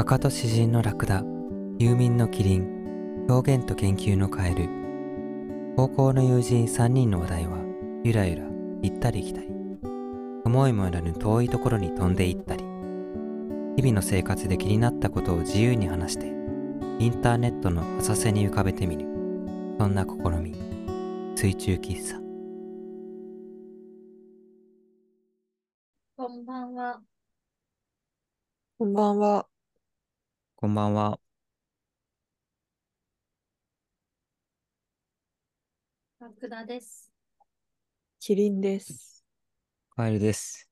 [0.00, 1.22] 赤と詩人のラクダ
[1.78, 4.66] 遊民のキリン表現と研究のカエル。
[5.76, 7.58] 高校の友人3人の話題は
[8.02, 8.44] ゆらゆら
[8.80, 9.48] 行ったり来たり。
[10.46, 12.64] 思いもよらぬ遠いところに飛んでいったり。
[13.76, 16.28] 日々の生活で気になったことを自由に話して
[16.98, 19.04] インターネットの浅瀬に浮かべてみる。
[19.78, 20.56] そんな試み。
[21.36, 22.16] 水中喫茶。
[26.16, 27.02] こんばんは。
[28.78, 29.49] こんばんは。
[30.60, 31.18] こんばんは
[36.18, 37.10] ラクダです。
[38.18, 39.24] キリンです。
[39.96, 40.68] カエルです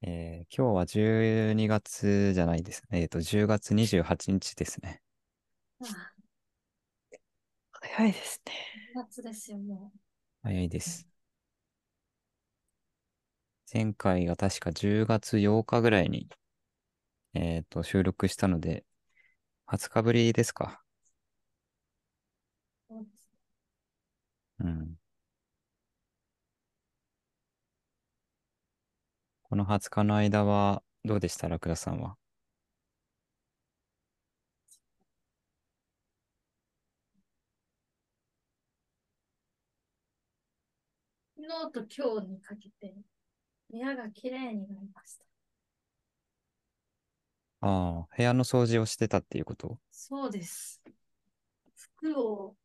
[0.00, 3.02] えー、今日は12月じゃないですね。
[3.02, 5.02] えっ、と、10月28日ですね。
[5.82, 8.54] ああ、早いですね。
[8.94, 9.92] 夏ですよ、も
[10.42, 11.06] 早いです。
[13.70, 16.26] 前回が確か10月8日ぐらいに、
[17.34, 18.84] えっ、と、収録したので、
[19.66, 20.82] 20日ぶりですか？
[24.58, 24.96] うん。
[29.42, 31.48] この20日の間は、どうでした？
[31.48, 32.16] ラクダさんは。
[41.36, 42.94] 昨日と今日にかけて、
[43.70, 45.29] 部屋が綺麗になりました。
[47.62, 49.78] ああ、部屋の掃除をしてたっていうこと？
[49.92, 50.82] そうです。
[51.74, 52.56] 服を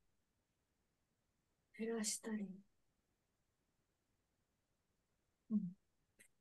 [1.78, 2.50] 減らしたり、
[5.50, 5.60] うん、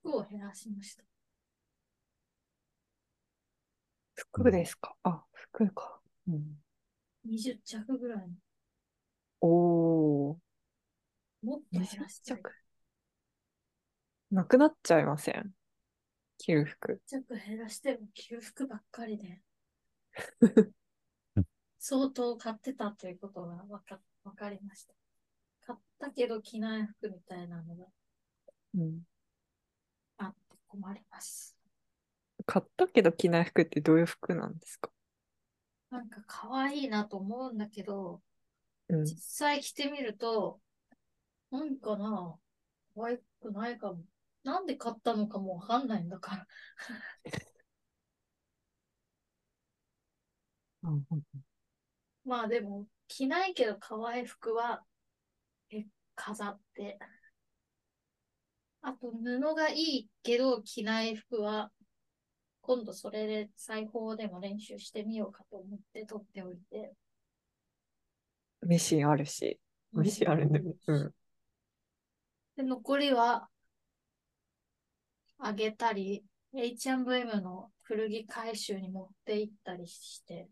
[0.02, 1.04] 服を減らしました。
[4.16, 4.94] 服ですか？
[5.04, 6.00] あ、服か。
[6.28, 6.62] うん、
[7.24, 8.30] 20着ぐらい、
[9.40, 10.36] おー、
[11.42, 12.38] もっと減20らしたい。
[12.38, 12.50] 着。
[14.30, 15.54] なくなっちゃいません？
[16.38, 17.00] 着る服。
[17.06, 19.42] 着減らしても着る服ばっかりで、
[21.78, 24.94] 相当買ってたということがわかわかりました。
[25.66, 27.86] 買ったけど着ない服みたいなのが
[28.74, 29.02] うん、
[30.18, 31.56] あって困ります。
[32.46, 34.90] 買ったけど着ない服ってどういう服なんですか？
[35.90, 38.22] なんか可愛いなと思うんだけど、
[38.88, 40.60] うん、実際着てみると、
[41.50, 42.38] なんかな、
[42.94, 44.04] 可愛くないかも。
[44.44, 46.46] なんで買ったのかもわかんないんだから。
[50.82, 51.04] うん
[52.24, 54.82] まあでも、着ないけど可愛い服は、
[55.70, 55.84] え、
[56.14, 56.98] 飾って。
[58.80, 61.70] あと、布がいいけど着ない服は、
[62.62, 66.94] 今度それで裁縫でも練習してみようかと思って取っておいて。
[68.62, 69.60] ミシンあるし、
[69.92, 71.14] ミシンあるんで、うん。
[72.56, 73.50] で、残りは、
[75.38, 76.24] あげたり、
[76.54, 80.48] H&M の古着回収に持って行ったりして、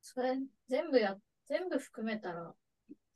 [0.00, 0.36] それ、
[0.68, 1.16] 全部や、
[1.46, 2.54] 全部含めたら、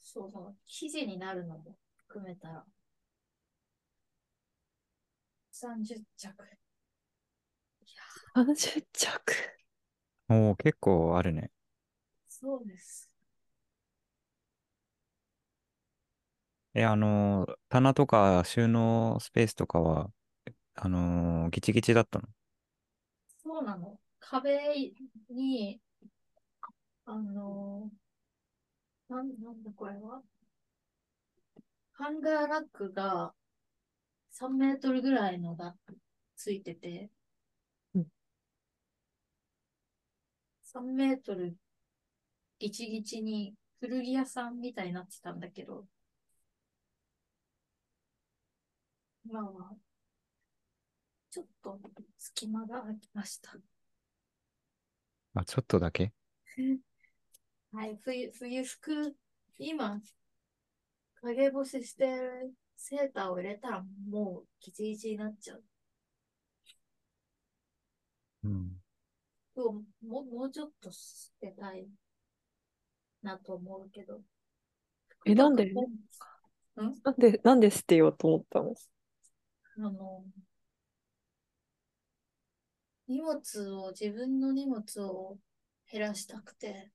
[0.00, 2.64] そうそう、生地になるのも含めたら、
[5.52, 6.44] 30着。
[7.80, 7.86] い
[8.36, 9.58] や、30着。
[10.30, 11.50] おお、結構あるね。
[12.28, 13.07] そうです。
[16.80, 20.12] え、あのー、棚とか収納スペースとかは、
[20.76, 22.28] あのー、ギチギチだったの？
[23.42, 23.98] そうなの？
[24.20, 24.92] 壁
[25.28, 25.80] に、
[27.04, 27.90] あの
[29.08, 30.22] なん、なんだこれは？
[31.94, 33.32] ハンガーラックが
[34.30, 35.74] 3メートルぐらいのが
[36.36, 37.10] ついてて、
[37.96, 38.06] うん。
[40.62, 41.56] 3メートル
[42.60, 45.86] ギチギチに古着屋さんみたいになってたんだけど、
[49.30, 49.76] 今は
[51.30, 51.78] ちょっと
[52.16, 53.54] 隙間が空きました。
[55.34, 56.14] あ、ちょっとだけ
[57.72, 59.16] はい、冬、冬服、
[59.58, 60.00] 今、
[61.20, 65.64] 陰干ししてるセーターを入れたらもうギチギチになっちゃう。
[68.44, 68.80] うん。
[69.52, 71.86] 服をももうちょっと捨てたい
[73.22, 74.22] なと思うけど。
[75.26, 75.70] えなんで
[76.74, 78.74] なんで、なんで捨てようと思ったの？
[79.78, 80.24] あの、
[83.08, 85.36] 荷物を、自分の荷物を
[85.90, 86.92] 減らしたくて、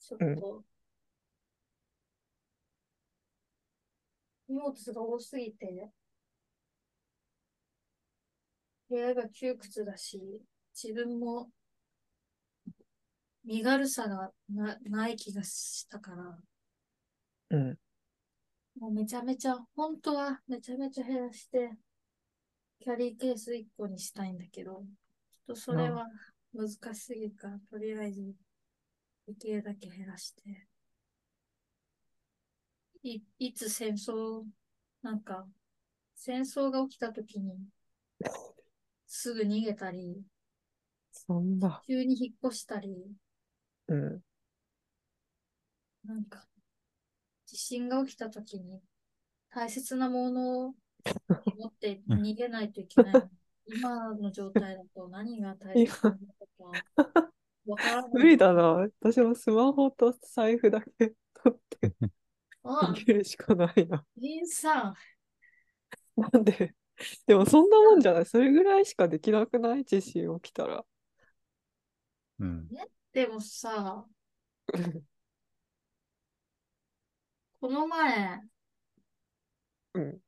[0.00, 0.64] ちょっうんと、
[4.48, 5.92] 荷物が多すぎて、
[8.88, 10.42] 部屋が窮屈だし、
[10.74, 11.50] 自分も
[13.44, 16.38] 身軽さがなない気がしたから、
[17.50, 17.78] うん。
[18.78, 21.70] もうめちゃめちゃ、本当はめちゃめちゃ減らして、
[22.80, 24.84] キャリーケース1個にしたいんだけど、ちょっ
[25.46, 26.06] とそれは
[26.52, 28.34] 難しすぎるから、とりあえず、
[29.26, 30.68] できるだけ減らして。
[33.02, 34.44] い、いつ戦争、
[35.02, 35.46] なんか、
[36.14, 37.58] 戦争が起きた時に、
[39.06, 40.22] すぐ逃げたり、
[41.12, 41.82] そんな。
[41.86, 42.94] 急に引っ越したり、
[43.88, 44.22] うん。
[46.04, 46.46] なんか、
[47.56, 48.82] 地震が起きたときに、
[49.48, 50.74] 大切なものを
[51.56, 53.30] 持って逃げないといけない。
[53.66, 56.82] 今の状態だと何が大切なのかか、
[57.66, 58.10] わからない。
[58.12, 58.88] 無理だな。
[59.00, 61.94] 私もスマホと財布だけ取って
[62.64, 64.04] あ逃、げるしかないな。
[64.16, 64.94] リンさん、
[66.16, 66.74] なんで？
[67.26, 68.26] でもそんなもんじゃない。
[68.26, 69.84] それぐらいしかできなくない？
[69.84, 70.84] 地震起きたら。
[72.38, 72.68] うん。
[73.12, 74.06] でもさ、
[77.66, 78.40] この前、
[79.94, 80.20] うん。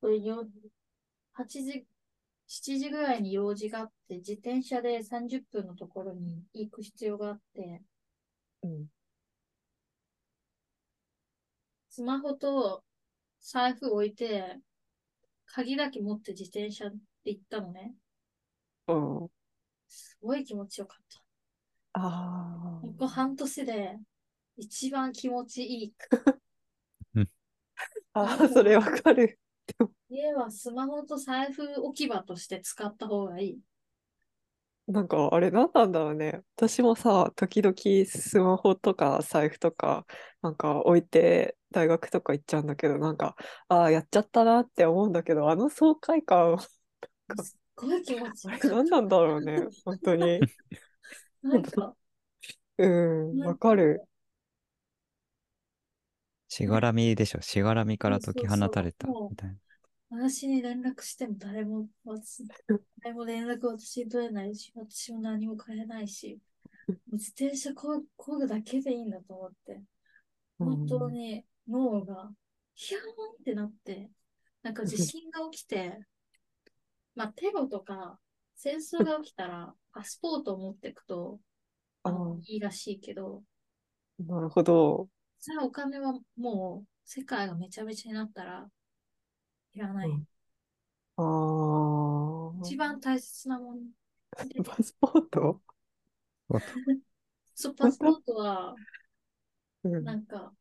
[0.00, 0.46] これよ
[1.32, 1.84] 8時、
[2.46, 7.82] 7時ぐらいに用事があって、自転車で30分のところに行く必要があって、
[8.62, 8.86] うん。
[11.90, 12.84] スマホと
[13.40, 14.60] 財布置いて、
[15.46, 17.96] 鍵だけ持って自転車で行ったのね。
[18.86, 18.94] う
[19.24, 19.28] ん。
[19.88, 21.20] すごい気持ちよかった。
[21.94, 23.98] あここ半年で
[24.56, 25.94] 一番気持ちいい。
[28.14, 28.20] あ。
[28.20, 29.38] ああ、それわかる。
[30.10, 33.60] 家はスマホと財布置き場として使った方がいい。
[34.88, 36.42] なんかあれ何なんだろうね。
[36.56, 37.74] 私もさ、時々
[38.06, 40.06] スマホとか財布とか
[40.42, 43.36] なんか置いて大学とか行っちゃうんだけど、なんか、
[43.68, 46.58] ああ、やっちゃったなって思うんだけど、あの爽快感、
[47.34, 48.68] すっごい気持ちよかった。
[48.68, 49.68] 何なんだろうね。
[49.84, 50.46] 本当に。
[51.42, 51.96] なんか、
[52.78, 54.08] うんわかる。
[56.54, 57.40] しがらみでしょ。
[57.40, 59.08] しがらみから解き放たれた。
[60.10, 62.44] 私に連絡しても誰も、私
[63.02, 66.38] 誰も連絡を私に取れないし、私も何も変えないし、
[67.10, 69.80] 自転車こぐこぐだけでいいんだと思って、
[70.58, 72.30] 本当に脳が
[72.74, 73.02] ヒャーン
[73.40, 74.10] ってなって、
[74.62, 76.00] なんか地震が起きて、
[77.16, 78.18] まあテロとか
[78.56, 81.40] 戦争が起きたらパスポートを持っていくと
[82.02, 83.42] あのいいらしいけど、
[84.18, 85.08] なるほど。
[85.42, 88.70] さあお金はもう世界がめちゃめちゃになったら
[89.74, 90.08] いらない。
[90.08, 90.26] うん
[91.18, 91.22] あ
[92.62, 93.80] 一番大切なもの。
[94.36, 95.60] あ、パスポート
[97.54, 98.74] そう、パスポートは、
[99.84, 100.52] うんなんか、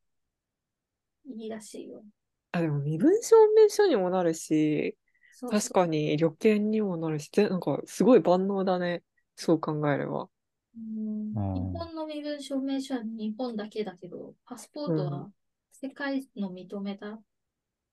[1.26, 2.04] いいらしいよ。
[2.52, 4.98] あ、でも身分証明書にもなるし、
[5.32, 9.04] そう確かに旅券にもなるし、でなんかすごい万能だね。
[9.36, 10.30] そう考えれば。
[10.74, 11.34] 日
[11.74, 15.30] 本の身分証明書は日本だけだけど、パスポートうは
[15.72, 17.20] 世界の認めた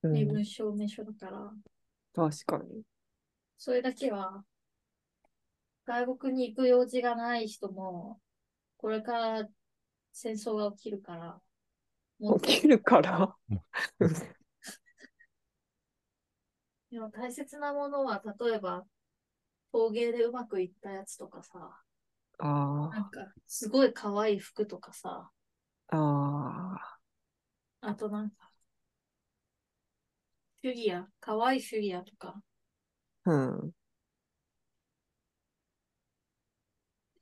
[0.01, 0.13] うん。
[0.13, 1.51] 身分証明書だから、
[2.13, 2.83] 確かに。
[3.57, 4.45] それだけは、
[5.85, 8.21] 外国に行く用事がない人も、
[8.77, 9.49] これから
[10.13, 11.41] 戦争が起きるから、
[12.39, 13.35] 起きるから。
[16.91, 18.85] でも大切なものは、例えば、
[19.71, 21.83] 陶芸でうまくいったやつとかさ、
[22.39, 25.31] あなんか、すごい可愛い服とかさ、
[25.89, 26.99] あ、あ
[27.81, 28.51] あ、あとなんか、
[30.61, 32.41] フィギュア、可愛いフィギュアとか、
[33.25, 33.73] うん。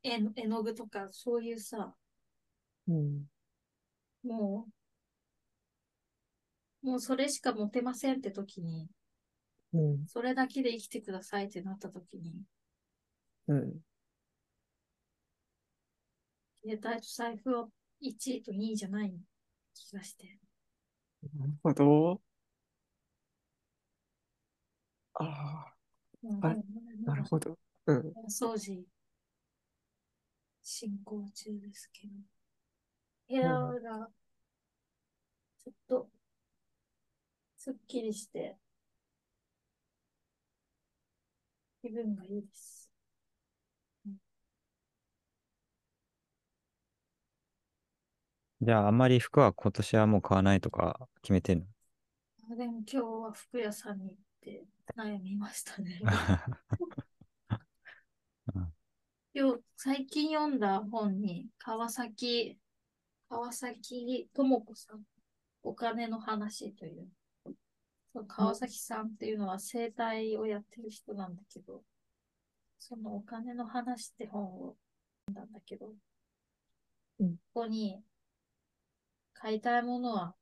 [0.02, 1.96] 絵の絵の具とか、そういうさ、
[2.88, 3.28] うん。
[4.24, 4.68] も
[6.84, 8.90] う、もうそれしか持てませんって時に、
[9.74, 10.08] うん。
[10.08, 12.34] それだけで生きてくださいってなった時に、
[13.48, 13.82] うん。
[16.68, 17.70] 携帯と財布は
[18.02, 19.16] 1位と2位じゃない
[19.74, 20.38] 気がして。
[21.34, 22.22] なるほど。
[25.14, 25.74] あ
[26.42, 26.56] あ、
[27.06, 27.58] なるほど。
[27.86, 28.14] うん。
[28.14, 28.84] 大掃除
[30.62, 32.14] 進行中ですけど、
[33.30, 34.10] 部屋が
[35.64, 36.10] ちょっと
[37.56, 38.58] すっきりして
[41.82, 42.77] 気分がいいです。
[48.62, 51.66] じゃあ、あんまり服は今年はもう買わないとか決めてんの？
[52.52, 56.02] あでも今日は服屋さんに行って悩みましたね。
[59.34, 62.58] 今日最近読んだ本に川崎、
[63.30, 65.04] 川崎智子さん、
[65.62, 67.08] お金の話という、
[68.28, 71.84] 川崎さんっていうのは生態をやってる人なんだけど、
[72.80, 74.76] そのお金の話って本を
[75.28, 75.94] 読んだんだけど、
[77.20, 77.36] うん。
[77.54, 78.02] ここに
[79.40, 80.36] 買いたいものは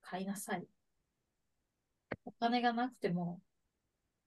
[0.00, 0.66] 買いなさい。
[2.24, 3.40] お金がなくても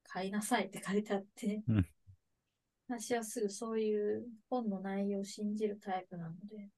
[0.04, 1.86] 買いなさいって書いてあって、うん
[2.88, 6.70] 私はすぐそういう本の内容を信じるタイプなので、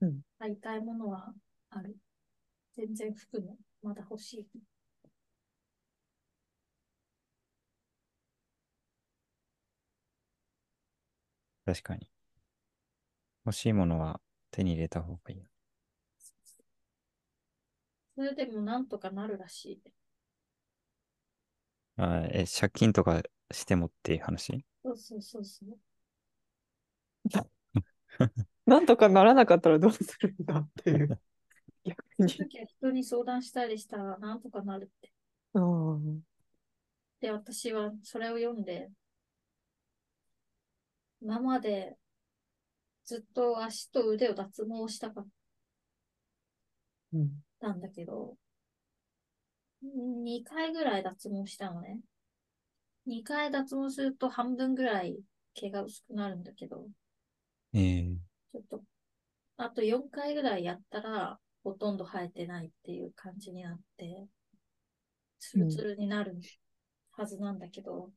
[0.00, 1.34] うん買いたいものは
[1.70, 1.96] ある。
[2.76, 4.46] 全然服もまだ欲しい。
[11.66, 12.08] 確かに。
[13.44, 15.44] 欲しいものは手に入れた方がいいよ。
[18.14, 19.82] それでもなんとかなるらしい。
[21.96, 24.64] あえ、借金とかしてもっていう話？
[24.82, 25.78] そうそうそうそう。
[28.66, 31.20] なんとかならなかったらどうするんだっていう。
[31.84, 32.28] 逆に。
[32.28, 35.12] 人に相談したりしたらなんとかなるって。
[35.54, 35.60] う
[35.94, 36.20] ん。
[37.20, 38.90] で、私はそれを読んで、
[41.20, 41.96] 今まで
[43.10, 45.26] ずっと足と腕を脱毛したかっ
[47.12, 47.42] うん。
[47.60, 48.36] たんだけど、
[49.82, 51.98] 2回ぐらい脱毛したのね。
[53.06, 55.18] 2回脱毛すると半分ぐらい
[55.54, 56.88] 毛が薄くなるんだけど、
[57.72, 58.30] ええ。
[58.52, 58.84] ちょっと、
[59.56, 64.28] あと4回ぐらいやったら、ほとんど生えてないっていう感じになって、
[65.40, 66.38] ツルツルになる
[67.12, 68.10] はずなんだけど、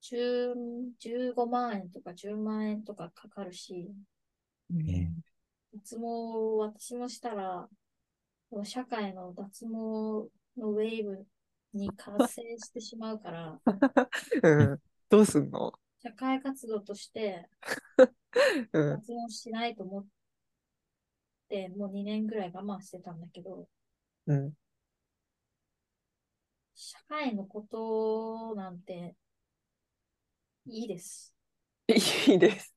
[0.00, 3.94] 10 15万円とか10万円とかかかるし、
[4.70, 5.30] ええ
[5.74, 7.68] 脱毛を私もしたら、
[8.64, 10.30] 社会の脱毛の
[10.72, 11.26] ウェーブ
[11.74, 13.60] に完成してしまうから、
[14.42, 14.80] うん。
[15.08, 15.72] どうすんの？
[16.02, 17.48] 社会活動として
[18.72, 19.02] うん。
[19.02, 20.06] 脱毛しないと思っ
[21.50, 23.68] て、もう2年ぐらい我慢してたんだけど、
[24.26, 24.54] うん。
[26.74, 29.14] 社会のことなんて
[30.66, 31.34] いいです。
[31.88, 32.74] いいです。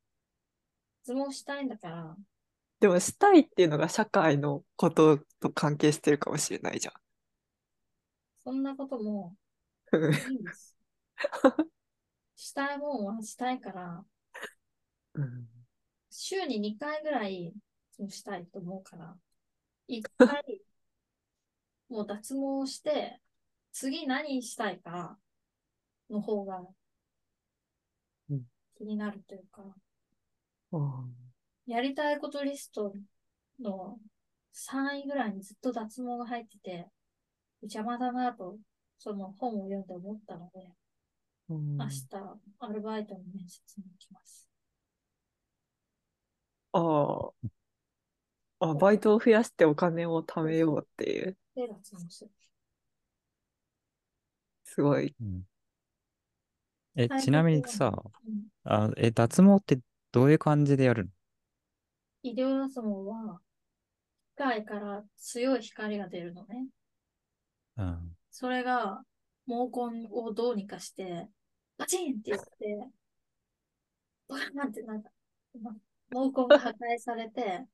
[1.06, 2.18] 脱毛したいんだから、
[2.80, 6.94] でも、したいっていうのが社会のことと関係してるかもしれないじゃ
[8.44, 9.36] そんなことも
[9.94, 10.76] いいんです。
[12.36, 14.06] したいもんはしたいから、
[15.14, 15.48] うん。
[16.10, 17.54] 週に2回ぐらい
[18.10, 19.18] したいと思うから、
[19.88, 20.62] 1回
[21.88, 23.22] もう脱毛して、
[23.72, 25.18] 次何したいか
[26.10, 26.83] の方がうん
[28.78, 29.64] 気になるというか、
[30.72, 31.24] うん
[31.66, 32.94] やりたいことリスト
[33.62, 33.98] の
[34.52, 36.88] 3位ぐらいにずっと脱毛が入ってて、
[37.62, 38.58] 邪魔だなと、
[38.98, 40.72] その本を読んで思ったので、
[41.50, 42.08] うん明日
[42.60, 44.48] アルバイトの面接に行きます。
[46.74, 47.32] あ
[48.60, 48.70] あ。
[48.70, 52.32] あ、バイトを増やしてお金を貯めようっていう、で、脱毛する。
[54.66, 55.16] すごい。
[55.22, 55.44] うん
[56.96, 59.80] え、はいちなみにさ、うんあ、え、脱毛って
[60.12, 61.10] どういう感じでやる
[62.24, 63.40] 医療脱毛は、
[64.36, 66.68] 機械から強い光が出るのね。
[67.78, 68.18] のうん。
[68.32, 69.04] それが
[69.48, 71.28] 毛根をどうにかして、
[71.78, 72.90] バチンって言って、
[74.28, 75.10] バーンってなんか、
[75.62, 75.72] ま
[76.12, 77.66] 毛根が破壊されて、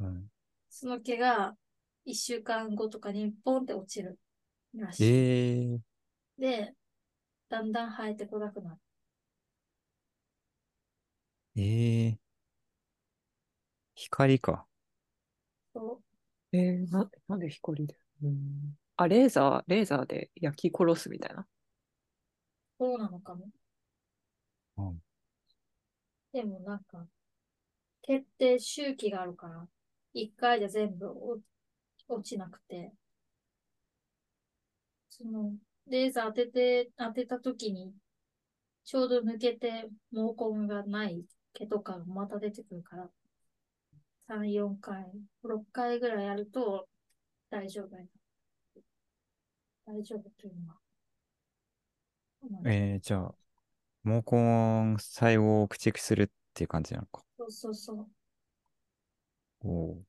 [0.00, 0.30] うん、
[0.68, 1.56] その毛が
[2.04, 4.18] 一週間後とかにポンって落ちる
[4.74, 5.04] らしい。
[5.04, 5.80] ええ
[6.38, 6.74] で、
[7.54, 8.76] だんだん生えてこなくなる。
[11.56, 12.18] ええ
[13.96, 14.66] 光か。
[15.74, 16.00] そ
[16.52, 17.96] えー、な、なんで光で？
[18.22, 18.76] うん。
[18.96, 21.42] あ、レーザー、レーザーで焼き殺すみたいな？
[21.42, 21.46] う、
[22.84, 23.48] そうなのかも。
[24.76, 25.02] うん
[26.32, 27.06] でもなんか、
[28.02, 29.68] 毛って周期があるから、
[30.14, 31.42] 一回じゃ全部落
[32.08, 32.92] 落ちなくて、
[35.08, 35.54] その、
[35.86, 37.92] レーザー当てて、当てた時に、
[38.84, 43.10] ちょうど抜けて毛根がない毛とかがまた出てくるから、
[44.28, 45.12] 3、4回、
[45.44, 46.88] 6回ぐらいやると
[47.50, 47.90] 大丈夫。
[49.86, 50.78] 大丈夫というのは。
[52.50, 53.34] まあえー、じゃあ、
[54.04, 57.22] 毛根細胞を駆逐するっていう感じなのか。
[57.38, 58.06] そうそうそう。
[59.60, 60.02] おお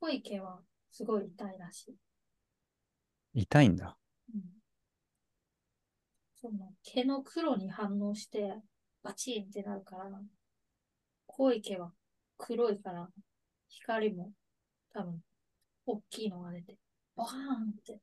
[0.00, 0.60] 濃い毛は
[0.92, 1.96] すごい痛いらしい。
[3.38, 3.96] 痛いんだ。
[4.34, 4.42] うん、
[6.34, 8.54] その毛の黒に反応して
[9.02, 10.10] バチンってなるから、
[11.26, 11.92] 濃い毛は
[12.36, 13.08] 黒いから、
[13.68, 14.32] 光も
[14.92, 15.22] 多分
[15.86, 16.78] 大きいのが出て、
[17.16, 18.00] バーンって。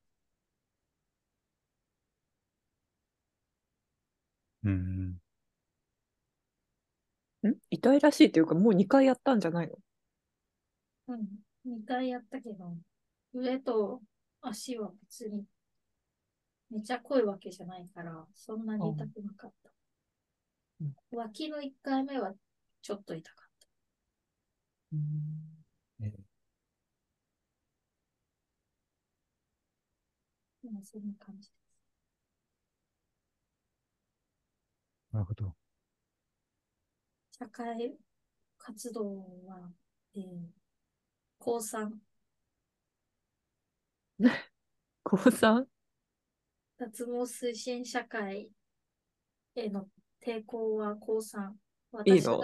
[4.64, 5.22] うん。
[7.48, 9.76] ん痛いらしいっていうか、もう2回やったんじゃないの？
[11.08, 11.28] うん。
[11.66, 12.78] 2回やったけど、
[13.34, 14.02] 上と
[14.48, 15.46] 足は別に
[16.70, 19.70] めちゃ濃いわけじゃないから、そんなに痛くなかった。
[20.82, 22.34] うん脇の1回目は
[22.82, 23.68] ちょっと痛かった。
[24.94, 25.46] うん
[30.72, 31.66] まあそんな感じです。
[35.12, 35.56] なるほど。
[37.32, 37.98] 社会
[38.58, 39.70] 活動は、
[40.16, 40.24] えー、
[41.40, 41.90] 高3、
[45.04, 45.66] 高 3?
[46.78, 48.50] 脱毛推進社会
[49.56, 49.88] への
[50.26, 51.52] 抵抗は高3。
[52.06, 52.42] いいの？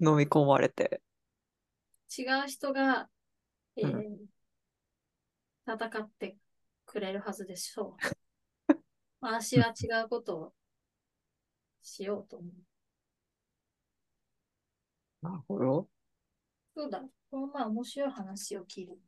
[0.00, 1.00] 飲み込まれて。
[2.16, 3.08] 違う人が、
[3.76, 4.28] えーう
[5.66, 6.36] 戦って
[6.84, 7.96] くれるはずでしょ
[8.68, 8.74] う。
[9.20, 10.54] 私は違うことを
[11.82, 12.52] しようと思う。
[15.22, 15.88] なるほど。
[16.74, 17.02] そうだ。
[17.30, 18.98] この前面白い話を聞いる。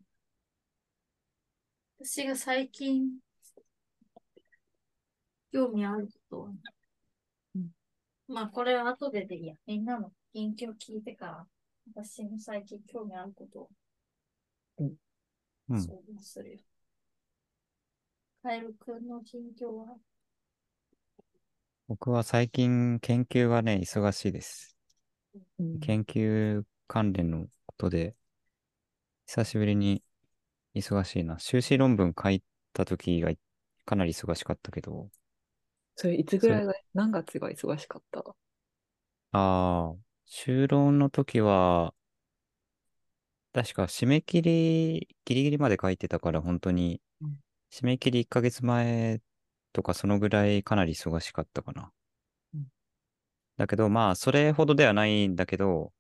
[2.05, 3.11] 私が最近
[5.53, 6.49] 興味あることは、
[7.55, 7.69] うん
[8.27, 9.55] まあこれは後ででいいや。
[9.67, 11.47] みんなの近況聞いてから、
[11.95, 13.69] 私の最近興味あることを
[14.79, 15.81] うん。
[15.81, 16.59] 相談するよ。
[18.43, 19.97] カエルくんの近況は？
[21.87, 24.77] 僕は最近研究がね、忙しいです。
[25.61, 28.17] うん研究関連のことで、
[29.27, 30.03] 久しぶりに
[30.75, 31.39] 忙しいな。
[31.39, 32.43] 修士論文書い
[32.75, 33.33] た時が
[33.87, 35.11] かなり忙しかったけど、
[35.97, 38.37] それいつぐらいが、何月が忙しかった？
[39.33, 41.95] ああ、修論の時は、
[43.53, 47.39] 確か締め切り、ギリギリまで書いてたから、本当にうん、
[47.73, 49.21] 締め切り1ヶ月前
[49.75, 51.93] とか、そのぐらいかなり忙しかったかな
[52.55, 52.67] うん。
[53.57, 55.93] だけど、まあ、それほどではないんだけど、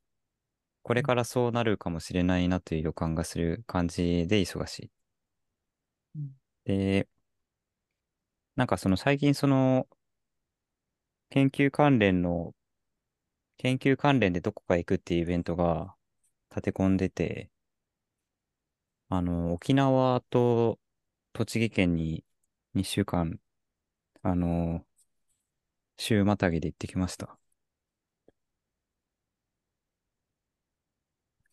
[0.84, 4.90] これからそうなるかもしれないなという予感がする感じで忙しい。
[6.16, 6.32] うん
[6.64, 7.08] で、
[8.56, 9.86] なんかその最近その、
[11.30, 12.54] 研究関連の、
[13.56, 15.94] 研究関連でどこか行くっていうイベントが
[16.50, 17.50] 立て込んでて、
[19.08, 20.78] あの、沖縄と
[21.32, 22.24] 栃木県に
[22.74, 23.40] 2週間、
[24.22, 24.86] あの、
[25.96, 27.38] 週またぎで行ってきました。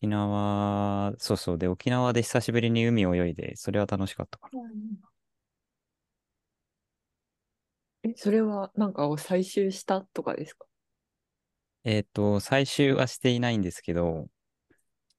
[0.00, 1.58] 沖縄、そうそう。
[1.58, 4.52] で、沖縄で久しぶりに海を泳いで、それは楽しかったかな。
[8.02, 10.66] え、それはなんかを採集したとかですか？
[11.84, 14.28] えっと、採集はしていないんですけど、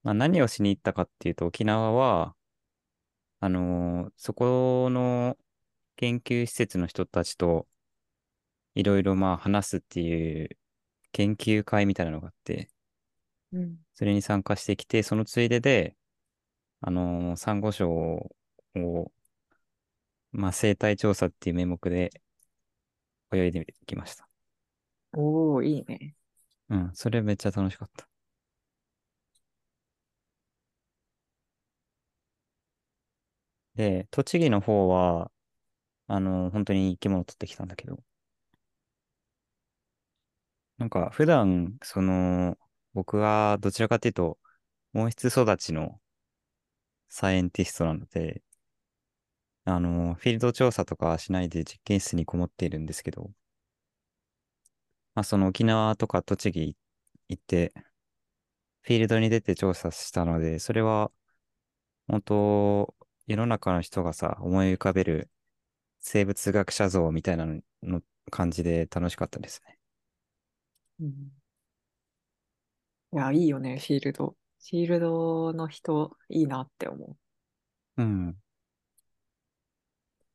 [0.02, 2.34] まあ、何をしに行ったかっていうと、沖縄は、
[3.40, 5.36] あのーそこの
[5.96, 7.66] 研究施設の人たちと、
[8.74, 10.50] いろいろまあ話すっていう
[11.12, 12.68] 研究会みたいなのがあって、
[13.52, 13.78] うん。
[13.94, 15.96] それに参加してきて、そのついでで、
[16.80, 17.90] あのー、サンゴ礁
[18.76, 19.12] を、
[20.32, 22.10] まあ、生態調査っていう名目で
[23.32, 24.28] 泳いできました。
[25.14, 26.14] おー、いいね。
[26.70, 28.08] うん、それめっちゃ楽しかった。
[33.74, 35.30] で、栃木の方は、
[36.08, 38.02] あの、本当に生き物取ってきたんだけど、
[40.78, 42.58] なんか普段、その、
[42.94, 44.38] 僕はどちらかというと、
[44.94, 46.00] 温室育ちの
[47.08, 48.42] サイエンティストなので、
[49.64, 53.32] あの、フィールド調査とかしないで実験室にこもっているんですけど、
[55.14, 56.76] まあ、その沖縄とか栃木
[57.28, 57.72] 行って、
[58.82, 61.10] フィールドに出て調査したので、それは、
[62.08, 65.30] 本当、世の中の人がさ、思い浮かべる
[66.00, 69.78] 生物学者像みたいなのの感じで楽しかったですね。
[71.00, 71.41] うん。
[73.12, 74.36] いや、いいよね、フィールド。
[74.60, 77.16] フィールドの人、いいなって思
[77.96, 78.36] うん。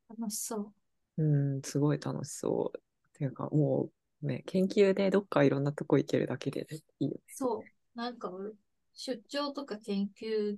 [0.08, 0.74] 楽しそう。
[1.16, 1.22] う。
[1.22, 2.78] うん、すごい楽しそう。
[3.18, 3.90] ていうか、も
[4.22, 6.66] う、ね、研究でどっかいろんなとこ行けるだけで
[7.00, 7.20] いいよね。
[7.28, 7.98] そう。
[7.98, 8.52] なんか俺、
[8.94, 10.56] 出張とか研究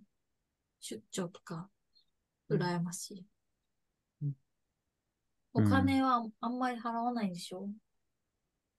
[0.81, 1.71] 出張とか、
[2.49, 3.27] うん羨ましい。
[4.23, 4.35] うん
[5.53, 7.69] お金はあんまり払わないんでしょ、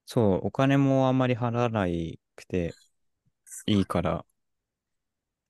[0.06, 2.76] そう、お金もあんまり払わないくて
[3.66, 4.24] いいから、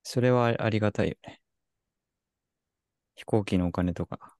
[0.05, 1.41] それはありがたいよね。
[3.15, 4.37] 飛行機のお金とか。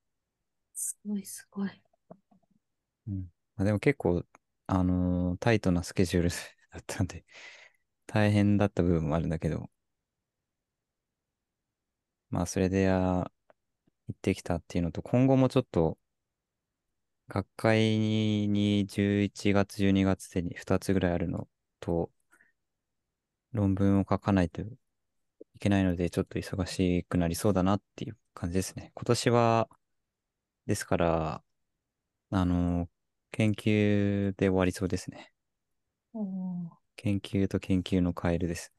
[0.75, 1.71] すごいすごい。
[3.09, 3.21] うん。
[3.57, 4.25] まあ、でも結構、
[4.67, 6.37] あのータイトなスケジュールだ
[6.81, 7.25] ったんで、
[8.07, 9.71] 大変だった部分もあるんだけど、
[12.31, 13.31] まあ、それで、あ
[14.09, 15.99] 行ってきたっていうのと、今後もちょっと、
[17.29, 17.81] 学会
[18.49, 21.49] に11月、12月でに2つぐらいあるの
[21.81, 22.11] と、
[23.53, 24.67] 論文を書かないとい
[25.59, 28.93] けないので、ちょっと忙しくなりそうだなっていう感じですね。
[28.95, 29.69] 今年は、
[30.67, 31.43] ですから、
[32.31, 32.89] あの、
[33.31, 35.33] 研究で終わりそうですね。
[36.97, 38.73] 研究と研究のカエルです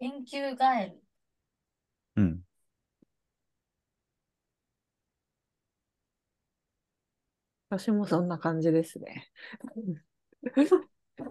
[0.00, 0.08] ね。
[0.28, 0.86] 研究ガエ
[2.16, 2.22] ル？
[2.22, 2.40] うん。
[7.70, 9.30] 私もそんな感じですね。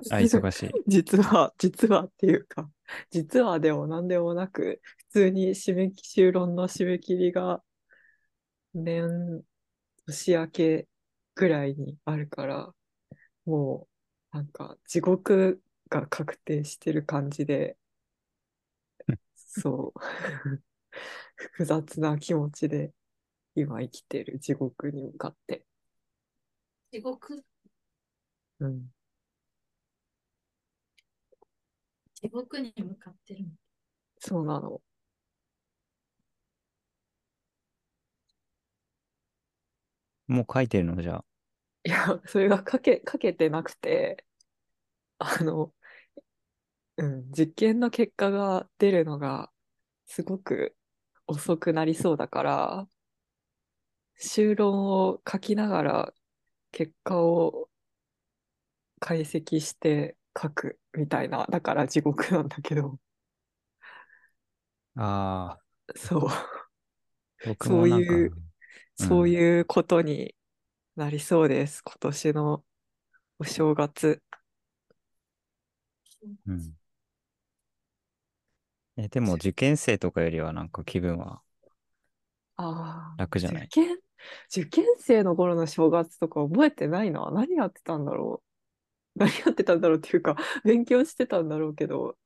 [0.10, 0.71] あ、忙しい。
[0.88, 2.69] 実は、実はっていうか、
[3.10, 7.63] 実はでも何でもなく、普通に締め切修論の締め切りが
[8.74, 9.43] 年、
[10.06, 10.88] 年明け
[11.36, 12.74] ぐらいにあるから、
[13.45, 13.89] も
[14.34, 17.78] う、なんか地獄が確定してる感じで、
[19.36, 20.00] そう、
[21.36, 22.93] 複雑な気持ちで
[23.56, 25.65] 今生きてる地獄に向かって。
[26.89, 27.43] 地獄？
[28.60, 28.91] うん。
[32.22, 33.50] 地獄に向かってるの。
[34.20, 34.82] そうなの。
[40.28, 41.26] もう書いてるのじゃあ。
[41.84, 44.26] いや、それがかけ、かけてなくて、
[45.20, 45.74] あの、
[46.98, 49.52] うん、実験の結果が出るのが
[50.06, 50.76] すごく
[51.28, 52.88] 遅くなりそうだから、
[54.16, 56.14] 修論を書きながら
[56.72, 57.70] 結果を
[59.00, 63.00] 解析して書くみたいな、だから地獄なんだけど、
[64.96, 65.62] ああ、
[65.96, 66.30] そう、
[67.44, 68.36] 僕そういう
[68.98, 70.36] そううんいうことに
[70.96, 72.65] なりそうです、今年の
[73.39, 74.24] お正月。
[76.46, 76.76] うん。
[78.98, 81.41] え、でも受験生とかよりはなんか気分は
[82.58, 83.72] ああ、楽じゃない？
[83.72, 83.98] 受験、
[84.50, 87.30] 受験生の頃の正月とか覚えてないな。
[87.32, 88.51] 何やってたんだろう。
[89.15, 92.17] 何やってたんだろうっていうか、 勉強してたんだろうけど、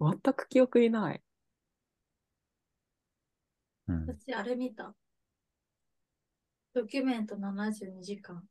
[0.00, 1.22] 全く記憶にない。
[3.88, 4.06] うん。
[4.06, 4.94] 私、あれ見た。
[6.74, 8.42] ドキュメント72時間。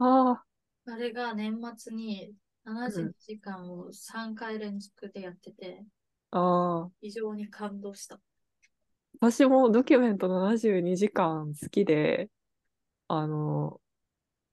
[0.00, 0.44] あ
[0.86, 5.84] あれが年末に72時間を3回連続でやってて、
[6.30, 8.20] あ、ああ、非常に感動した。
[9.20, 12.30] 私もドキュメント72時間好きで、
[13.08, 13.80] あの、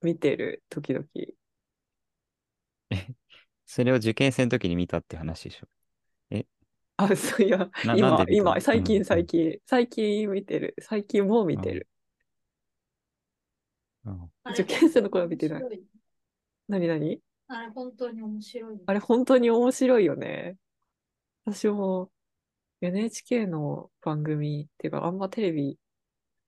[0.02, 1.06] 見てる、時々。
[3.66, 5.68] それを受験生の時に見たって話でしょ？
[6.98, 10.76] あ、そういや、今、今、最近、うん最近、最近見てる。
[10.80, 11.88] 最近もう見てる。
[14.06, 15.64] うん受験生の頃は見てない
[16.68, 17.20] 何何？
[17.48, 18.78] あれ本当に面白い。
[18.86, 20.58] あれ本当に面白いよね。
[21.44, 22.12] 私も
[22.82, 25.80] NHK の番組っていうかあんまテレビ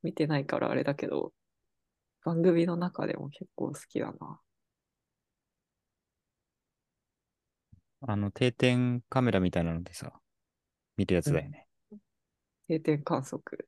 [0.03, 1.33] 見てないからあれだけど、
[2.23, 4.39] 番組の中でも結構好きだな。
[8.01, 10.19] あの、定点カメラみたいなのでさ、
[10.97, 11.67] 見るやつだよね。
[12.67, 13.67] 定点観測。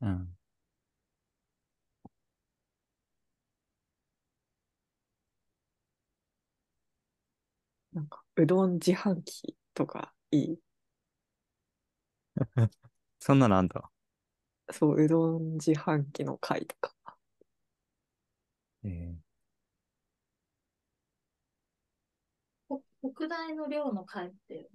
[0.00, 0.36] うん。
[7.92, 10.60] なんか、うどん自販機とかいい？
[13.20, 13.90] そんなのあんだ？
[14.72, 16.94] そう、うどん自販機の回とか。
[18.84, 19.29] えほ
[23.02, 24.68] 北大の寮の会って、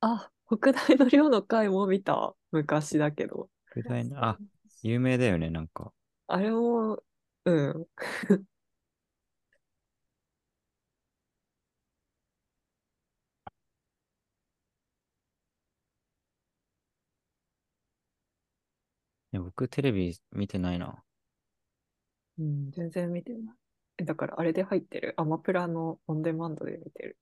[0.00, 2.34] あ、北大の寮の回も見た。
[2.52, 3.48] 昔だけど。
[3.76, 4.38] ー、大な、あ、
[4.82, 5.92] 有名だよね、なんか。
[6.26, 7.02] あれも、
[7.44, 7.86] うん。
[19.32, 21.04] いや僕テレビ見てないな。
[22.38, 23.54] うん、全然見てない。
[23.98, 25.14] えだからあれで入ってる？
[25.16, 27.16] アマプラのオンデマンドで見てる。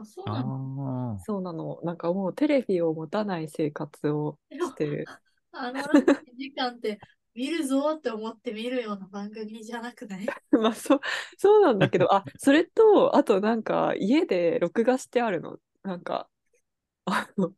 [0.00, 1.24] あ、そうあなのあ。
[1.24, 1.80] そうなの。
[1.82, 5.04] なんかもうテレビを持たない生活をしてる。
[5.52, 6.98] あの72時間って
[7.34, 10.26] 見るぞって思って見るような番組じゃなくない？
[10.52, 11.00] まあそう、
[11.38, 15.58] そうなんだけど、あ、それと、あとなんか家で録画してあるの。
[15.82, 16.28] なんか、
[17.04, 17.52] あの、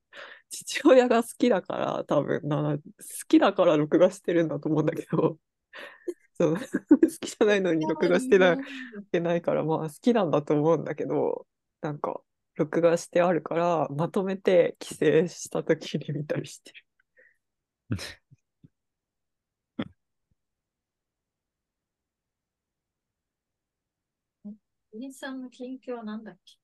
[0.51, 2.83] 父親が好きだから多分な、好
[3.29, 5.39] きだから録画してるんだと思うんだけど、
[6.35, 6.61] そう、好
[7.21, 8.59] きじゃないのに録画してない。
[9.11, 11.47] てないから、まあ好きなんだと思うんだけど、
[11.81, 12.21] なんか、
[12.59, 16.85] 録画してあるから、まとめて帰省した時に見たりしてる。
[24.45, 26.57] お兄さんの近況はなんだっけ？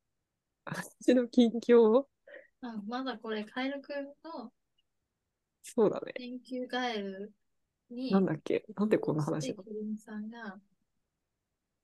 [0.64, 2.07] 私の近況
[2.62, 4.52] あまだこれ、カエルくんの
[5.62, 6.12] そうだね。
[6.14, 7.33] 研究ガエル
[7.90, 8.64] に、なんだっけ？
[8.76, 9.62] なんでこんな話が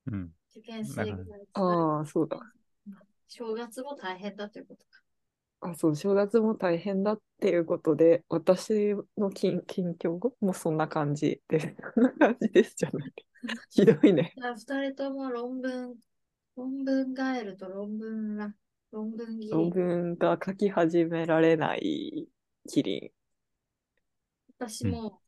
[0.07, 0.31] うん。
[0.53, 1.17] 受験生が
[1.55, 2.39] ああ、そうだ。
[3.31, 5.01] 正月も大変だということか。
[5.61, 13.13] あ、そう、正月も大変だっていうことで、私の近近況もそんな感じで、そんな感じですじゃない。
[13.71, 14.35] ひどいね。
[14.37, 15.97] じゃあ、二人とも論文、
[16.57, 18.55] 論文ガエルと論文ら、
[18.91, 19.71] 論文切論り。
[19.71, 22.29] 文が書き始められない
[22.67, 23.11] キリン。
[24.59, 25.21] 私も、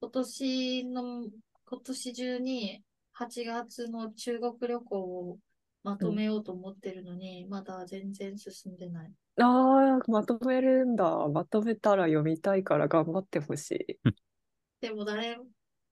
[0.00, 1.30] 今年の、
[1.66, 4.98] 今年中に8月の中国旅行
[5.30, 5.38] を
[5.82, 9.12] まとめようと思ってるのに、まだ全然進んでない。
[9.38, 11.28] ああ、まとめるんだ。
[11.28, 13.98] まとめたら読みたいから頑張ってほしい。
[14.80, 15.38] でも誰、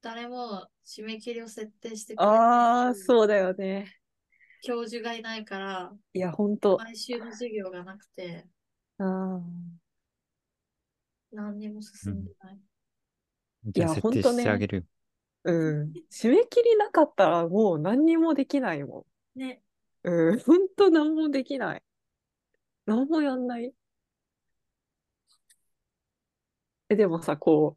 [0.03, 3.95] 誰も締め切りを設定してくれないああ、しそうだよね。
[4.63, 6.79] 教授がいないから、いや、ほんと。
[6.79, 8.47] 毎週の授業がなくて、
[8.99, 9.79] あー
[11.33, 12.59] 何にも進んでない。
[13.67, 14.69] じゃあいや設定ほんとね。
[15.45, 15.93] うん。
[16.11, 19.59] 締め切りなかったらもう何にもできないもね、ん。
[20.09, 20.39] うん。
[20.41, 21.83] ほんと何もできない。
[22.87, 23.73] 何もやんない。
[26.89, 27.77] え、でもさ、こ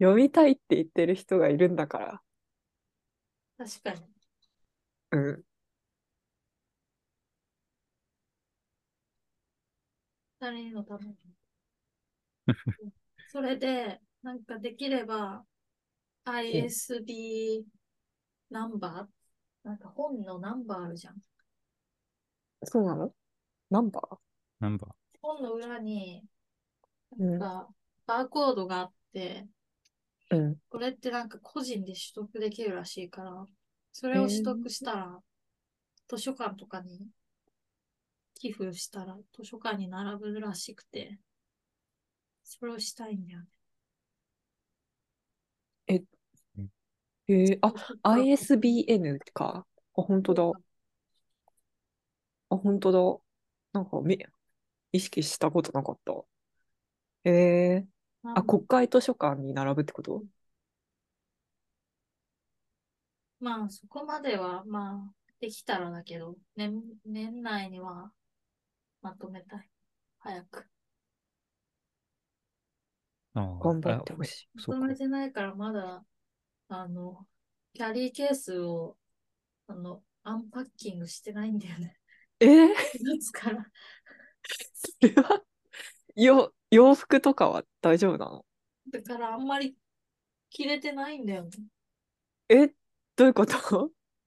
[0.00, 2.22] う、読みたいって言ってる人がいるんだから。
[3.58, 4.00] 確かに。
[5.10, 5.44] うん。
[10.38, 11.16] 誰のために。
[13.28, 15.44] それで、なんかできれば、
[16.24, 17.64] ISB
[18.50, 19.68] ナンバー？
[19.68, 21.16] なんか本のナンバーあるじゃん。
[22.66, 23.12] そうなの？
[23.70, 24.16] ナンバー？
[24.60, 24.88] ナンバ
[25.22, 26.22] 本の裏に、
[27.18, 27.68] うんなんか、
[28.06, 29.46] バーコードがあって、
[30.30, 30.56] うん。
[30.68, 33.46] これってなんか個人で取得できるらしいから、
[33.92, 35.20] それを取得したら、
[36.08, 37.00] 図書館とかに
[38.34, 41.18] 寄付したら図書館に並ぶらしくて、
[42.44, 43.46] それをしたいんだよね。
[47.28, 49.66] えー、あ、ISBN か？
[49.96, 50.52] あ、本当だ。
[52.48, 52.98] あ、本当だ。
[53.72, 54.18] なんか、め、
[54.92, 56.12] 意識したことなかった。
[57.24, 60.24] えー、あ、国会図書館に並ぶってこと？
[63.40, 68.12] まあ、そこまでは、まあ、できたらだけど、年、年内には
[69.02, 69.68] まとめたい。
[70.20, 70.66] 早く。
[73.34, 73.40] ー。
[73.40, 74.48] あー頑張ってほしい。
[74.60, 74.96] そうかまとめ。
[74.96, 76.04] てないから、まだ、
[76.68, 77.26] あの、
[77.74, 78.96] キャリーケースを、
[79.66, 81.96] あの、アンパッキングしてないんだよね。
[82.40, 83.64] えー、4月から。
[84.74, 85.42] それは、
[86.14, 88.44] よ、洋服とかは大丈夫なの？
[88.90, 89.76] だから、あんまり
[90.50, 91.50] 着れてないんだよね。
[92.48, 92.68] え、
[93.16, 93.54] どういうこと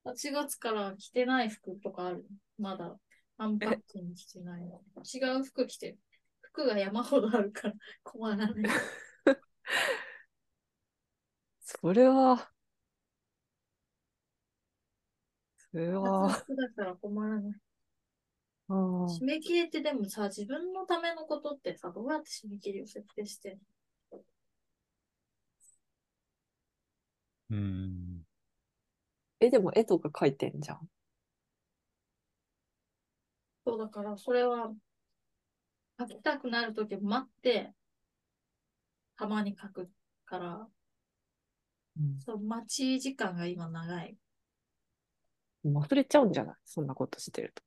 [0.05, 2.25] ？8月から着てない服とかある。
[2.57, 2.97] まだ、
[3.37, 4.81] アンパッキングしてないの。
[5.03, 5.99] 違う服着てる。
[6.41, 8.53] 服が山ほどあるから困らない。
[11.61, 12.51] それは、
[15.71, 17.59] それ夏は、服だから困らない。
[18.69, 23.59] 締め切りってでもさ、自分のためのことってさ、どうやって締め切りを設定してん
[24.11, 24.19] の？
[27.49, 28.21] うん。
[29.39, 30.87] え、でも絵とか描いてんじゃん。
[33.65, 34.71] そうだから、それは、
[35.99, 37.73] 書きたくなるとき待って、
[39.17, 39.89] たまに書く
[40.25, 40.67] から、
[42.25, 44.15] そう、待ち時間が今長い。
[45.65, 46.55] 忘れちゃうんじゃない？
[46.65, 47.63] そんなことしてると。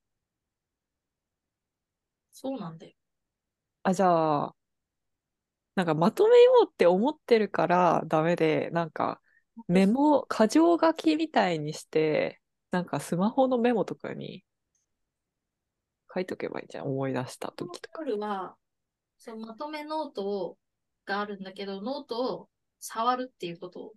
[2.33, 2.93] そうなんだよ。
[3.83, 4.55] あ、じゃあ、
[5.75, 9.21] なんかまとめようって思ってるからダメで、なんか
[9.67, 12.41] メモ、箇条書きみたいにして、
[12.71, 14.43] なんかスマホのメモとかに
[16.13, 16.87] 書いとけばいいじゃん。
[16.87, 18.01] 思い出した時とか。
[18.01, 18.55] 夜は、
[19.17, 20.57] そのまとめノートを
[21.05, 23.93] があるんだけど、ノートを触るっていうことを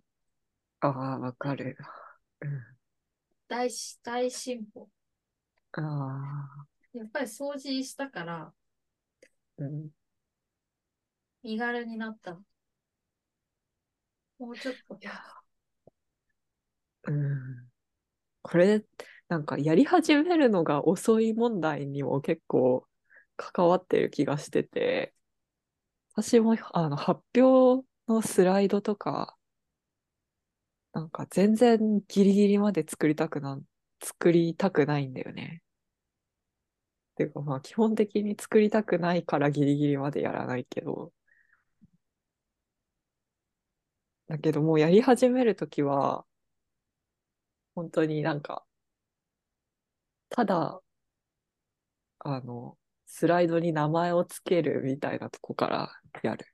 [0.79, 1.77] ああ、わかる。
[2.41, 2.77] うん。
[3.47, 4.89] 大し、大進歩。
[5.73, 6.66] ああ、
[6.97, 8.53] やっぱり掃除したから、
[9.57, 9.89] うん。
[11.41, 12.39] 身軽になった。
[14.39, 15.05] もうちょっとい。
[15.05, 15.11] や、
[17.03, 17.71] うん。
[18.43, 18.85] これ、
[19.29, 22.87] なんかやり始めるのが遅い問題にも結構
[23.37, 25.15] 関わってる気がしてて、
[26.15, 29.37] 私もあの発表のスライドとか、
[30.93, 33.59] なんか全然ギリギリまで作りたくな、
[34.03, 35.61] 作りたくないんだよね。
[37.17, 41.13] ていうかまあ基本的に作りたくないからギリギリまでやらないけど、
[44.27, 46.25] だけどもうやり始めるときは、
[47.75, 48.65] 本当になんか、
[50.29, 50.81] ただ、
[52.19, 55.91] あの、スライドに名前をつけるみたいなとこから
[56.23, 56.45] やる。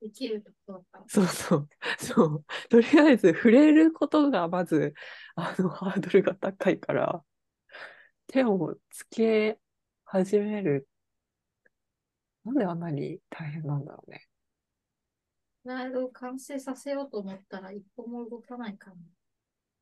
[0.00, 0.84] できるところ。
[1.08, 1.68] そうそう。
[1.98, 2.44] そう。
[2.68, 4.94] とりあえず触れることがまず、
[5.34, 7.24] あの、ハードルが高いから、
[8.28, 9.58] 手をつけ
[10.04, 10.88] 始める。
[12.44, 14.26] なんであんなに大変なんだろうね。
[15.62, 18.90] スライドを完成させようと思ったら一歩も動かないか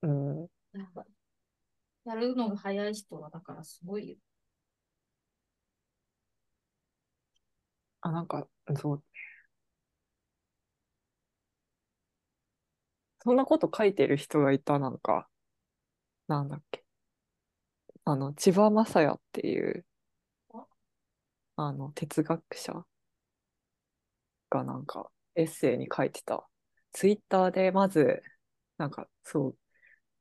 [0.02, 0.08] ら。
[0.08, 0.48] うん。
[0.72, 1.04] なんか
[2.04, 4.16] やるのが早い人はだからすごいよ。
[8.02, 9.02] あ、なんか、そう。
[13.24, 15.28] そんなこと書いてる人がいた、なんか、
[16.28, 16.83] なんだっけ。
[18.06, 19.84] あの、千葉雅也っていう、
[21.56, 22.86] あの、哲学者
[24.50, 26.48] がなんか、エッセイに書いてた。
[26.92, 28.22] ツイッターでまず、
[28.78, 29.58] なんか、そう、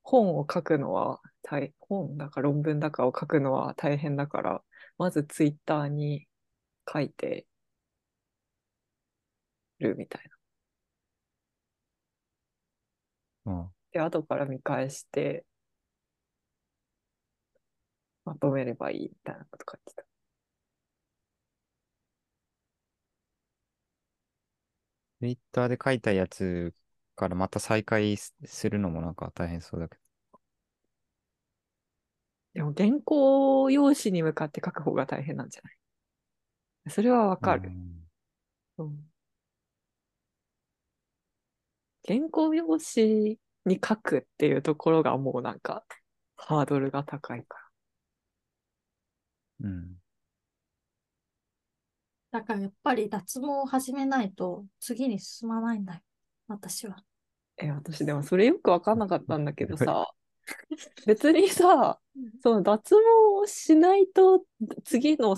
[0.04, 4.64] 本を書くのは大、本だか論文だかを書くのは大変だから、
[4.98, 6.28] まずツイッターに
[6.92, 7.48] 書いて
[9.80, 10.30] るみたい
[13.46, 13.54] な。
[13.54, 13.72] うん。
[13.92, 15.46] で、後から見返して、
[18.26, 20.04] まとめればいいみたいなこと書いてた。
[25.22, 26.74] ツイッターで書いたやつ
[27.16, 29.98] からまた再開すするのもなんか大変そうだけ
[32.54, 36.92] でも原稿用紙に向かって書く方が大変なんじゃない？
[36.92, 37.42] それはわど。
[37.42, 37.70] かる。
[37.70, 38.08] うん
[38.78, 39.10] うん
[42.08, 45.86] 原稿用紙に書くっていうところがもうなんか
[46.36, 47.63] ハードルが高いか
[49.64, 49.96] うん。
[52.32, 56.00] だからやっぱり脱毛を始めないと次に進まないんだよ。
[56.48, 56.96] 私は。
[56.96, 57.04] ら。
[57.58, 60.12] え、私でもそれよくわかんなかったんだけどさ、
[61.06, 62.00] 別にさ、
[62.42, 63.02] その脱毛
[63.42, 64.46] をしないと
[64.84, 65.36] 次の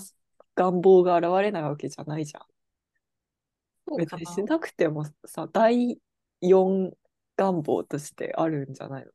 [0.55, 3.97] 願望が現れないわけじゃないじゃん。
[3.97, 5.99] 別にしなくてもさ、第
[6.41, 6.91] 4
[7.35, 9.11] 願望としてあるんじゃないの？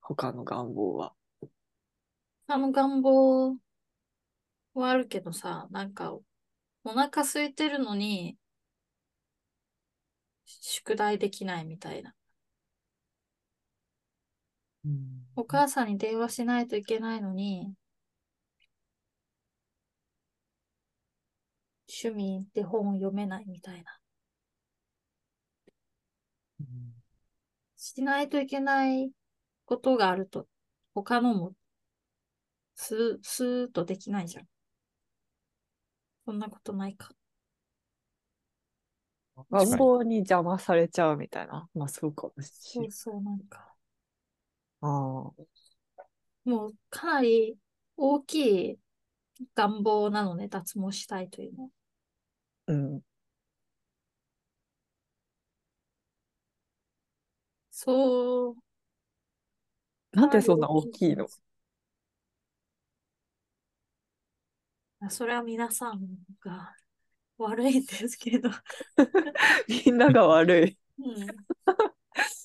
[0.00, 1.12] 他の願望は。
[2.46, 3.56] あの願望
[4.74, 6.22] はあるけどさ、なんか、お
[6.90, 8.36] 腹空いてるのに、
[10.46, 12.14] 宿題できないみたいな。
[15.36, 17.74] お母さんに電話しないといけないのに、
[21.88, 23.98] 趣味で本を読めないみたいな。
[27.76, 29.10] しないといけない
[29.64, 30.46] ことがあると、
[30.94, 31.52] 他のも、
[32.74, 34.48] スー、スーッとできないじゃん。
[36.24, 37.10] そんなことないか。
[39.50, 41.68] 願望に邪魔されちゃうみたいな。
[41.74, 42.90] まあそうかもしれない。
[42.92, 43.74] そうそう、なんか。
[44.82, 44.88] ああ。
[46.44, 47.56] もう、かなり
[47.96, 48.78] 大きい
[49.54, 51.70] 願望なのね、脱毛したいというのは。
[52.68, 53.02] うん。
[57.70, 58.56] そう。
[60.12, 61.26] なんでそんな大きいの？
[65.10, 66.00] それは皆さん
[66.40, 66.74] が
[67.38, 68.50] 悪いんですけど。
[69.86, 70.78] みんなが悪い。
[70.98, 71.26] うん。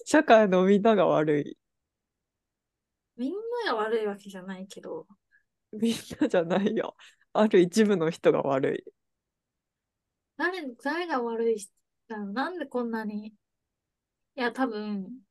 [0.06, 1.58] 社会のみんなが悪い。
[3.18, 3.34] みん
[3.66, 5.08] なが悪いわけじゃないけど、
[5.72, 6.96] みんなじゃないよ。
[7.34, 8.92] ある一部の人が悪い。
[10.38, 11.58] 誰、誰が悪い
[12.08, 12.34] なの？
[12.34, 13.28] なんでこんなに？
[13.28, 13.34] い
[14.36, 15.22] や、多分、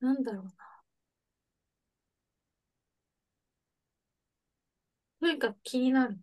[0.00, 0.52] なんだろうな。
[5.20, 6.18] とにかく気になる。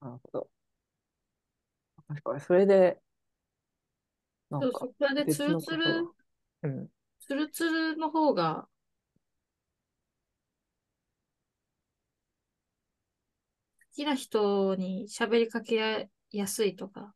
[0.00, 0.50] なるほど。
[2.08, 3.00] 確かに、それで、
[4.50, 6.10] なんかそうそう、それで別ツルツルのことが、
[6.62, 6.88] うん。
[7.20, 8.68] ツルツルの方が、
[13.80, 17.14] 好きな人に喋りかけやすいとか、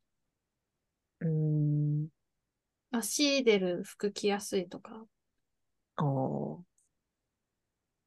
[1.21, 2.09] うーん。
[2.91, 5.07] 足出る服着やすいとか、
[5.97, 6.77] ああ。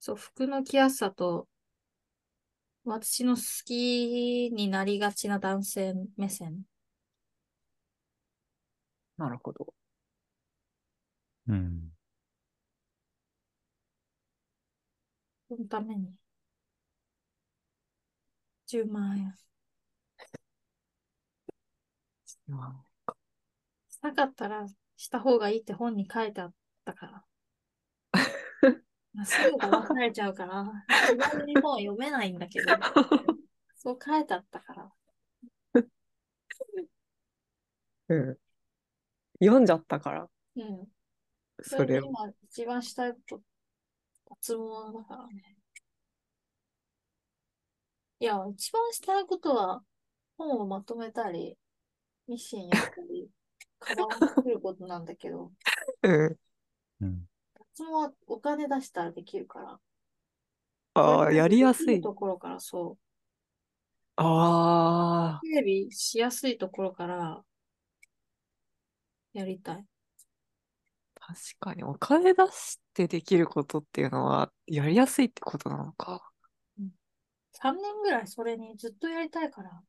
[0.01, 1.47] そう、服の着やすさと、
[2.83, 6.63] 私の好きになりがちな男性目線。
[9.17, 9.73] なるほど。
[11.47, 11.91] うん。
[15.49, 16.13] そのために、
[18.67, 19.37] 10万円。
[22.47, 22.83] ま
[23.89, 24.65] したかったら
[24.97, 26.53] した方がいいって本に書いてあっ
[26.85, 27.23] たから。
[29.13, 30.65] まあすぐ騙されちゃうから、
[31.07, 32.67] 気軽に本読めないんだけど、
[33.75, 34.91] そう書いてあったから。
[38.09, 38.37] うん。
[39.41, 40.87] 読んじゃったから、うん。
[41.61, 42.05] そそれを。
[42.05, 43.41] 今一番したいこと、
[44.41, 45.57] 脱毛だからね。
[48.19, 49.83] いや、一番したいことは、
[50.37, 51.57] 本をまとめたり、
[52.27, 53.29] ミシンやったり、
[53.79, 55.51] カバンを作ることなんだけど、
[56.03, 56.39] うん。
[57.01, 57.28] うん。
[57.79, 59.79] 脱毛はお金出したらできるから。
[60.95, 62.01] ああ、やりやすい。
[62.01, 62.97] ところからそう。
[64.17, 67.41] ああ、整備しやすいところから、
[69.33, 69.85] やりたい。
[71.15, 76.31] 確かにお金出ししてできることっていうのはやりやすいってことなのか。
[77.53, 79.81] 3年ぐらいそれにずっとやりたいから。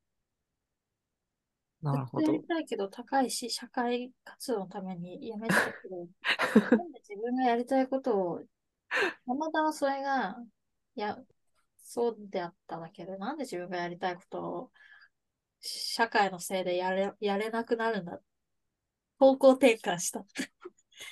[1.83, 2.45] なるほどやり。
[2.47, 6.09] たいけど高いし、社会活動のためにやめたけど、
[6.77, 8.41] なんで自分がやりたいことを、
[9.27, 10.37] たまたまそれが、
[10.95, 11.19] いや、
[11.79, 14.73] そうであっただけど、なんで自分がやりたいことを、
[15.61, 18.21] 社会のせいでやれ、やれなくなるんだ。
[19.19, 20.25] 方向転換した。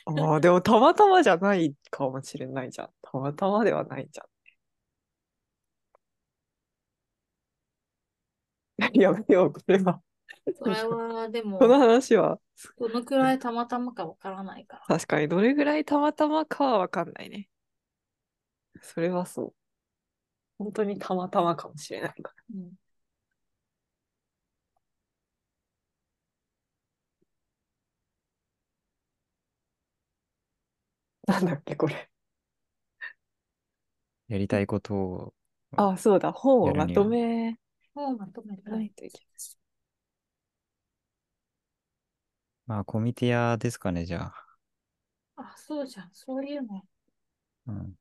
[0.06, 2.90] ああ、でもたまたまじゃないかもしれないじゃん。
[3.02, 4.28] たまたまではないじゃん。
[8.94, 10.00] やめよう、これは。
[10.56, 12.38] それは、でもこ、の話は？
[12.78, 14.96] どのくらいたまたまかわからないから。
[14.96, 17.48] 確かにどれぐらいたまたまかはわかんないね。
[18.82, 19.54] それはそう。
[20.58, 22.72] 本当にたまたまかもしれないかうん
[31.26, 31.34] ら。
[31.34, 32.08] なんだっけ、これ。
[34.28, 35.34] やりたいことを、
[35.76, 36.32] あ、そうだ。
[36.32, 37.58] 本をまとめ
[37.94, 38.90] もうまとめたないい。
[38.90, 39.57] といけない。
[42.68, 44.24] まあ、コミティアですかね、じゃ
[45.36, 45.42] あ。
[45.42, 46.10] あ、そうじゃん。
[46.12, 46.82] そういうの。
[47.66, 47.94] うん。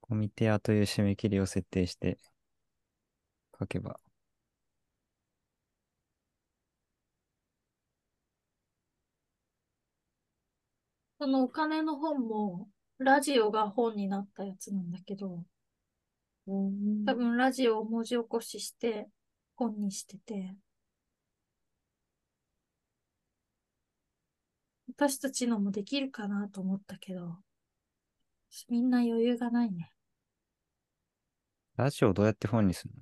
[0.00, 2.16] コミティアという締め切りを設定して
[3.58, 3.98] 書けば。
[11.18, 15.44] そのお金の本も、ラジオが本になったやつなんだけど、
[16.46, 19.08] うん多分ラジオを文字起こしして
[19.56, 20.56] 本にしてて、
[24.88, 27.36] 私たちのもできるかなと思ったけど、
[28.68, 29.90] みんな余裕がないね。
[31.76, 32.94] ラジオどうやって本にする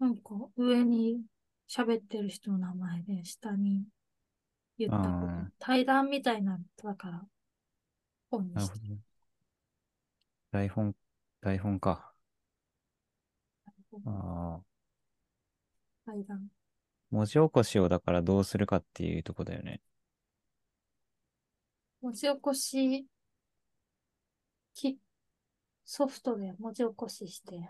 [0.00, 0.08] の？
[0.08, 1.22] なんか上に
[1.68, 3.84] 喋ってる人の名前で、下に
[4.78, 7.22] 言ったこと対談みたいなのだから、
[8.30, 9.00] 本にしてなる。
[10.52, 10.94] 台本、
[11.42, 12.12] 台本か。
[14.04, 14.60] ああ。
[16.04, 16.48] 対談。
[17.10, 19.80] 文字起こしをだからどうするかっていうとこだよね。
[22.00, 23.06] 文字起こし、
[24.74, 24.98] き、
[25.84, 27.68] ソフトで文字起こしして、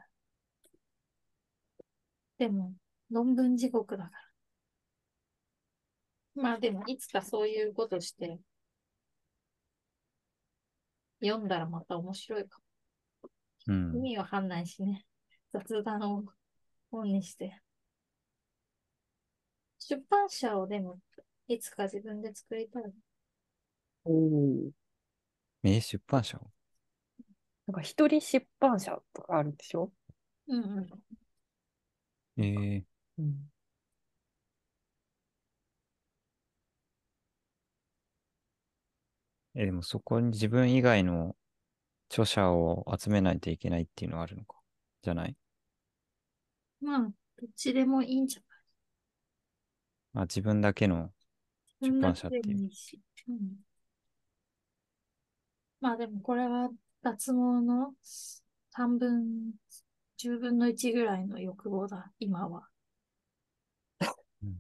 [2.39, 2.75] でも、
[3.11, 4.11] 論文地獄だか
[6.35, 6.43] ら。
[6.43, 8.39] まあでも、いつかそういうことして、
[11.23, 13.31] 読んだらまた面白いかも。
[13.69, 13.97] うん。
[13.97, 15.07] 意味わかんないしね。
[15.59, 16.25] 雑談を
[16.91, 17.61] 本にして。
[19.79, 20.99] 出版社をでも、
[21.49, 22.83] いつか自分で作りたい。
[24.05, 24.71] おー
[25.63, 26.51] え、出版社を？
[27.67, 29.93] なんか一人出版社とかあるでしょ？
[30.49, 30.81] うんう
[32.39, 32.43] ん。
[32.43, 32.85] ええ
[33.19, 33.51] うん。
[39.55, 41.35] え、でもそこに自分以外の
[42.11, 44.59] 著者を集めないといけないっていうのはあるのか？
[45.03, 45.37] じゃない？
[46.81, 47.11] まあ、ど
[47.47, 48.41] っちでもいいんじゃ
[50.15, 50.23] ない？
[50.23, 51.11] あ、自分だけの
[51.81, 52.71] 出版社っていう。
[53.29, 53.57] うん。
[55.81, 56.71] まあでもこれは
[57.03, 57.93] 脱毛の
[58.71, 59.53] 3分、
[60.17, 62.69] 10分の1ぐらいの欲望だ、今は。
[64.43, 64.57] うん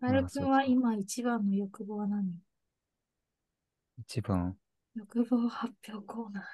[0.00, 2.24] カエルまあそうか君は今一番の欲望は何？
[3.98, 4.56] 一番、
[4.94, 6.44] 欲望発表コーナー。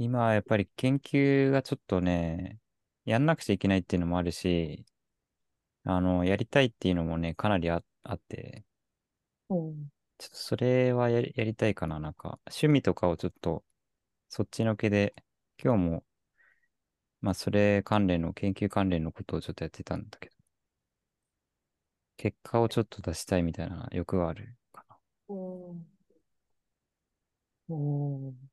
[0.00, 2.58] 今はやっぱり研究がちょっとね、
[3.04, 4.84] やんなくちゃいけないっていうのもあるし、
[5.84, 8.64] あの、やりたいっていうのもね、かなりああって、
[9.48, 9.90] うん。
[10.18, 11.98] ちょっとそれはやりやりたいかな。
[12.00, 13.64] なんか、趣味とかをちょっと、
[14.30, 15.14] そっちのけで、
[15.62, 16.04] 今日も、
[17.22, 20.36] まあ、それ関連の、研究関連のことをちょっとやってたんだけど、
[22.16, 24.96] 結果をちょっと出したいみたいな欲があるかな。
[25.28, 25.76] おー
[27.68, 28.49] おー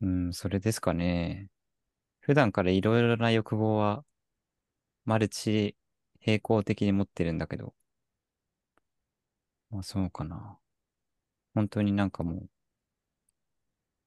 [0.00, 1.50] うん、それですかね。
[2.20, 4.04] 普段からいろいろな欲望は、
[5.06, 5.74] マルチ
[6.20, 7.74] 平行的に持ってるんだけど、
[9.70, 10.58] まあそうかな。
[11.54, 12.50] 本当になんかもう、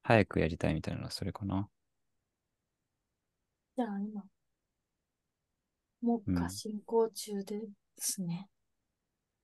[0.02, 1.70] 早くやりたいみたいなのはそれかな。
[3.76, 4.22] じゃあ今、
[6.02, 7.62] 目下うん進行中で
[7.96, 8.50] すね。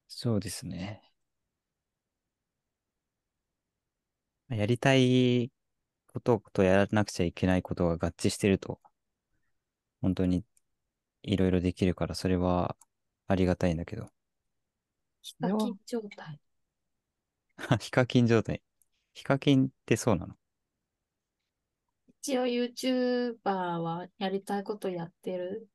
[0.08, 1.00] そうですね。
[4.48, 5.50] やりたい
[6.16, 8.80] こととやらなくちゃいけないことが合致してると、
[10.00, 10.44] 本当に
[11.22, 12.74] いろいろできるから、それは
[13.28, 14.08] ありがたいんだけど。
[15.20, 16.40] ヒカキン状態。
[17.80, 18.62] ヒカキン状態。
[19.12, 20.34] ヒカキンってそうなの？
[22.22, 25.68] 一応 YouTuber はやりたいことやってる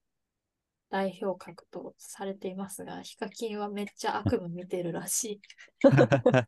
[0.90, 5.42] 代表格とされていますが、ヒカキンはめっちゃ悪夢見てるらしい。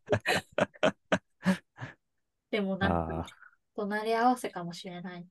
[2.50, 3.43] でもなんかあ、
[3.76, 5.28] 隣り合わせかもしれない。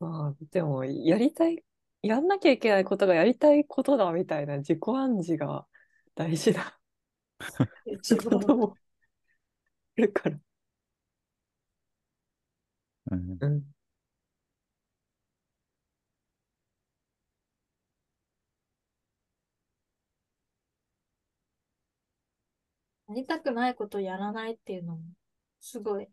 [0.00, 1.64] まあ、でも、やりたい、
[2.02, 5.66] やんなきゃいけないことがやりたいことだみたいな自己暗示が
[6.14, 6.78] 大事な
[8.02, 8.76] 仕 YouTuber 事も
[9.96, 10.38] あるから。
[13.10, 13.62] うんうん。
[23.08, 25.02] やりたくないことをやらないっていうのも、
[25.60, 26.08] すごい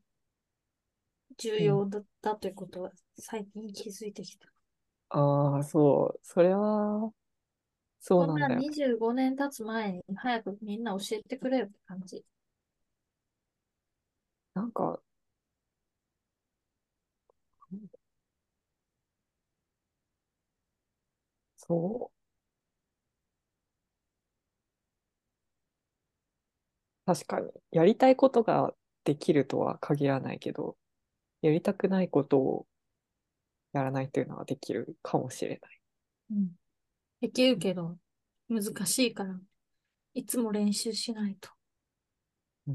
[1.39, 4.47] 重要だったということは最近気づいてきた。
[5.09, 6.19] ああ、そう。
[6.23, 7.11] それは、
[7.99, 8.59] そうなんだよ。
[8.61, 12.25] 25年経つ前に早くみんな教えてくれよって感じ。
[14.53, 15.01] なんか、
[21.57, 22.29] そう。
[27.05, 28.73] 確かに、やりたいことが
[29.03, 30.77] できるとは限らないけど、
[31.41, 32.67] やりたくないことを
[33.73, 35.81] やらないというのはできるかもしれない。
[36.31, 36.51] うん。
[37.21, 37.97] できるけど、
[38.49, 39.39] 難しいから、
[40.15, 41.49] いつも練習しないと。
[42.67, 42.71] う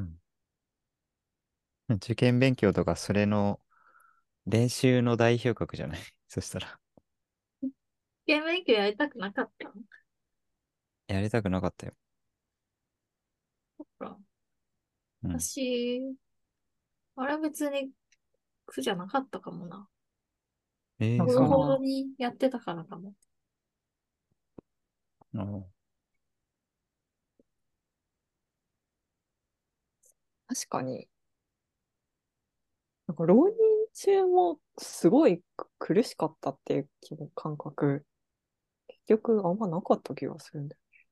[0.00, 0.18] ん。
[1.88, 3.60] 受験勉強とか、それの
[4.46, 6.00] 練習の代表格じゃない？
[6.28, 6.80] そしたら、
[8.26, 9.68] 試験勉強やりたくなかった？
[9.68, 9.74] の
[11.08, 11.94] やりたくなかったよ。
[13.76, 14.18] そっか。
[15.24, 15.32] うん。
[15.32, 16.00] 私、
[17.16, 17.90] あれは別に
[18.66, 19.88] 苦じゃなかったかもな。
[20.98, 23.14] えー、ほどほどにやってたからかも。
[25.36, 25.68] の
[30.48, 31.08] 確かに。
[33.06, 33.56] なんか浪人
[33.94, 35.42] 中もすごい
[35.78, 36.88] 苦しかったっていう
[37.34, 38.04] 感覚、
[38.88, 41.06] 結局あんまなかった気がするんだよね。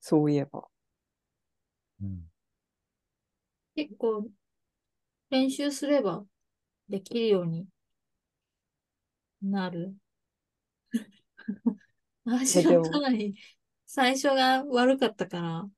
[0.00, 0.71] そういえば。
[2.02, 2.22] うん。
[3.74, 4.28] 結構、
[5.30, 6.24] 練習すれば
[6.88, 7.66] できるように
[9.42, 9.94] なる。
[12.24, 13.34] 私はかなり
[13.86, 15.68] 最初が悪かったから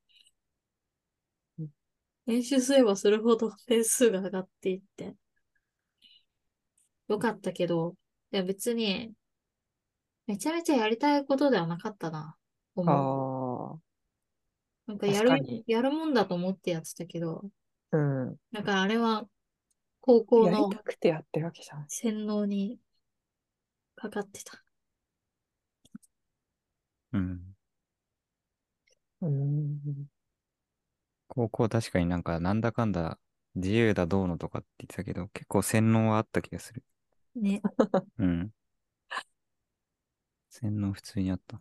[1.58, 1.70] うん、
[2.26, 5.16] 練習すればするほど点数が上がっていって、
[7.08, 7.96] よかったけど、
[8.32, 9.12] いや別に、
[10.26, 12.36] めちゃめちゃやりたいことではなかったな、
[12.74, 13.23] 思う。
[14.86, 17.42] あなんかやる確かに、やるもんだと思ってやってたけど、
[17.90, 18.36] あ、うん。
[18.52, 19.26] だからあれは
[20.00, 21.84] 高校やりのたくてやってるわけじゃない。
[21.88, 22.78] 洗脳に
[23.96, 24.62] かかってた。
[27.12, 27.54] うん。
[29.20, 30.08] うん。
[31.28, 33.18] 高校確かになんかなんだかんだ
[33.54, 36.82] 自由だどうのとかって言ってたけど、結構洗脳はあった気がする。
[37.36, 37.60] ね。
[38.18, 38.52] うん。
[40.48, 41.60] 洗脳普通にあった。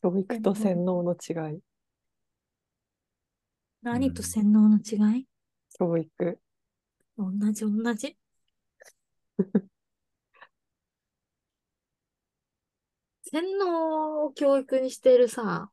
[0.00, 1.60] 教育と洗脳の違い。
[3.82, 5.26] 何と洗脳の違い？
[5.76, 6.40] 教育。
[7.16, 8.16] 同じ同じ。
[13.24, 15.70] 洗脳を教育にしてるさ、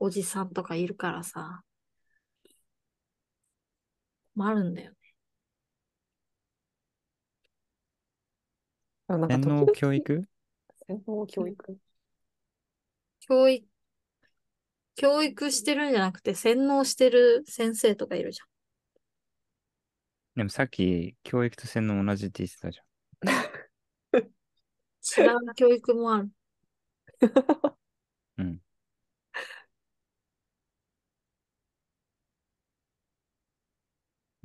[0.00, 1.62] おじさんとかいるからさ、
[4.34, 4.96] 困るんだよね。
[9.06, 10.28] あなんか洗脳教育？
[10.88, 11.78] 洗脳教育。
[13.28, 13.66] 教育、
[14.94, 18.40] 教育してるんじゃなくて洗脳してる先生とかいるじ
[20.36, 22.86] でもさっき教育と洗脳同じって言ってたじゃん。
[25.18, 26.30] 違う教育もある。
[28.38, 28.44] ゃん。
[28.44, 28.60] うん。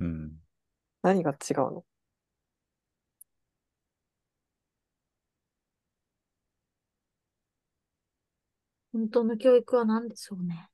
[0.00, 0.32] うん。
[1.02, 1.84] 何が違うの？
[8.92, 10.68] 本当の教育は何でしょうね。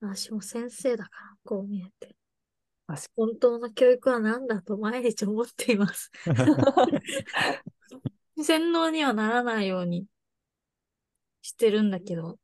[0.00, 2.16] 私も先生だから、こう見えて。
[3.16, 6.10] 本当の教育は何だと毎日思っています。
[8.42, 10.06] 洗脳にはならないように
[11.42, 12.38] してるんだけど、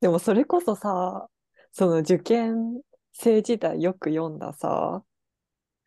[0.00, 1.30] でもそれこそさ、
[1.72, 5.02] その受験生時代よく読んださ、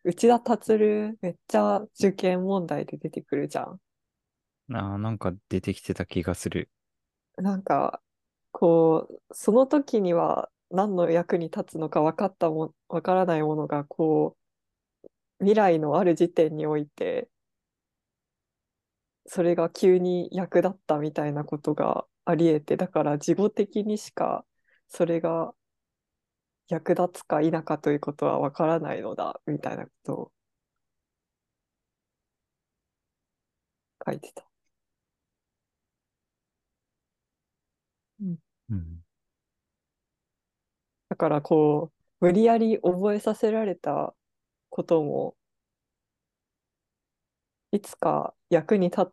[0.02, 0.72] 内田達
[1.20, 3.80] めっちゃ受験問題で出てくるじゃん。
[4.72, 6.70] ああ、なんか出てきてた気がする。
[7.36, 8.02] なんか、
[8.52, 14.36] こう、その時には何の役に立つのか分かったも、分からないものが、こ
[15.40, 17.28] う、未来のある時点において、
[19.26, 24.44] それが急に役立ったみたいなことがあり得て、だから事後的にしか
[24.88, 25.54] それが
[26.68, 30.32] 役立つか否かということはわからないのだみたいなことを
[34.04, 34.44] 書いてた。
[38.20, 38.24] う
[38.74, 39.02] ん。
[41.08, 44.14] だからこう、無理やり覚えさせられた
[44.70, 45.36] ことも、
[47.72, 49.12] いつか役に立っ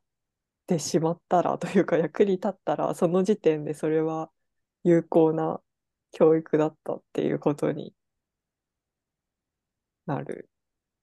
[0.67, 4.31] てしまったらというか役に立ったら、その時点でそれは
[4.83, 5.61] 有効な
[6.15, 7.93] 教育だったっていうことに
[10.05, 10.49] なる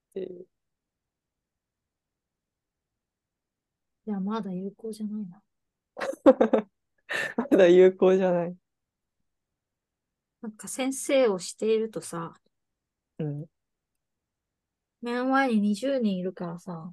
[0.09, 0.47] っていう。
[4.07, 5.43] いや、まだ有効じゃないな。
[7.37, 8.57] まだ有効じゃない。
[10.41, 12.33] なんか先生をしているとさ、
[13.19, 13.45] うん。
[15.03, 16.91] 目の前に20人いるからさ、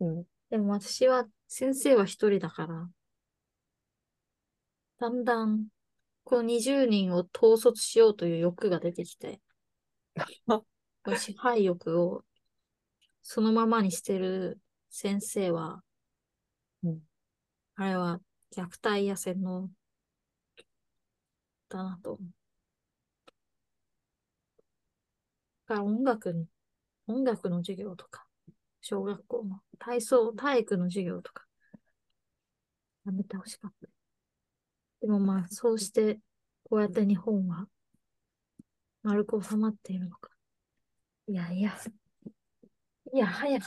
[0.00, 0.24] うん。
[0.50, 2.90] でも私は、先生は一人だから、
[4.98, 5.68] だんだん、
[6.24, 9.40] この20人を統率しようという欲が出てきて、
[11.18, 12.24] 支配欲を
[13.22, 14.60] そのままにしてる
[14.90, 15.82] 先生は、
[16.84, 17.02] うん
[17.76, 18.20] あれは
[18.52, 19.70] 虐待や洗脳
[21.68, 22.18] だなと。
[25.66, 26.46] だから音楽に、
[27.08, 28.26] 音楽の授業とか、
[28.82, 31.44] 小学校の体操、体育の授業とか、
[33.06, 33.93] やめてほしかった。
[35.04, 36.18] でもまあ、そうして、
[36.62, 37.66] こうやって日本は
[39.02, 40.30] 丸く収まっているのか。
[41.28, 41.74] いやいや、
[43.12, 43.60] いやはや、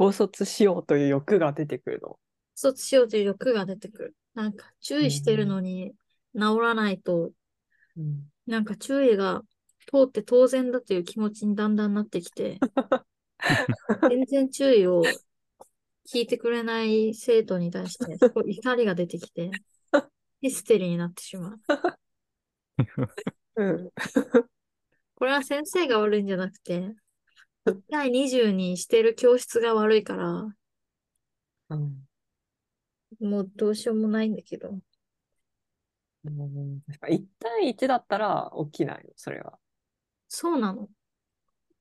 [0.00, 2.18] 統率しようという欲が出てくるの。
[2.56, 4.16] 卒しようという欲が出てくる。
[4.34, 5.92] なんか注意してるのに
[6.34, 7.30] 治らないと、
[7.96, 8.24] うん。
[8.48, 9.42] なんか注意が
[9.92, 12.58] 通って当然だという気持ちにだんだんなってきて、
[14.10, 15.04] 全然注意を
[16.10, 19.50] 聞いてくれない生徒に対して、 すごい怒りが出てきて、
[20.40, 21.60] ヒステリーになってしまう。
[23.56, 23.90] うん。
[25.16, 26.94] これは先生が悪いんじゃなくて、
[27.66, 30.54] 1対20にしてる教室が悪いから、
[31.70, 32.08] うん。
[33.20, 34.78] もうどうしようもないんだけど、
[36.24, 39.58] うん、1対1だったら起きないの、それは。
[40.28, 40.88] そうなの。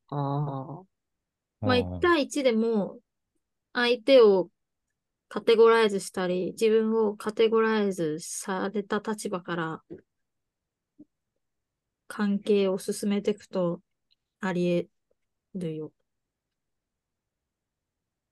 [0.09, 1.65] ああ。
[1.65, 2.99] まあ、1対1でも、
[3.79, 4.49] 相手を
[5.27, 9.83] カテゴライズしたり、自分をカテゴライズされた立場から、
[12.07, 13.83] 関係を進めていくと、
[14.39, 14.89] あり
[15.53, 15.93] 得るよ。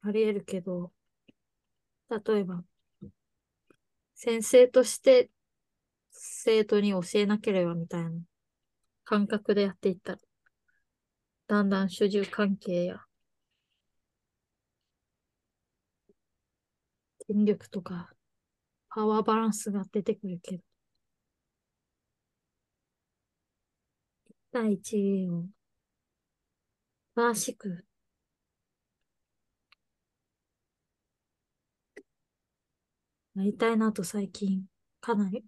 [0.01, 0.91] あり得るけど、
[2.09, 2.63] 例えば、
[4.15, 5.29] 先生として
[6.09, 8.09] 生徒に教えなければみたいな
[9.03, 10.19] 感覚でやっていったら、
[11.45, 13.04] だんだん主従関係や
[17.27, 18.11] 権力とか
[18.89, 20.63] パワーバランスが出てくるけど、
[24.29, 25.47] 1対1を
[27.15, 27.85] 正しく
[33.35, 34.63] なりたいなと最近
[35.01, 35.43] かなり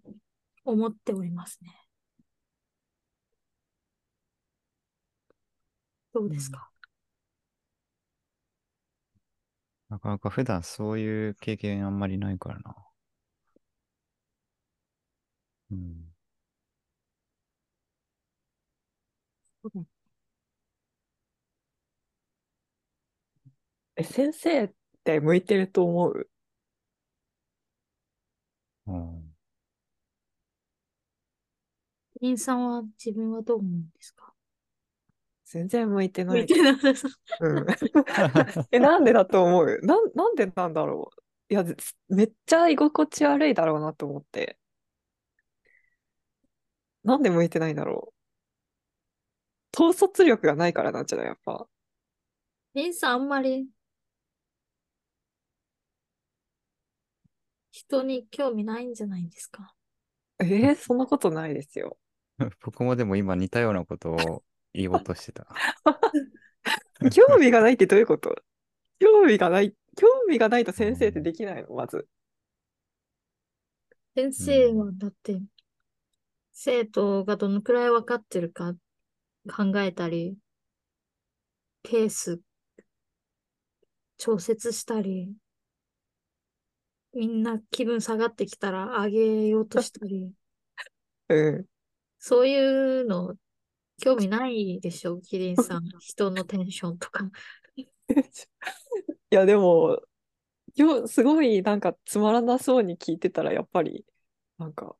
[0.64, 1.70] 思っておりますね。
[6.12, 6.70] どうですか、
[9.90, 12.74] なかなか普段そういう経験あんまりないからな。
[15.70, 16.12] うん。
[23.96, 24.70] え、先生っ
[25.04, 26.30] て向いてると思う？
[28.86, 29.34] うん。
[32.20, 34.32] リンさんは自分はどう思うんですか？
[35.50, 36.40] 全然向いてない。
[36.40, 37.12] 向いてなさそう。
[37.40, 37.66] うん。
[38.70, 39.78] え、なんでだと思う？
[39.82, 41.22] なん、なんでなんだろう？
[41.50, 41.74] いや、ず
[42.08, 44.58] めっちゃ居心地悪いだろうなと思って。
[47.02, 48.12] なんで向いてないんだろ
[49.74, 49.82] う？
[49.82, 51.26] 統率力がないからなんじゃない？
[51.28, 51.66] やっぱ。
[52.74, 53.66] リンさんあんまり
[57.70, 59.74] 人に興味ないんじゃないんですか？
[60.40, 61.96] えーそんなことないですよ。
[62.60, 64.42] 僕もでも今似たようなことを
[64.82, 65.46] 言おうとしてた。
[67.12, 68.34] 興味がないってどういうこと？
[68.98, 71.74] 興味がない、興味がないと先生ってできないの？
[71.74, 72.08] まず。
[74.14, 75.40] 先生はだって、
[76.52, 78.74] 生徒がどのくらい分かってるか
[79.48, 80.36] 考えたり、
[81.82, 82.40] ケース
[84.16, 85.32] 調節したり、
[87.14, 90.32] みんな気分下がってきたら上げようとしたり、
[91.28, 91.66] うん。
[92.18, 93.36] そういうの
[94.00, 95.84] 興味ないでしょ、キリンさん。
[96.00, 97.28] 人のテンションとか。
[97.70, 97.84] い
[99.30, 100.00] や、でも、
[100.74, 104.04] 今日すごいなんかつまらなそうに聞いてたら、やっぱり、
[104.58, 104.96] なんか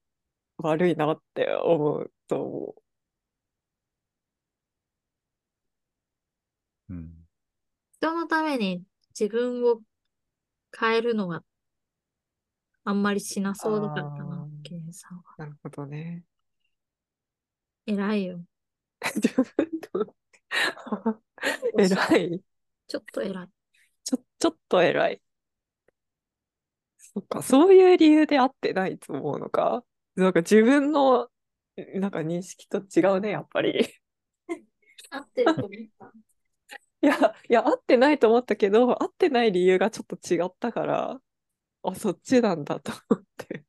[0.58, 2.74] 悪いなって思うと思
[6.88, 6.94] う。
[6.94, 7.14] うん。
[7.92, 8.82] 人のために
[9.18, 9.80] 自分を
[10.78, 11.42] 変えるのは
[12.84, 15.22] あんまりしなそうだからかなあー、ケンさんは。
[15.36, 16.24] なるほどね。
[17.86, 18.40] 偉いよ。
[19.16, 20.14] 自分と
[21.78, 22.42] 偉い。
[22.86, 23.48] ちょっと偉い。
[24.04, 25.22] ちょ、ちょっと偉い。
[26.96, 29.84] そっか、そういう理由で合ってないと思うのか。
[30.16, 31.30] なんか自分の、
[31.94, 33.88] なんか認識と違うね、やっぱり。
[35.10, 36.12] 合ってると思った。
[37.00, 37.14] いや、
[37.48, 41.20] いや、合ってないと思ったけど、合ってない理由がちょっと違ったから、
[41.82, 43.64] あ、そっちなんだと思って。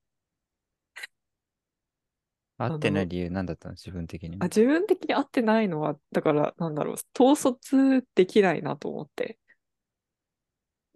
[2.60, 3.76] 合ってないの理由なんだったの？
[3.76, 4.44] 自分的にあ、。
[4.44, 9.40] 自分的に合ってないのは、だから、なんだろう、統率できないなと思って。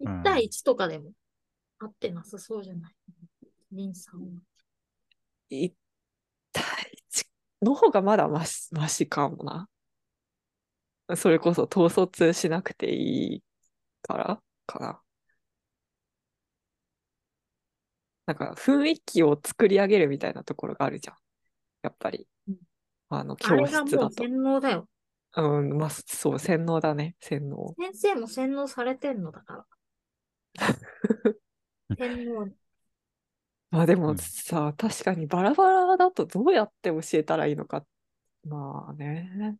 [0.00, 1.12] 1対1とかでも
[1.78, 2.94] 合ってなさそうじゃない？
[3.72, 4.26] リンさんは。
[5.48, 5.74] 1
[6.52, 6.64] 対
[7.10, 7.24] 1
[7.62, 9.68] の方がまだマシ、マシかもな。
[11.16, 13.42] それこそ統率しなくていい
[14.02, 15.00] からかな。
[18.26, 21.16] なんか雰囲気を作り上げるみたいなところがあるじゃん。
[21.84, 22.56] やっぱりうん。
[23.10, 23.96] あの、あ教室だと。
[23.96, 24.88] もう洗脳だよ。
[25.36, 27.74] うん、まあ、そう、洗脳だね、洗脳。
[27.78, 29.66] 先生も洗脳されてんのだから。
[31.98, 32.48] 洗脳。
[33.70, 37.84] まあでもうんさ、確かにバラバラだとどうやって教えたらいいのか。
[38.44, 39.58] まあね。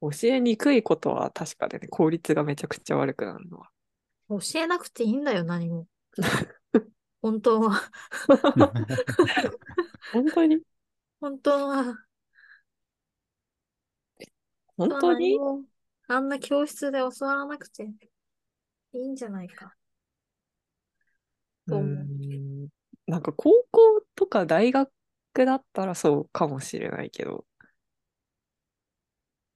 [0.00, 3.70] 教えにくいことは確かでね、効率がめちゃくちゃ悪くなるのは。
[4.28, 5.86] 教えなくていいんだよ、何も。
[7.22, 7.80] 本当は。
[10.12, 10.60] 本当に？
[11.24, 12.04] 本当は。
[14.76, 15.38] 本当に？
[15.38, 15.62] 何も
[16.06, 17.84] あんな教室で教わらなくて
[18.92, 19.74] いいんじゃないか。
[21.66, 21.94] とう思う？
[21.94, 22.68] ん
[23.06, 24.92] なんか高校とか大学
[25.34, 27.46] だったらそうかもしれないけど、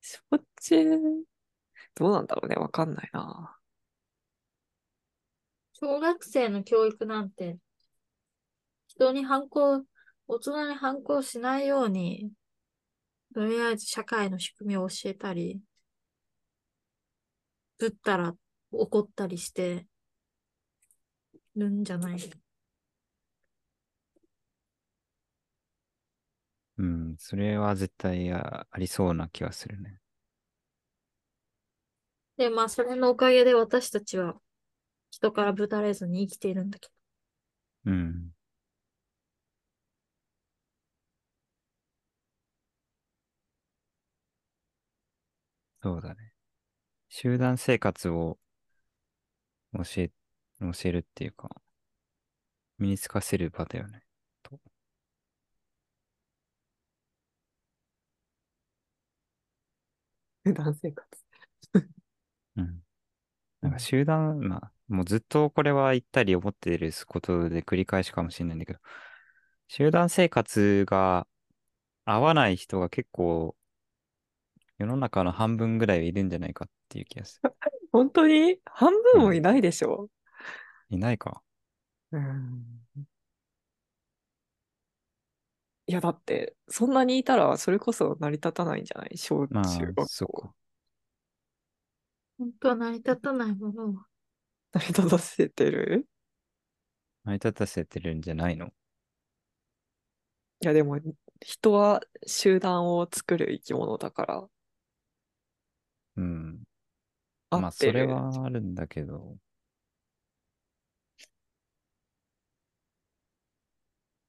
[0.00, 0.20] 小
[0.62, 0.86] 中、
[1.96, 3.58] どうなんだろうね、わかんないな。
[5.74, 7.58] 小学生の教育なんて、
[8.86, 9.84] 人に反抗、
[10.28, 12.30] 大人に反抗しないように、
[13.34, 15.60] とりあえず社会の仕組みを教えたり、
[17.78, 18.34] ぶったら
[18.70, 19.86] 怒ったりして
[21.56, 22.18] るんじゃない？
[26.76, 29.98] うん、それは絶対あありそうな気がするね。
[32.36, 34.36] で、まあ、それのおかげで私たちは
[35.10, 36.88] 人からぶたれずに生きているんだけ
[37.84, 37.90] ど。
[37.90, 38.30] うん。
[45.88, 46.34] そうだね。
[47.08, 48.38] 集団生活を
[49.72, 50.10] 教え、
[50.60, 51.48] 教えるっていうか、
[52.78, 54.02] 身につかせる場だよね。
[54.42, 54.58] と
[60.44, 61.06] 普段生活。
[62.56, 62.82] うん。
[63.62, 68.80] なんか集団、まあ、もうずっとこれは言ったり思っていることで繰り返しかもしれないんだけど、
[69.68, 71.26] 集団生活が
[72.06, 73.56] 合わない人が結構
[74.78, 77.50] 世の中の半分ぐらいはいるんじゃないかっていう気がする。
[77.92, 78.60] 本当に？
[78.64, 80.08] 半分もいないでしょ？
[80.90, 81.42] いないか。
[82.12, 82.80] うん。
[85.86, 89.16] いや、だって、そんなにいたら、それこそ成り立たないんじゃない？
[89.16, 90.42] 小まあ中学、そっ校。
[90.48, 90.54] か。
[92.38, 93.94] 本当は成り立たないものを。
[94.72, 96.06] 成り立たせてる？
[97.24, 98.72] 成り立たせてるんじゃないの？
[100.60, 100.98] いや、でも、
[101.40, 104.48] 人は集団を作る生き物だから、
[106.18, 106.62] うん。
[107.50, 107.70] 合まあ。
[107.70, 109.36] それはあるんだけど。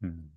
[0.01, 0.29] うん。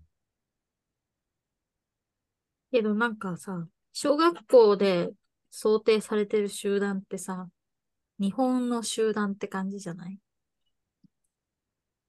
[2.73, 5.11] けどなんかさ、小学校で
[5.51, 7.49] 想定されてる集団ってさ、
[8.19, 10.19] 日本の集団って感じじゃない？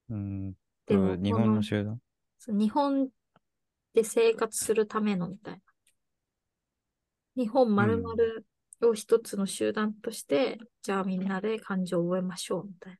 [0.09, 0.53] うん
[0.85, 1.99] でもと日本の集団？
[2.39, 3.09] そう日本
[3.93, 5.59] で生活するためのみたいな。
[7.35, 8.15] 日本丸々
[8.89, 12.99] を一つの集団として、じゃあみんなで漢字を覚えましょうみたい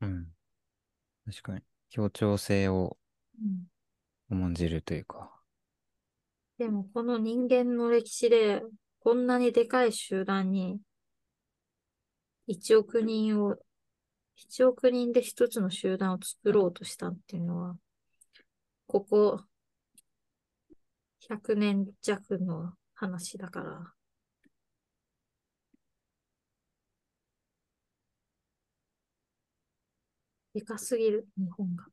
[0.00, 0.26] うん。
[1.26, 1.62] 確かに。
[1.90, 2.96] 協調性を
[3.40, 3.46] な。
[3.46, 3.68] うん
[4.30, 5.30] 重んじるというか。
[6.58, 8.62] でもこの人間の歴史で
[9.00, 10.80] こんなにでかい集団に
[12.48, 13.56] 1億人を、
[14.36, 17.76] 1億人で一つの集団を作ろうとしたっていうのは、
[18.86, 19.44] ここ
[21.20, 23.92] 100年弱の話だから。
[30.54, 31.86] でかすぎる、日本が。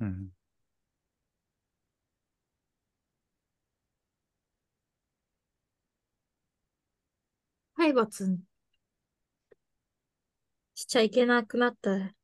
[0.00, 0.30] うん。
[7.76, 8.38] 体罰
[10.74, 12.14] しちゃいけなくなった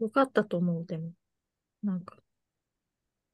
[0.00, 1.12] よかったと思う、でも。
[1.82, 2.16] なんか、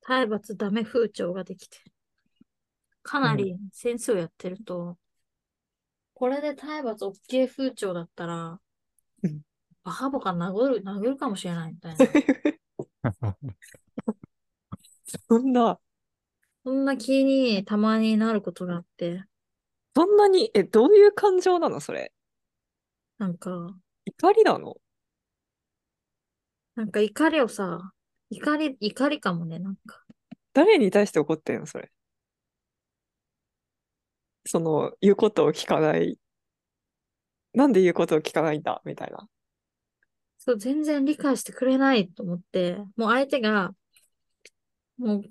[0.01, 1.79] 体罰ダメ風潮ができて。
[3.03, 4.99] かなり先生をやってると、
[6.15, 8.61] これで体罰 OK 風潮だったら
[9.23, 9.41] うん、
[9.83, 12.07] バカボカ殴る、殴るかもしれないみたいな。
[15.29, 15.79] そんな、
[16.65, 19.25] そんな気にたまになることがあって、
[19.97, 22.13] そんなに、え、どういう感情なのそれ？
[23.19, 23.75] なんか、
[24.07, 24.77] 怒りなの？
[26.77, 27.93] なんか怒りをさ、
[28.31, 30.05] 怒り、怒りかもね、なんか。
[30.53, 31.91] 誰に対して怒ってんのそれ？
[34.47, 36.19] その、言うことを聞かない。
[37.53, 38.83] なんで言うことを聞かないんだ？
[38.85, 39.29] みたいな。
[40.39, 43.75] そう、全然理解してくれないと思って、もう相手が、
[44.99, 45.23] もう、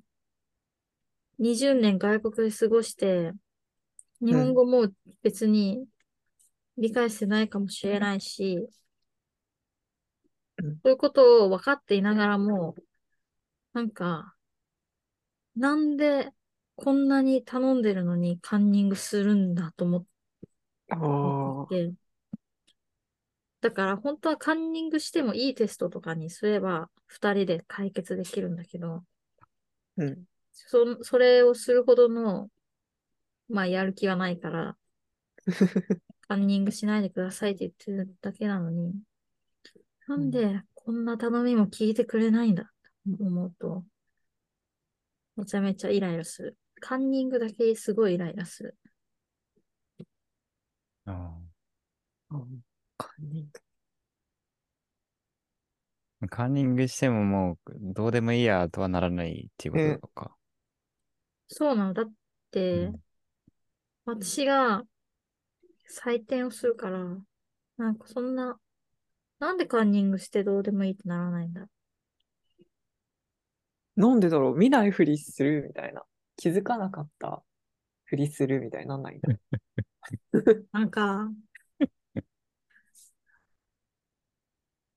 [1.40, 3.34] 20年外国で過ごして、
[4.22, 4.88] 日本語も
[5.22, 5.86] 別に
[6.78, 8.83] 理解してないかもしれないし、うん
[10.84, 12.76] そういうことを分かっていながらも、
[13.74, 14.36] なんか、
[15.56, 16.32] なんで
[16.76, 20.06] こんなに頼んでるのにカンニングするんだと思っ。
[21.70, 21.94] て、
[23.62, 29.04] だから本当はカンニングしてもいいテストとかにすれば二人で解決できるんだけど、
[29.98, 30.24] うん。
[30.52, 32.50] そ、それをするほどの、
[33.48, 34.78] まあやる気はないから、
[36.28, 38.94] カンニングしないでくださいって言ってるだけなのに、
[40.08, 43.86] なんでこんな頼みも聞いてくれないんだと思うと、
[45.36, 46.58] めちゃめちゃイライラする。
[46.80, 48.78] カンニングだけすごいイライラする。
[51.06, 51.38] あ
[52.32, 52.62] うん
[52.98, 53.60] カンニング
[56.22, 60.36] あカンニングしてももうどうでもいいやとはならないっていうことなのか。
[61.48, 61.94] そうなの。
[61.94, 62.12] だっ
[62.52, 63.04] て、うん
[64.06, 64.84] 私が
[65.90, 67.00] 採点をするから、
[67.78, 68.60] なんかそんな、
[69.44, 71.68] なんでカンニングしてどうでもいいってならないんだ。
[73.98, 76.02] なんでだろう見ないふりするみたいな。
[76.38, 77.44] 気づかなかった
[78.06, 79.28] ふりするみたいになんないんだ。
[80.72, 81.30] なんか、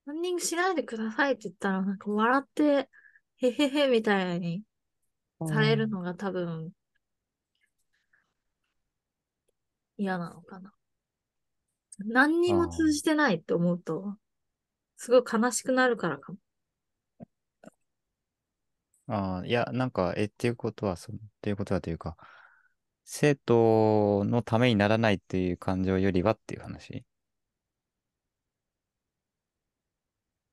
[0.05, 2.89] カンニングしないでくださいって言ったら、なんか笑って、
[3.39, 4.63] へへへみたいに
[5.45, 6.71] されるのが多分
[9.99, 10.73] 嫌なのかな。
[11.99, 14.17] 何にも通じてないって思うと、
[14.97, 16.39] すごい悲しくなるからかも。
[19.09, 22.17] ああ、いや、なんか、え、っていうことは、その、っていうことはというか、
[23.05, 27.05] 生徒のためにならないっていう感情よりはっていう話？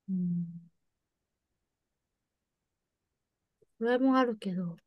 [0.10, 0.46] うん。
[3.78, 4.78] それもあるけど、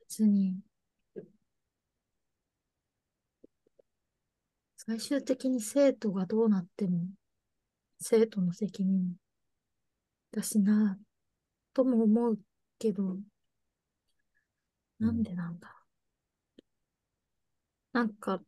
[0.00, 0.58] 別に、
[4.76, 7.06] 最終的に生徒がどうなっても、
[8.00, 9.16] 生徒の責任
[10.30, 10.98] だしな、
[11.74, 12.38] とも思う
[12.78, 13.18] けど、
[14.98, 15.74] なんでなんだ？
[17.92, 18.40] なんか、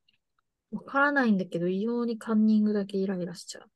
[0.73, 3.71] わからないんだけど、異様にカンニングだけイライラしちゃう。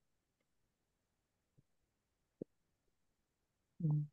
[3.83, 4.09] うん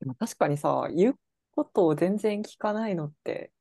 [0.00, 1.14] でも確かにさ、言う
[1.52, 3.52] ことを全然聞かないのって、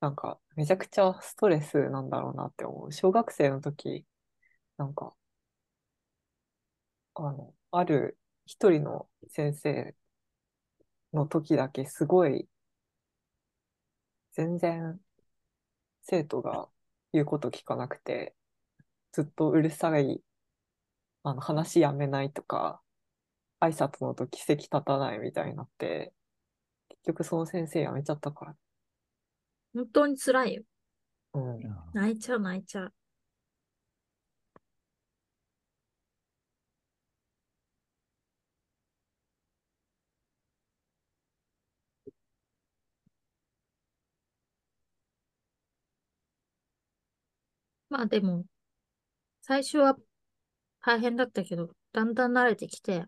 [0.00, 2.92] なんかめちゃくちゃストレスなんだろうなって思う。
[2.92, 4.04] 小学生の時、
[4.78, 5.14] なんか、
[7.14, 9.96] あの、ある一人の先生
[11.12, 12.46] の時だけすごい、
[14.32, 15.00] 全然
[16.02, 16.68] 生徒が
[17.12, 18.34] 言うこと聞かなくて、
[19.12, 20.22] ずっとうるさい、
[21.24, 22.82] あの、話やめないとか、
[23.60, 26.14] 挨拶の時席立たないみたいになって、
[26.90, 28.56] 結局その先生辞めちゃったから。
[29.74, 30.62] 本当に辛いよ。
[31.34, 31.60] うん。
[31.92, 32.94] 泣いちゃう泣いちゃう。
[47.88, 48.44] まあでも、
[49.42, 49.96] 最初は
[50.82, 53.06] 大変だったけど、だんだん慣れてきて、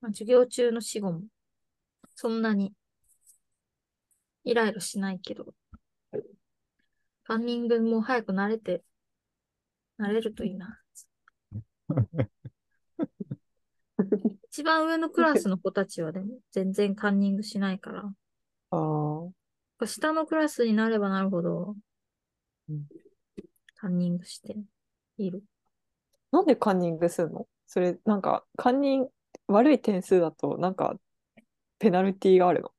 [0.00, 1.22] まあ、授業中の死後も、
[2.16, 2.74] そんなに
[4.44, 5.54] イライラしないけど、
[7.24, 8.82] カンニングも早く慣れて、
[9.98, 10.80] 慣れるといいな。
[14.50, 18.12] 一番上のクラスの子たちはでも全然カンニングしないから。
[18.70, 19.30] あ
[19.78, 21.76] あ、下のクラスになればなるほど
[22.68, 22.86] うん、
[23.76, 24.56] カンニングして
[25.18, 25.42] いる。
[26.30, 27.46] なんでカンニングするの？
[27.66, 29.10] それ、なんか、カンニング、
[29.48, 30.96] 悪い点数だと、なんか、
[31.78, 32.71] ペナルティーがあるの？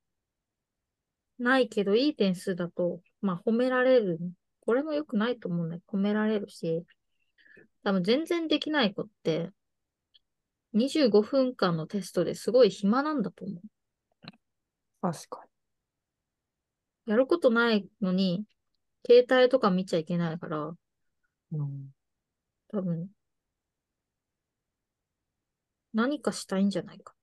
[1.43, 4.19] ないけど、いい点数だと、まあ褒められる。
[4.61, 6.85] これも良くないと思うんだけど、褒められるし、
[7.83, 9.51] 多分全然できない子って、
[10.73, 13.61] 25分間のテストですごい暇なんだと思う。
[15.01, 15.43] 確か
[17.05, 18.45] やることないのに、
[19.05, 20.71] 携帯とか見ちゃいけないから、
[21.51, 21.59] に。
[21.59, 21.93] うん、
[22.69, 23.09] 多分、
[25.93, 27.13] 何かしたいんじゃないか。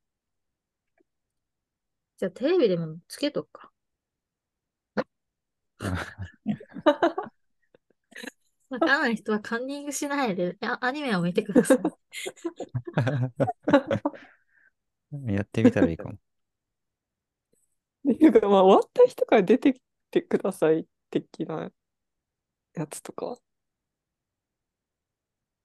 [2.18, 3.69] じゃあテレビでもつけとくか。
[8.70, 11.78] わからない人はカンニングしないで、あアニメを見てください。
[15.34, 16.12] やってみたらいいかも。
[16.14, 16.16] っ
[18.16, 21.70] ていうか、まあ、終わった人から出てきてください的な
[22.74, 23.36] やつとか。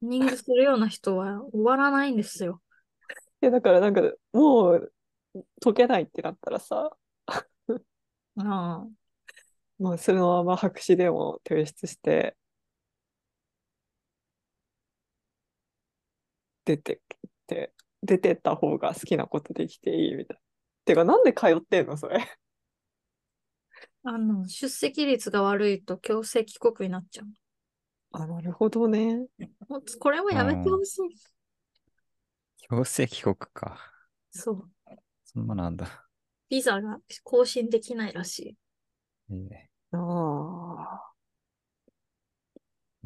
[0.01, 2.61] カンニングするような人は終わらないんですよ。
[3.41, 4.01] いや、だからなんか、
[4.33, 4.93] もう
[5.61, 6.95] 解けないってなったらさ、
[7.27, 7.83] あ
[8.37, 9.04] あ。
[9.79, 12.37] まあ、そのまま白紙でも提出して、
[16.65, 17.17] 出てき
[17.47, 20.41] て、出てった方が好きなことできていいみたいな。
[20.85, 22.25] てか、なんで通ってんのそれ？
[24.03, 27.27] あの、出席率が悪いと強制帰国になっちゃう。
[28.11, 29.27] あ、なるほどね。
[29.67, 31.01] もうこれもやめてほしい。
[32.69, 33.79] 強制帰国か。
[34.31, 34.69] そう。
[35.25, 36.07] そんななんだ。
[36.49, 38.57] ビザが更新できないらしい。
[39.31, 41.11] ええああ。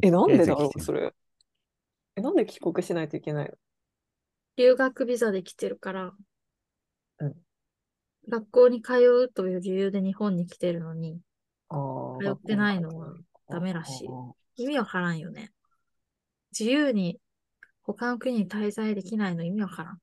[0.01, 1.13] え、なんでだろう、それ。
[2.15, 3.55] え、なんで帰国しないといけないの？
[4.57, 6.13] 留学ビザで来てるから、
[7.19, 7.35] うん
[8.27, 8.93] 学校に通
[9.27, 11.19] うという理由で日本に来てるのに、
[11.69, 13.15] ああ、通ってないのは
[13.49, 14.05] ダメらし
[14.57, 15.51] い意味わからんよね。
[16.51, 17.19] 自由に
[17.81, 19.99] 他の国に滞在できないの意味わからん。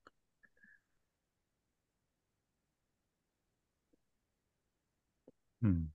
[5.62, 5.88] うん。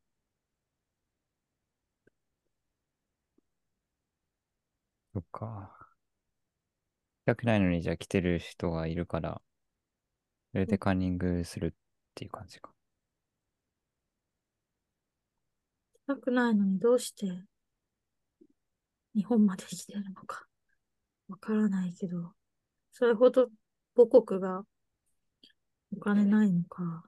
[5.14, 5.76] そっか。
[7.24, 9.42] 来たくないのにじゃあ来てる人がいるから、
[10.52, 11.72] それでカンニングするっ
[12.14, 12.72] ていう感じか。
[15.94, 17.28] したくないのにどうして
[19.16, 20.46] 日本まで来てるのか
[21.30, 22.34] わからないけど、
[22.92, 23.50] それほど
[23.96, 24.64] 母国が
[25.96, 27.04] お金ないのか、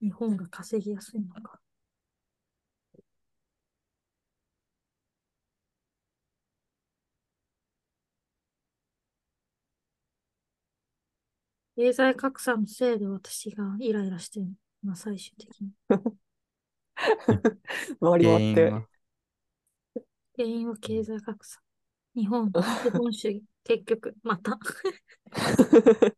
[0.00, 1.60] 日本が稼ぎやすいのか。
[11.76, 14.46] 経済格差のせいで私がイライラしてる
[14.84, 15.70] のが最終的に。
[18.00, 18.70] 回り原回って。
[20.36, 21.60] 原因は経済格差。
[22.14, 23.42] 日本、資本主義。
[23.64, 24.58] 結局、また。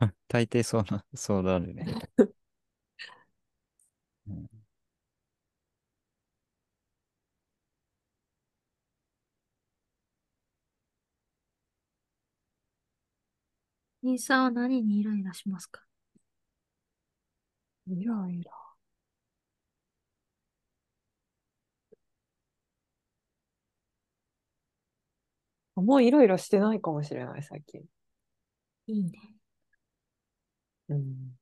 [0.28, 1.84] 大抵そうな、そうなるね。
[14.02, 15.82] 兄さんは何にイライラしますか？
[17.86, 18.50] イライラ。
[25.76, 27.82] あもうイライラしてないかもしれない、最近。
[28.86, 29.12] いいね。
[30.88, 31.36] うん。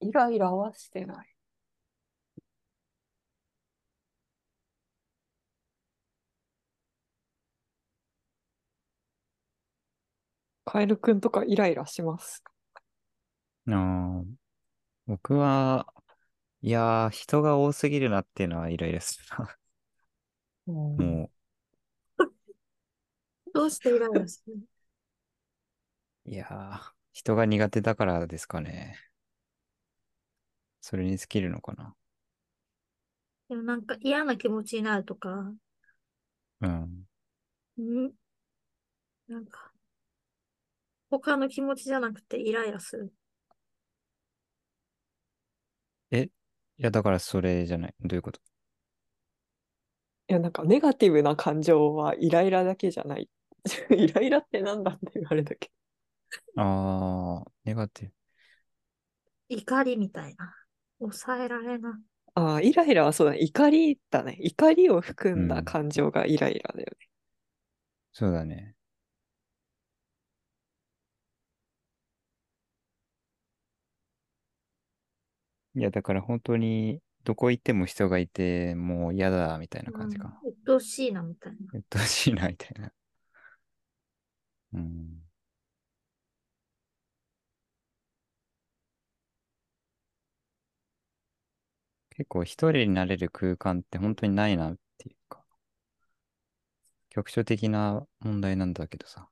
[0.00, 1.26] イライラはしてない。
[10.72, 12.44] カエルくんとかイライラします。
[13.68, 14.24] あー
[15.06, 15.86] 僕は、
[16.62, 19.56] いやー、人が多すぎるなっていうのはイライラするな。
[20.96, 21.30] も
[23.54, 24.56] どうしてイライラする
[26.26, 28.96] う、いやー、人が苦手だからですかね。
[30.82, 31.96] それに尽きるのかな。
[33.50, 35.52] でもなんか嫌な気持ちになるとか、
[36.60, 37.06] うん。
[37.80, 38.12] ん？
[39.28, 39.69] なんか、
[41.10, 43.12] 他の気持ちじゃなくてイライラする。
[46.78, 47.94] いや、だからそれじゃない？
[48.00, 48.40] どういうこと？
[50.28, 53.28] いや、なんかネガティブな感情はイライラだけじゃない。
[53.90, 55.70] イライラってなんだって言われたけ
[56.56, 58.14] あー、ネガティブ。
[59.50, 60.54] 怒りみたいな。
[60.98, 62.00] 抑えられな。
[62.34, 62.42] ど。
[62.42, 63.38] ああ、イライラはそうだね。
[63.40, 64.36] 怒りだね。
[64.40, 67.08] 怒りを含んだうん感情がイライラだよね。
[68.12, 68.76] そうだね。
[75.80, 80.38] いや、だから本当に、どこ行っても人がいて、もう嫌だ、みたいな感じかな。
[80.44, 81.58] うん鬱陶しいな、みたいな。
[81.72, 82.92] うっとうしいな、みたいな。
[84.74, 85.22] うん。
[92.10, 95.42] 結構一人になれる空間って本当にないなっていうか、
[97.08, 99.30] 局所的な問題なんだけどさ。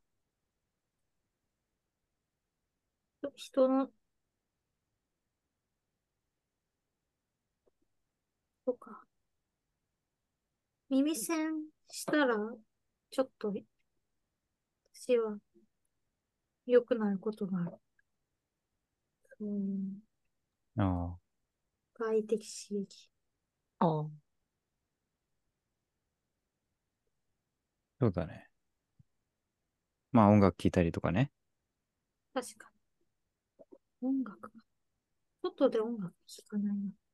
[3.36, 3.90] 人の、
[8.68, 9.02] とか、
[10.90, 11.54] 耳栓
[11.90, 12.36] したら、
[13.10, 13.50] ちょっと、
[14.92, 15.38] 私は、
[16.66, 17.70] 良くなることがある。
[19.38, 19.74] そうい
[20.76, 21.18] うああ。
[21.94, 23.08] 外的刺激。
[23.78, 24.10] ああ。
[27.98, 28.50] そうだね。
[30.12, 31.32] まあ音楽聴いたりとかね。
[32.34, 32.70] 確か
[34.02, 34.08] に。
[34.08, 34.50] 音楽か。
[35.42, 37.07] 外で音楽聴かないな。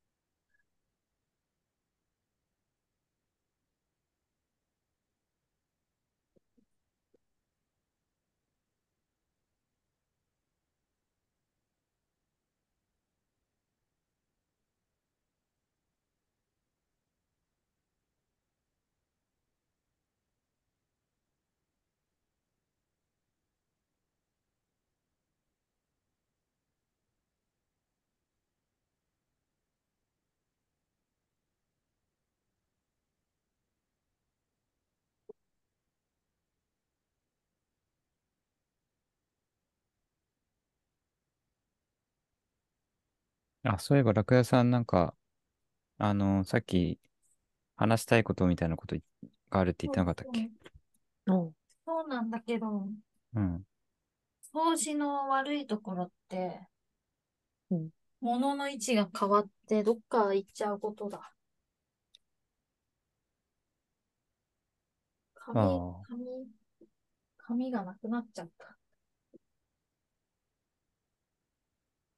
[43.65, 45.15] あ、そういえば、楽屋さんなんか、
[45.99, 47.01] あの、さっき
[47.77, 48.97] 話したいことみたいなこと
[49.51, 50.51] があるって言ってなかったっけ？
[51.27, 51.53] うん
[51.87, 52.89] そうなんだけど、
[53.35, 53.65] うん。
[54.55, 56.69] 掃除の悪いところって、
[57.71, 57.91] うん
[58.21, 61.35] 物の位置が変わってどっか行っちゃうことだ。
[65.35, 66.25] 紙、ああ紙、
[67.37, 68.79] 紙がなくなっちゃった。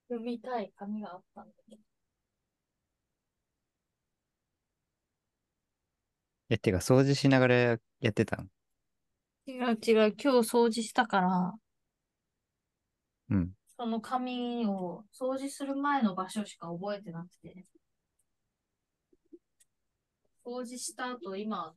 [0.09, 1.83] 読みたい紙があったんだけど。
[6.49, 7.75] え、てか、掃除しながらや
[8.11, 8.45] ってたの？
[9.47, 11.55] 違う違う、今日掃除したから、
[13.31, 13.53] うん。
[13.77, 17.65] その紙を掃除する前の場所しか覚えてなくて。
[20.45, 21.75] 掃除した後、今、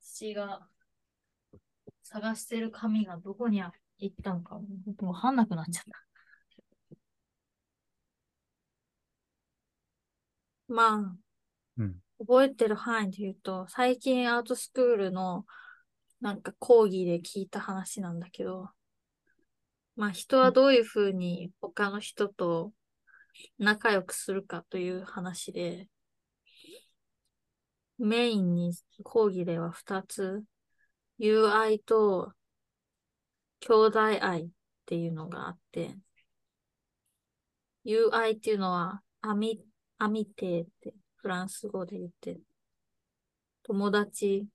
[0.00, 0.66] 私が
[2.02, 3.62] 探してる紙がどこに
[3.98, 4.66] 行ったのか、も
[5.00, 6.13] うわかんなくなっちゃった。
[10.74, 11.16] まあ、
[11.78, 12.00] うん。
[12.18, 15.46] 覚えてる範囲で言うと、最近アートスクールの
[16.20, 18.70] なんか講義で聞いた話なんだけど、
[19.94, 22.72] まあ人はどういうふうに他の人と
[23.58, 25.88] 仲良くするかという話で、
[27.98, 28.72] メインに
[29.04, 30.42] 講義では2つ、
[31.18, 32.32] 友愛と
[33.60, 34.48] 兄弟愛っ
[34.86, 35.96] ていうのがあって、
[37.84, 39.64] 友愛っていうのはアミ、
[39.98, 42.38] アミテーってフランス語で言って、
[43.62, 44.46] 友達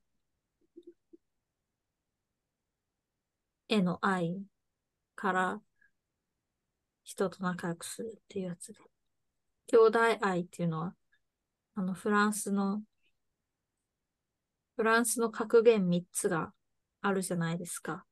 [3.68, 4.42] への愛
[5.16, 5.60] から
[7.04, 8.78] 人と仲良くするっていうやつで。
[9.66, 10.94] 兄弟愛っていうのは、
[11.74, 12.82] あの、フランスの、
[14.76, 16.52] フランスの格言3つが
[17.02, 18.04] あるじゃないですか。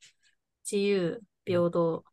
[0.65, 2.05] 自由、平等。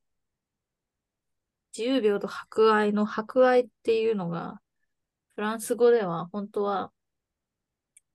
[1.77, 4.61] 自由、平等、博愛の博愛っていうのが、
[5.35, 6.91] フランス語では本当は、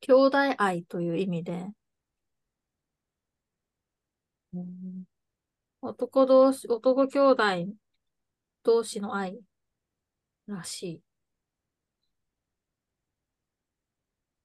[0.00, 1.66] 兄弟愛という意味で、
[5.82, 7.42] 男同士、男兄弟
[8.62, 9.38] 同士の愛
[10.46, 11.02] らし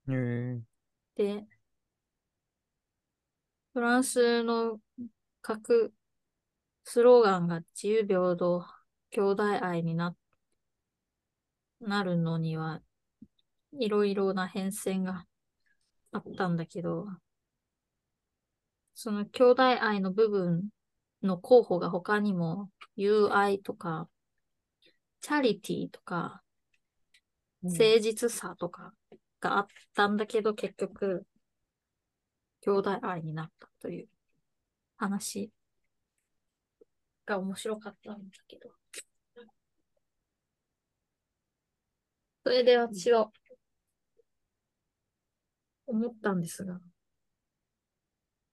[0.08, 0.12] い。
[0.12, 0.62] へえ。
[1.16, 1.48] で、
[3.74, 4.80] フランスの
[5.42, 5.94] 各
[6.84, 8.66] スローガンが自由平等、
[9.12, 10.16] 兄弟愛にな、
[11.86, 12.82] なるのには、
[13.80, 15.26] いろいろな変遷が
[16.12, 17.08] あったんだけど、
[18.94, 20.70] その兄弟愛の部分
[21.22, 24.10] の候補が他にも、友愛とか、
[25.22, 26.42] チャリティーとか、
[27.62, 28.94] 誠実さとか
[29.40, 31.26] があったんだけど、結局、
[32.62, 34.08] 兄弟愛になったという
[34.98, 35.52] 話
[37.26, 38.70] が面白かったんだけど。
[42.46, 43.32] それで私は
[45.88, 46.80] 思ったんですが、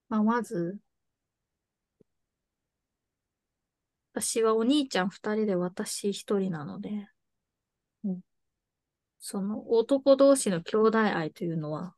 [0.09, 0.79] まあ、まず、
[4.13, 7.07] 私はお兄ちゃん二人で私一人なので、
[8.03, 8.21] うん
[9.19, 11.95] その男同士の兄弟愛というのは、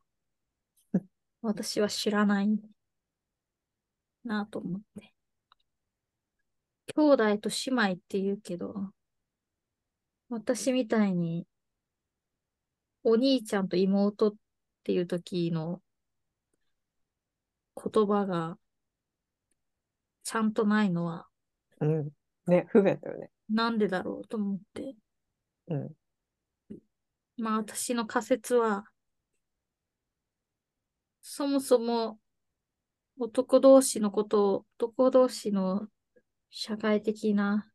[1.40, 2.48] 私は知らない
[4.22, 5.12] なと思って。
[6.94, 8.92] 兄弟と姉妹って言うけど、
[10.28, 11.48] 私みたいに、
[13.08, 14.34] お兄ちゃんと妹っ
[14.82, 15.80] ていう時の
[17.76, 18.58] 言葉が
[20.24, 21.28] ちゃんとないのは
[21.78, 22.10] うん。
[22.48, 23.30] ね、不便だよね。
[23.48, 24.96] なんでだろうと思って。
[25.68, 25.90] うん。
[27.36, 28.86] まあ私の仮説は、
[31.22, 32.18] そもそも
[33.20, 35.86] 男同士のことを、男同士の
[36.50, 37.70] 社会的な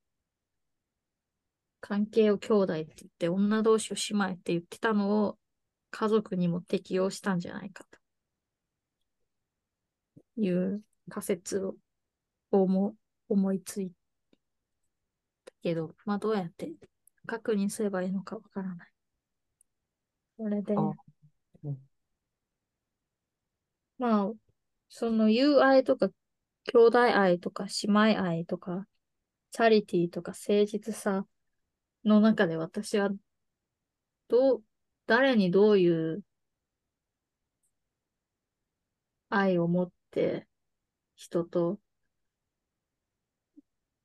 [1.82, 5.38] 関係を兄弟って言って、女同士を姉妹って言ってたのを
[5.90, 7.84] 家族にも適用したんじゃないか
[10.36, 11.76] という仮説を
[12.52, 12.96] 思
[13.28, 13.92] 思いつい
[15.46, 16.72] たけど、まあどうやって
[17.26, 18.88] 確認すればいいのかわからない。
[20.38, 20.82] それで、あ
[21.64, 21.78] うん
[23.98, 24.32] まあ、
[24.90, 26.10] その友愛とか
[26.74, 28.88] 兄弟愛とか姉妹愛とか
[29.52, 31.26] チャリティーとか誠実さ
[32.04, 33.10] の中で私は
[34.28, 34.64] どう、
[35.08, 36.24] 誰にどういう
[39.30, 40.48] 愛を持って
[41.16, 41.80] 人と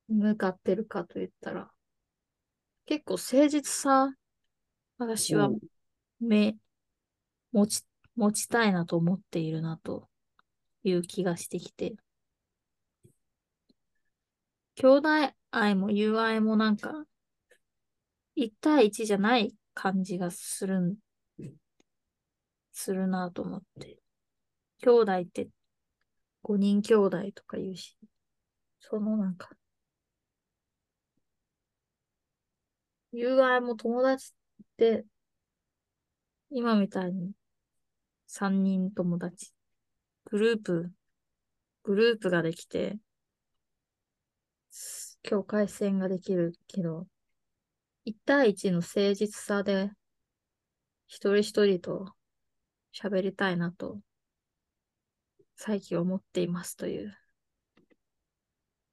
[0.09, 1.71] 向かってるかと言ったら
[2.87, 4.15] 結構誠実さ
[4.99, 5.59] 私はうん
[6.21, 6.57] め、
[7.53, 7.85] 持ち、
[8.17, 10.09] 持ちたいなと思っているなと
[10.83, 11.95] いう気がしてきて。
[14.77, 15.09] 兄弟
[15.51, 17.07] 愛も友愛もなんか、
[18.37, 20.97] 一対一じゃない感じがする、
[22.73, 23.99] するなと思って。
[24.83, 25.49] 兄弟って
[26.43, 27.97] 五人兄弟とか言うし、
[28.79, 29.51] そのなんか、
[33.11, 35.07] 友愛も友達って
[36.51, 37.33] 今みたいに
[38.27, 39.55] 三人友達、
[40.27, 40.93] グループ、
[41.85, 42.99] グループができて、
[45.23, 47.07] 境界線ができるけど、
[48.09, 49.91] 一対一の誠実さで、
[51.09, 52.15] 一人一人と
[52.95, 53.99] 喋りたいなと、
[55.57, 57.13] 最近思っていますという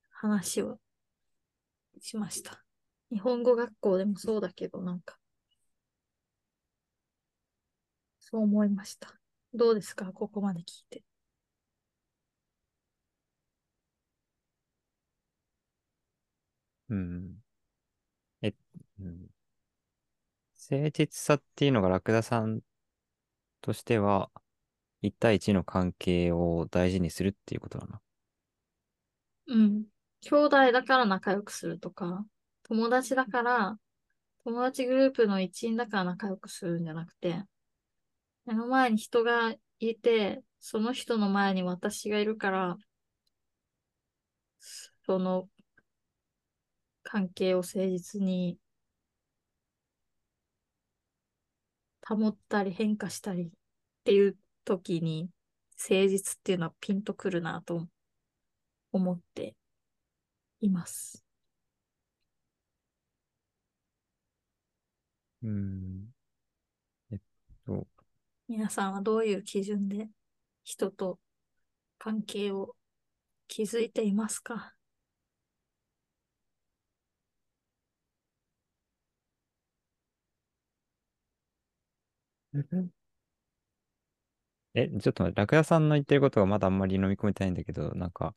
[0.10, 0.80] 話を
[2.02, 2.66] しました。
[3.12, 5.20] 日本語学校でもそうだけど、なんか、
[8.20, 9.14] そう思いました。
[9.54, 10.12] どうですか？
[10.12, 11.04] ここまで聞いて。
[16.90, 17.44] うん。
[18.42, 18.54] え、
[19.00, 19.28] うん。
[20.70, 22.62] 誠実さっていうのがラクダさん
[23.62, 24.32] としては、
[25.02, 28.02] 一対一の関係を大事にするっていうことだな。
[29.48, 29.86] うん。
[30.22, 32.26] 兄弟だから仲良くするとか、
[32.64, 33.78] 友達だから、
[34.46, 37.44] 友達グループの一員だから仲良くするんじゃなくて、
[38.46, 42.78] 目の前に人がいて、その人の前に私がいるから、
[45.06, 45.50] その
[47.04, 48.58] 関係を誠実に
[52.08, 53.50] 保ったり変化したりっ
[54.04, 55.30] ていう時に
[55.78, 57.88] 誠実っていうのはピンとくるなと
[58.92, 59.56] 思って
[60.62, 61.24] います。
[65.42, 66.08] うん。
[67.12, 67.20] えっ
[67.66, 67.88] と、
[68.48, 70.10] 皆さんはどういう基準で
[70.64, 71.20] 人と
[71.98, 72.76] 関係を
[73.48, 74.74] 築いていますか
[84.76, 88.36] え、ちょっと待って、ラクダさんの言ってることがまだあんまり飲み込めてないんだけど、なんか、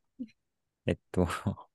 [0.87, 1.27] えっと、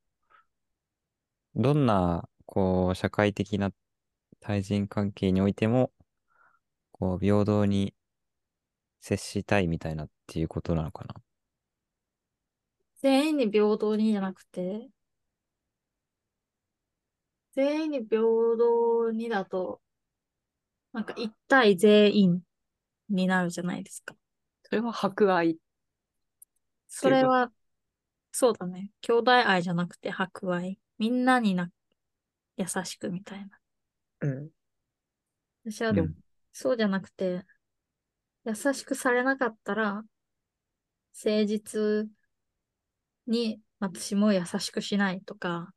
[1.55, 3.71] どんな、こう、社会的な
[4.41, 5.91] 対人関係においても、
[6.93, 7.93] こう、平等に
[9.01, 11.13] 接したいみたいなっていうことなのかな？
[13.01, 14.89] 全員に平等にじゃなくて、
[17.53, 18.21] 全員に平
[18.57, 19.81] 等にだと、
[20.93, 22.41] なんか一対全員
[23.09, 24.15] になるじゃないですか。
[24.63, 25.57] それは博愛。
[26.87, 27.51] それは、
[28.31, 28.91] そうだね。
[29.01, 30.77] 兄弟愛じゃなくて博愛。
[30.97, 31.71] みんなにな、
[32.57, 33.59] 優しくみたいな。
[34.21, 34.49] うん。
[35.63, 36.15] 私はうん
[36.53, 37.45] そうじゃなくて、
[38.43, 40.03] 優しくされなかったら、
[41.13, 42.09] 誠実
[43.27, 45.73] に私も優しくしないとか、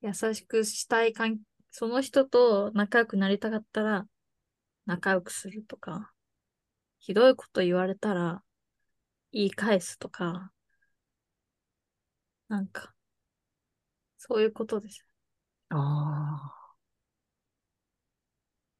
[0.00, 1.38] 優しくしたい関
[1.72, 4.06] その人と仲良くなりたかったら、
[4.86, 6.12] 仲良くするとか、
[7.00, 8.44] ひどいこと言われたら、
[9.32, 10.52] 言い返すとか、
[12.48, 12.94] なんか、
[14.18, 15.06] そういうことです。
[15.70, 16.62] ああ。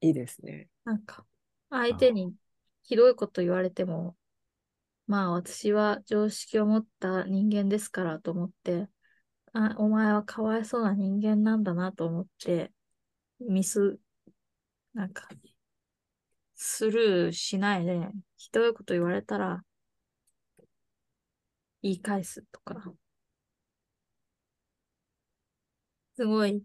[0.02, 0.68] いいですね。
[0.84, 1.24] なんか、
[1.70, 2.34] 相手に
[2.82, 4.16] ひどいこと言われても、
[5.06, 8.88] まあ私は常識を持った人間ですからと思って、
[9.52, 12.72] あ、お前はかわいそうな人間なんだなと思って、
[13.48, 13.98] ミス、
[14.94, 15.28] なんか、
[16.54, 19.64] スルーしないで、ひどいこと言われたら、
[21.82, 22.94] 言い返すとか。
[26.16, 26.62] すごい、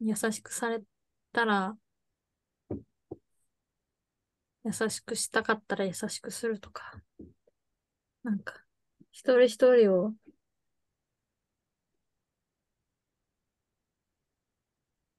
[0.00, 0.82] 優しくされ
[1.32, 1.76] たら、
[4.64, 7.02] 優しくしたかったら優しくするとか。
[8.22, 8.54] なんか、
[9.10, 10.14] 一人一人を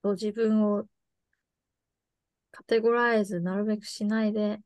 [0.03, 0.85] と自分を
[2.51, 4.61] カテゴライズなるべくしないで、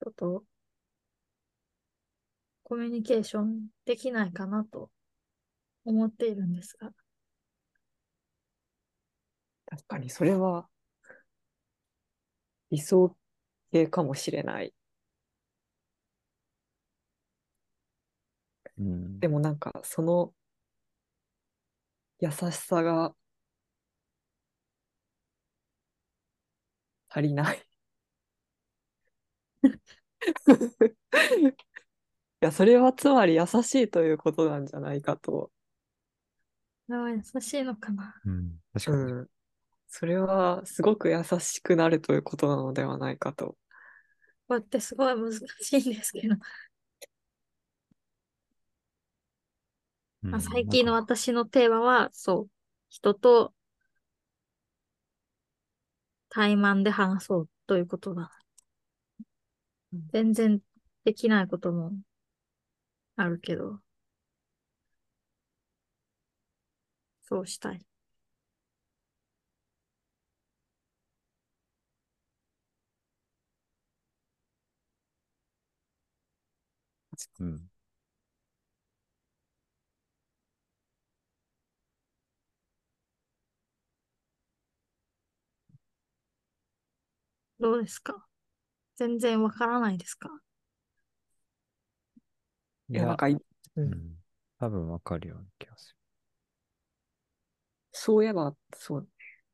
[0.00, 0.44] 人と
[2.64, 4.90] コミュニケーションできないかなと
[5.84, 6.92] 思っているんですが、
[9.66, 10.68] 確かにそれは
[12.70, 13.16] 理想
[13.70, 14.74] 系かもしれない。
[18.78, 19.20] うん。
[19.20, 20.34] でもなんかその
[22.20, 23.14] 優しさが
[27.08, 27.66] 足りない。
[32.42, 35.50] いや、それはつまり優しいということなんじゃないかと。
[36.86, 38.20] それは優しいのかな。
[38.24, 38.58] うん。
[38.72, 39.12] 確かに。
[39.12, 39.28] うん。
[39.88, 43.48] それはすごく優しくなるということなのではないかと。
[43.48, 43.56] こ
[44.50, 46.40] うやってすごい難しいんですけど、うん
[50.30, 52.50] まあ、最近の私のテーマは、そう、
[52.88, 53.54] 人と
[56.30, 58.32] 対マンで話そうということだ。
[59.92, 60.60] うん全然
[61.04, 61.92] できないことも
[63.16, 63.80] あるけど、
[67.22, 67.84] そうしたい。
[77.40, 77.68] うん。
[87.62, 88.26] どうですか？
[88.96, 90.28] 全然わからないですか？
[92.88, 93.40] いや、なんかい、う、
[93.76, 94.16] うんん。
[94.58, 95.96] 多分わかるような気がす
[97.92, 99.08] そういえば、そう、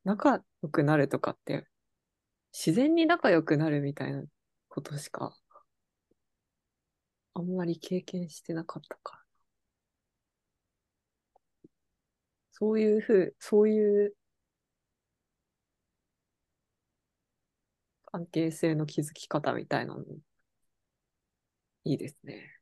[0.05, 1.66] 仲良くなるとかって、
[2.52, 4.24] 自然に仲良くなるみたいな
[4.68, 5.36] ことしか、
[7.32, 9.22] あんまり経験してなかったから。
[12.52, 14.14] そういうふう、そういう
[18.12, 20.05] 関係性の築き方みたいなの、
[21.85, 22.52] いいですね。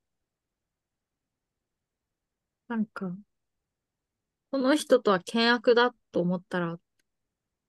[2.69, 3.17] なんか、
[4.51, 6.79] この人とは険悪だと思ったら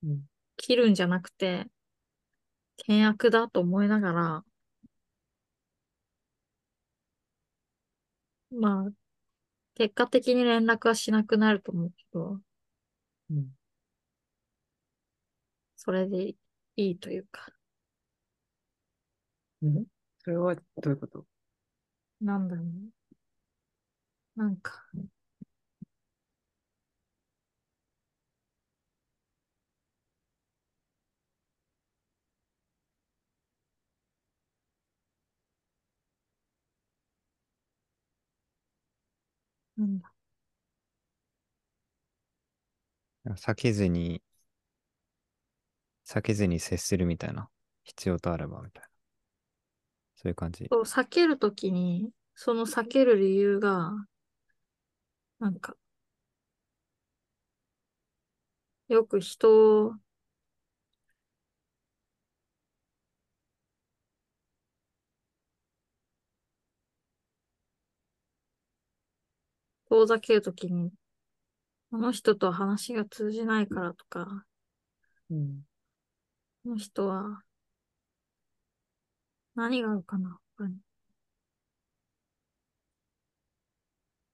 [0.04, 0.28] うん。
[0.58, 1.68] 切るんじゃなくて、
[2.88, 4.44] 険悪だと思いながら、
[8.52, 8.91] まあ、
[9.76, 12.41] 結果的に連絡はしなくなると思うけど、
[13.32, 13.58] うん。
[15.78, 16.36] それで
[16.76, 17.52] いいというか、
[19.62, 19.86] うん
[20.24, 21.26] それはどういうこと？
[22.22, 22.68] なんだろう。
[24.36, 24.86] なんか、
[39.78, 40.12] なんだ。
[43.26, 43.36] る。
[43.36, 44.22] 避けずに、
[46.08, 47.50] 避けずに接するみたいな。
[47.84, 48.87] 必要とあればみたいな。
[50.28, 50.66] そういう感じ。
[50.70, 53.94] そう、避けるときに、その避ける理由が、
[55.40, 55.76] なんか、
[58.90, 59.94] よく人を、
[69.90, 70.91] 遠ざけるときに、
[71.91, 74.45] この人と話が通じないからとか、
[75.30, 75.64] うん。
[76.64, 77.44] この人は、
[79.58, 80.38] 何があるかな？
[80.56, 80.76] 他に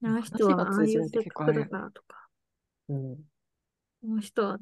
[0.04, 2.28] あの人はああいう性格だからとか、
[2.90, 3.16] うん。
[3.16, 3.22] こ
[4.04, 4.58] の人は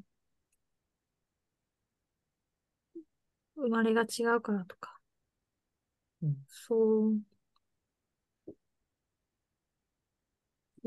[3.56, 5.00] 生まれが違うからとか、
[6.22, 6.38] うん。
[6.48, 7.18] そう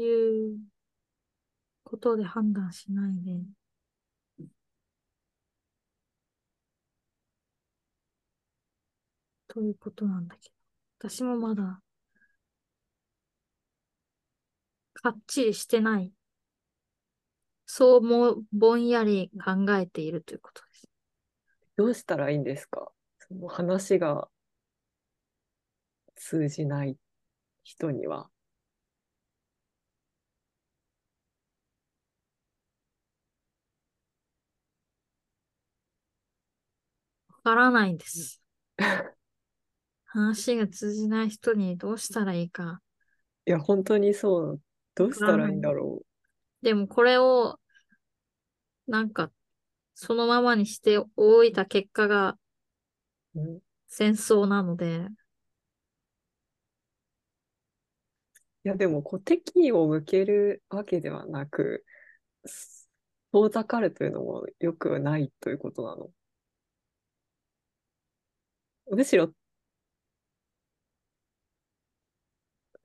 [0.01, 0.59] いう
[1.83, 3.41] ことで判断しないで、
[9.55, 10.55] ということなんだけど。
[11.11, 11.81] 私もまだ、
[14.95, 16.13] かっちりしてない。
[17.67, 20.89] そうもぼんやり考えているということです。
[21.77, 22.91] どうしたらいいんですか？
[23.19, 24.29] その話が
[26.17, 26.97] 通じない
[27.63, 28.29] 人には。
[37.45, 38.41] わからないんです。
[40.15, 42.81] 話が通じない人にどうしたらいいか。
[43.47, 44.61] いや、本当にそう。
[44.95, 46.03] どうしたらいいんだろ
[46.63, 47.59] でもこれを、
[48.87, 49.33] なんか、
[49.97, 52.39] そのままにしておいた結果が
[53.89, 55.09] 戦争なので、
[58.65, 61.85] いや、でも、こう、敵意を向けるわけではなく、
[62.47, 62.89] す
[63.33, 66.09] 遠ざかるというのもよくないということなの。
[68.91, 69.33] むしろ、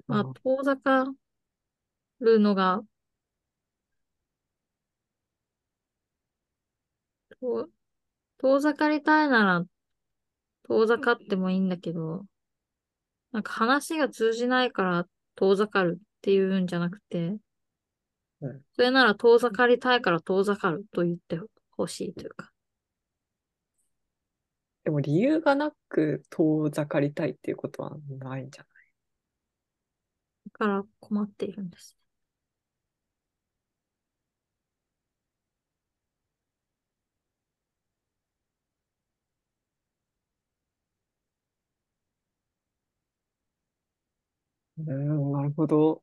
[0.10, 1.06] まあ、遠ざか
[2.19, 2.84] るのが、
[7.40, 7.69] と
[8.40, 9.65] 遠ざかりたいなら
[10.68, 12.26] 遠ざかってもいいんだけど、
[13.31, 15.06] なんか話が通じないから
[15.36, 17.38] 遠ざかるっていうんじゃなくて、
[18.41, 21.40] うんそれなら遠ざかりたいから遠ざかると言って
[21.72, 22.52] ほしいというか。
[24.84, 28.69] でも理由がなく遠ざかりたいっていうことはないんじゃない？
[28.73, 28.78] だ
[30.60, 31.98] から困っているんです。
[44.77, 46.02] うん、なるほど。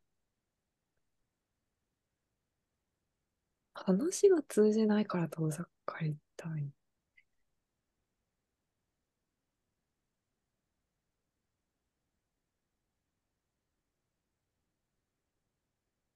[3.75, 6.69] 話が通じないから遠ざかりたい。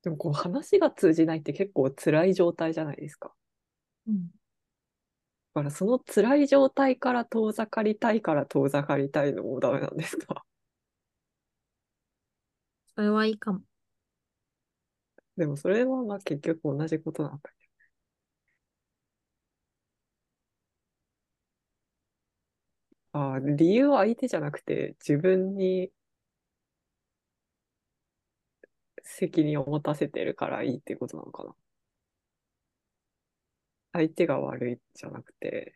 [0.02, 3.32] でもこう話が通じないって結構辛い状態じゃないですか。
[4.06, 4.30] うん。
[5.54, 10.44] だからその辛い状態から遠ざかりたいから遠ざかりたいのもダメなんですか？
[12.94, 13.62] それはいいかも。
[15.36, 17.66] でもそれはまあ結局同じことなんだけ
[23.12, 23.18] ど。
[23.20, 25.92] ああ、理由は相手じゃなくて自分に
[29.18, 31.54] 責任を持たせてるからいいっていうことなのかな。
[33.92, 35.74] 相手が悪いじゃなくて、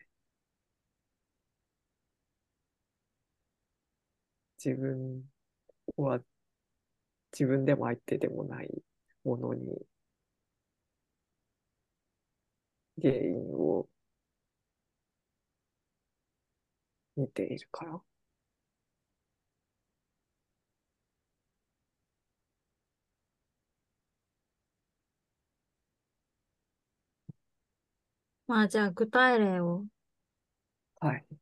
[4.57, 5.23] 自分
[5.97, 6.21] は
[7.33, 8.81] 自分でも相手でもない
[9.23, 9.85] ものに
[13.01, 13.87] 原因を
[17.17, 18.01] 見ているから。
[28.47, 29.85] まあじゃあ具体例を。
[30.99, 31.25] はい。
[31.29, 31.37] 具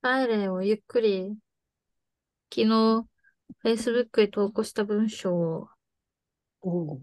[0.00, 1.36] 体例をゆっくり。
[2.50, 3.06] 昨日
[3.64, 5.68] Facebook へ投稿した文章を。
[6.62, 7.02] おう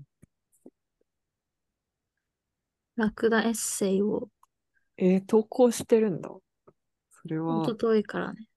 [2.96, 4.30] ラクダエッセイを
[4.98, 6.30] えー投稿してるんだ。
[7.10, 8.48] それは一、昨日からね。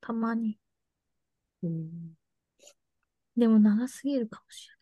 [0.00, 0.58] たまに。
[1.62, 2.14] うん、
[3.36, 4.74] でも長すぎるかもしれ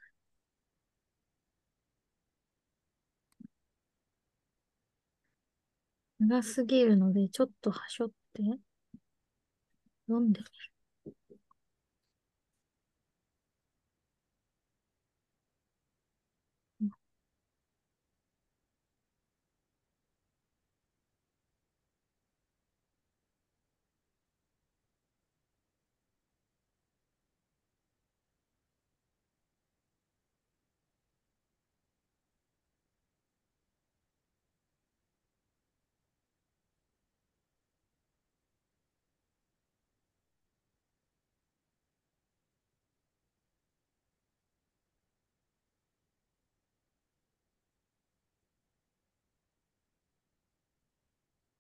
[6.27, 6.29] ない。
[6.41, 8.43] 長すぎるので、ちょっとはしょって
[10.07, 10.72] 読んでみる。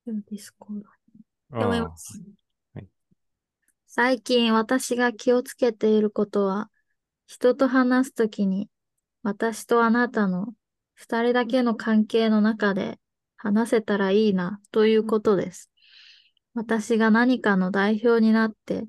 [0.06, 0.82] ディスコード
[1.52, 2.20] 読めます。
[2.74, 2.86] はい
[3.94, 6.70] 最近私が気をつけていることは、
[7.26, 8.70] 人と話すときに、
[9.22, 10.54] 私とあなたの
[10.94, 12.98] 二人だけの関係の中で
[13.36, 15.70] 話せたらいいなということです。
[16.54, 18.86] 私が何かの代表になって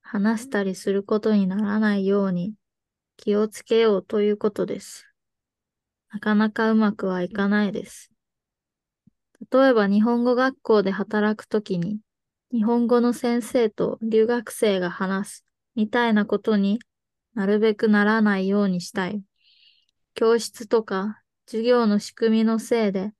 [0.00, 2.54] 話したりすることにならないように
[3.18, 5.04] 気をつけようということです。
[6.10, 8.10] なかなかうまくはいかないです。
[9.52, 11.98] 例えば日本語学校で働くときに
[12.52, 16.78] 日本語の先生と留学生が話すみたいなことに
[17.34, 19.22] なるべくならないようにしたい。
[20.14, 23.12] 教室とか授業の仕組みのせいで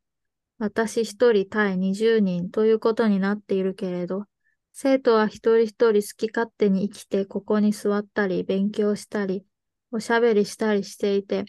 [0.58, 4.24] 私一人対20人ということになっているけれど、
[4.72, 9.44] 生徒は一人一人好き勝手に生きてここに座ったり勉強したり
[9.92, 11.44] おしゃべりしたりしていて、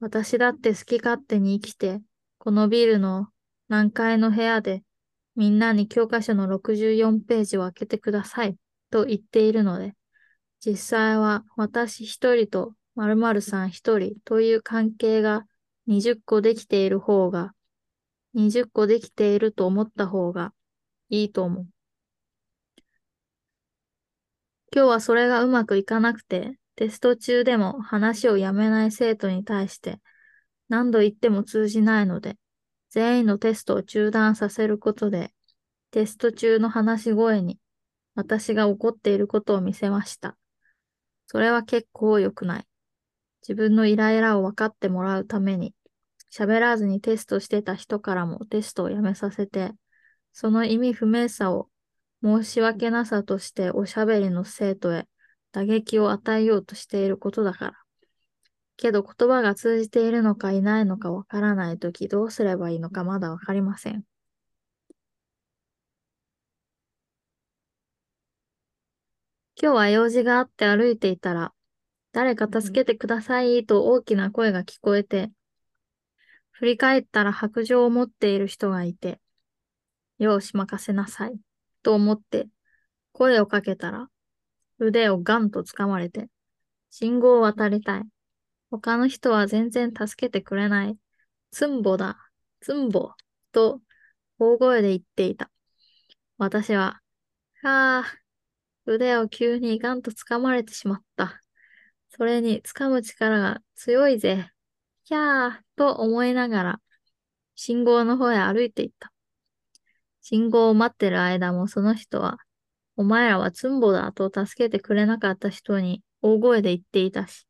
[0.00, 2.00] 私だって好き勝手に生きて
[2.38, 3.28] このビルの
[3.72, 4.82] 何階の部屋で
[5.34, 8.54] みんなに教科書の64ページを開けてください
[8.90, 9.94] と言っているので、
[10.62, 15.46] 実際は私一人と〇〇さん一人という関係が
[15.86, 17.54] 20個できている方が、
[18.34, 20.52] 20個できていると思った方が
[21.08, 21.66] いいと思う。
[24.70, 29.98] 今日はそれがうまくいかなくて、テスト中でも話をやめない生徒に対して
[30.68, 32.36] 何度言っても通じないので、
[32.92, 35.32] 全員のテストを中断させることで、
[35.92, 37.58] テスト中の話し声に
[38.14, 40.36] 私が怒っていることを見せました。
[41.26, 42.66] それは結構良くない。
[43.40, 45.74] 自分のイライラを分かってもらうために、
[46.30, 49.72] 喋らずにテストしてた人からもテストをやめさせて、
[50.34, 51.70] その意味不明さを
[52.22, 55.08] 申し訳なさとしておしゃべりの生徒へ
[55.50, 57.81] 打撃を与えようとしていることだから。
[58.82, 64.02] けど言葉が通じているのかいないのかわからないときどうすればいいのかまだわかりません。
[69.54, 71.54] 今日は用事があって歩いていたら、
[72.10, 75.30] 誰か助けてくださいと大きな声が聞こえて、
[76.50, 79.20] 振り返ったら白状を持っている人がいて、
[80.18, 81.38] よし任せなさい、
[81.84, 82.48] と思って
[83.12, 84.08] 声をかけたら、
[84.80, 86.26] 腕をガンと掴まれて、
[86.90, 88.02] 信号を渡りたい。
[88.72, 90.98] 他の人は全然助けてくれない。
[91.50, 92.16] ツンボだ、
[92.60, 93.12] ツンボ、
[93.52, 93.82] と
[94.38, 95.50] 大声で言っていた。
[96.38, 97.02] 私は、
[97.62, 98.04] ああ、
[98.86, 101.42] 腕を急にガンと掴まれてしまった。
[102.08, 104.48] それに掴む力が強いぜ。
[105.04, 106.80] ひゃーと思いながら、
[107.54, 109.12] 信号の方へ歩いていった。
[110.22, 112.38] 信号を待ってる間もその人は、
[112.96, 117.46] お前らはツンボだと助けてくれなかった人に大声で言っていたし、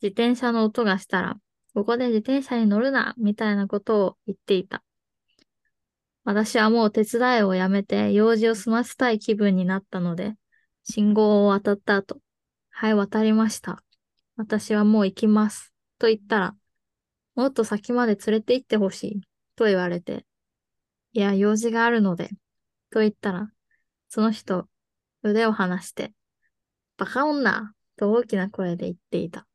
[0.00, 1.36] 自転車の音がしたら、
[1.74, 4.82] ここで自転車に乗るな、みたいなことを言っていた。
[6.24, 10.34] 私はもう手伝いをやめて用事を済ませたい気分になったので、
[10.84, 12.20] 信号を渡った後、
[12.70, 13.82] はい、渡りました。
[14.36, 15.72] 私はもう行きます。
[15.98, 16.56] と言ったら、
[17.34, 19.20] もっと先まで連れて行ってほしい。
[19.56, 20.24] と言われて、
[21.12, 22.30] いや、用事があるので。
[22.90, 23.50] と言ったら、
[24.08, 24.68] その人、
[25.22, 26.12] 腕を離して、
[26.96, 29.47] バカ女と大きな声で言っていた。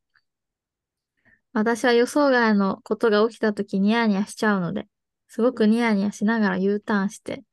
[1.54, 4.88] 私は予想外のことが起きたときニヤニヤしちゃうので、
[5.28, 7.44] すごくニヤニヤしながら U ターンして、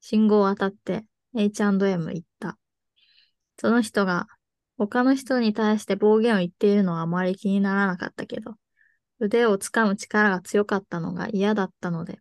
[0.00, 1.04] 信号を渡って
[1.36, 2.58] H&M 行った。
[3.58, 4.26] その人が
[4.78, 8.54] 他の人に対して暴言を言っているのはあまり気にならなかったけど、
[9.18, 12.18] 腕を掴む力が強かったのが嫌だったので、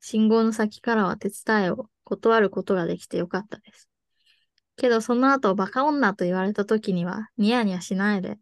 [0.00, 3.90] 信号の先からは手伝いを断ることができてよかったです。
[4.76, 8.38] けどその後バカ女と言われた時にはニヤニヤしないで、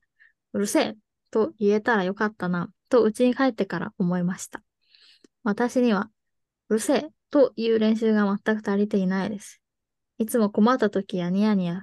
[0.53, 0.97] うるせえ
[1.31, 4.63] と言えたらよかったな、と家に帰ってから思いました。
[5.43, 6.11] 私には、
[6.69, 9.61] うるせえという練習が全く足りていないです。
[10.19, 11.83] いつも困った時やニヤニヤ、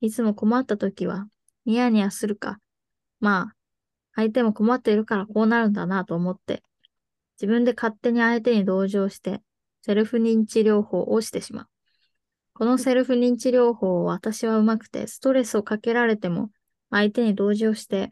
[0.00, 1.26] いつも困った時は
[1.64, 2.58] ニヤニヤするか、
[3.20, 3.54] まあ、
[4.14, 6.62] 相手も困っているからこうなるんだなと思って、
[7.36, 9.42] 自分で勝手に相手に同情して、
[9.82, 11.66] セルフ認知療法をしてしまう。
[12.52, 16.50] このセルフ認知療法を私はうまくて、ストレスをかけられても、
[16.90, 18.10] 相手に同情して、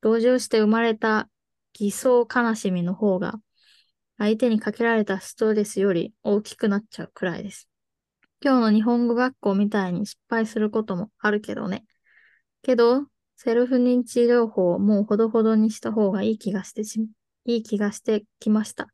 [0.00, 1.28] 同情して生まれた
[1.72, 3.34] 偽装悲しみの方が、
[4.18, 7.68] 相手にかけられたストレスより大きくなっちゃうくらいです。
[8.42, 11.84] 今日の日本語学校みたいに失敗することもあるけどね。
[12.62, 13.06] けど、
[13.36, 17.08] セルフ認知療法をもうほどほどにした方がいい気がしてし、
[17.44, 18.88] いい気がしてきました。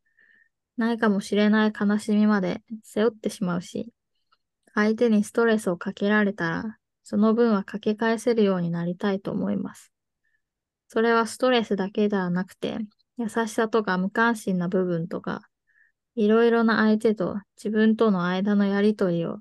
[0.77, 3.91] ないかもしれない悲しみまで背負ってしまうし、
[4.73, 9.91] 相手にストレスをかけられたら、その分はかけ返せるようになりたいと思います。
[10.87, 12.79] それはストレスだけではなくて、
[13.17, 15.41] 優しさとか無関心な部分とか、
[16.15, 19.39] いろいろな相手と自分との間のやりとりを、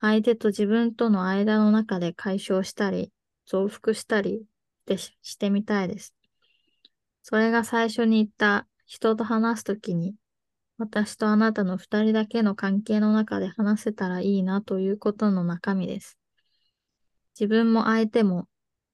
[0.00, 3.12] 相手と自分との間の中で解消したり、
[3.46, 4.44] 増幅したり
[4.86, 6.14] でししてみたいです。
[7.22, 10.16] それが最初に言った人と話すときに
[10.78, 16.18] 私とあなたの二人だけの関係の中で話せたらいいなということの中身です。
[17.38, 18.48] 自分も相手も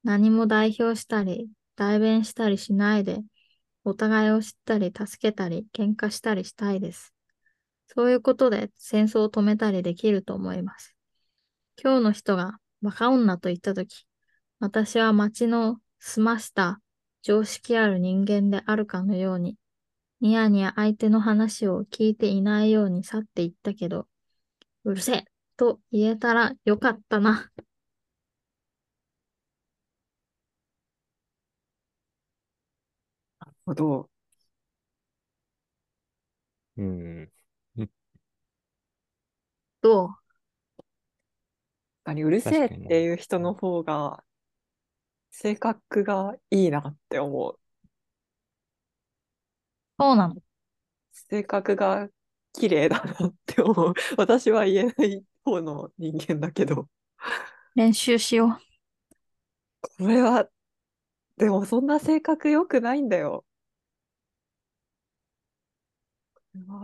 [0.04, 1.48] 何も代表したり、
[1.78, 3.20] 代弁したりしないで、
[3.84, 7.14] お互いを知ったり、助けたり、喧嘩したりしたいです。
[7.86, 10.96] そういうことで戦争を止めたりできると思います。
[11.80, 14.06] 今日の人がバカ女と言ったとき、
[14.58, 16.80] 私は町の済ました
[17.22, 19.56] 常識ある人間であるかのように、
[20.20, 24.08] ニヤニヤ相手の話を聞いていないように去っていったけど、
[24.84, 25.24] うるせえ
[25.56, 27.50] と言えたらよかったな。
[33.40, 34.10] なるほど。
[36.76, 37.32] うん。
[39.82, 40.08] どう？
[40.08, 44.24] 確かにうるせえっ確かにねていう人の方が
[45.30, 47.58] 性格がいいなって思う。
[49.98, 50.36] そうなの。
[51.12, 52.08] 性格が
[52.52, 53.94] 綺麗だなって思う。
[54.16, 56.88] 私は言えない方の人間だけど。
[57.74, 58.58] 練習しよう。
[59.98, 60.48] これは、
[61.38, 63.46] でもそんな性格良くないんだよ。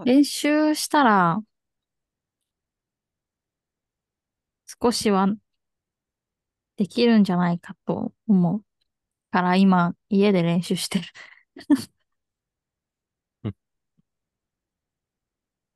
[0.04, 1.40] 練習したら、
[4.66, 5.28] 少しは
[6.76, 8.64] できるんじゃないかと思う。
[9.30, 11.04] から今、家で練習してる。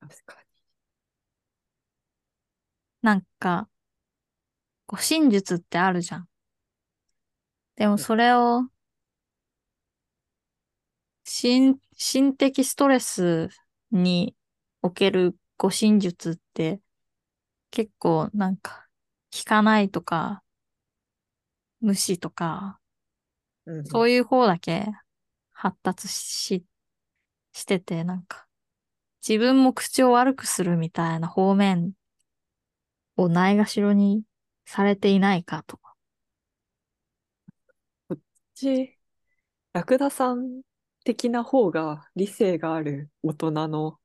[0.00, 0.38] 確か
[3.02, 3.68] なんか、
[4.86, 6.28] 護身術ってあるじゃん。
[7.76, 8.68] でもそれを、
[11.24, 13.48] 心、心的ストレス
[13.90, 14.34] に
[14.82, 16.80] おける護身術って
[17.70, 18.86] 結構なんか
[19.36, 20.42] 効かないとか、
[21.80, 22.80] 無視とか、
[23.66, 23.72] に。
[23.74, 24.86] うんそういう方だけ
[25.52, 26.64] 発達し、
[27.52, 28.46] してて、なんか、
[29.26, 31.92] 自分も口を悪くするみたいな方面
[33.16, 34.22] をないがしろに
[34.64, 35.78] されていないかと。
[38.58, 38.98] ち、
[39.72, 40.62] ラクダさん
[41.08, 43.98] 的な方が理性がある大人の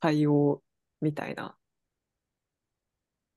[0.00, 0.62] 対応
[1.00, 1.56] みたいな、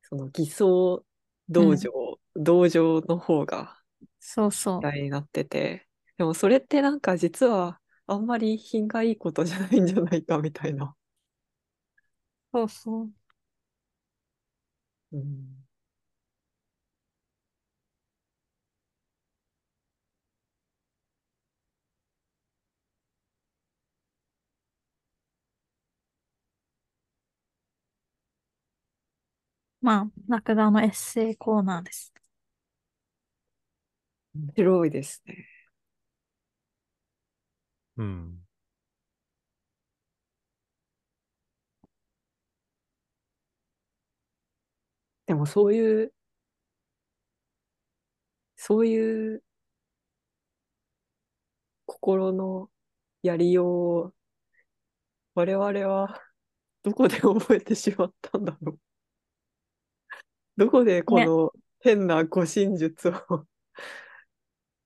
[0.03, 1.03] その偽装
[1.49, 1.91] 道場、
[2.35, 3.77] 道場の方が
[4.19, 4.81] そうそう。
[4.81, 5.87] 嫌いになってて、
[6.17, 10.95] でもそれってなんか実はあんまり品がいいことじゃないんじゃないかみたいな。
[12.51, 13.11] そうそう。
[15.11, 15.64] うん、
[29.85, 32.11] まあ、ラクダのエッセイコーナーです。
[34.33, 35.45] 面白いですね。
[37.97, 38.45] うん。
[45.25, 46.13] でもそういう、
[48.57, 49.43] そういう
[51.87, 52.69] 心の
[53.23, 53.67] やりよう
[54.07, 54.13] を
[55.35, 56.21] 我々は
[56.83, 58.79] どこで覚えてしまったんだろう。
[60.57, 63.45] どこでこねの変な護身術を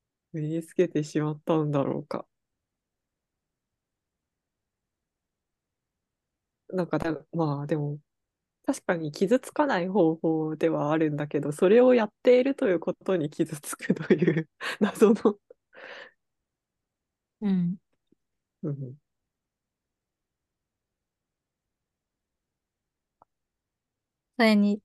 [0.34, 2.26] 身につけてしまったんだろうか。
[6.70, 8.00] なんかだ、まあでも、
[8.66, 14.50] 確かに傷つかない方法ではあるんだけど、それをやっているということに傷つくという
[14.82, 15.40] 謎の、
[17.42, 17.78] うん。
[18.64, 18.98] うん
[24.38, 24.82] それに、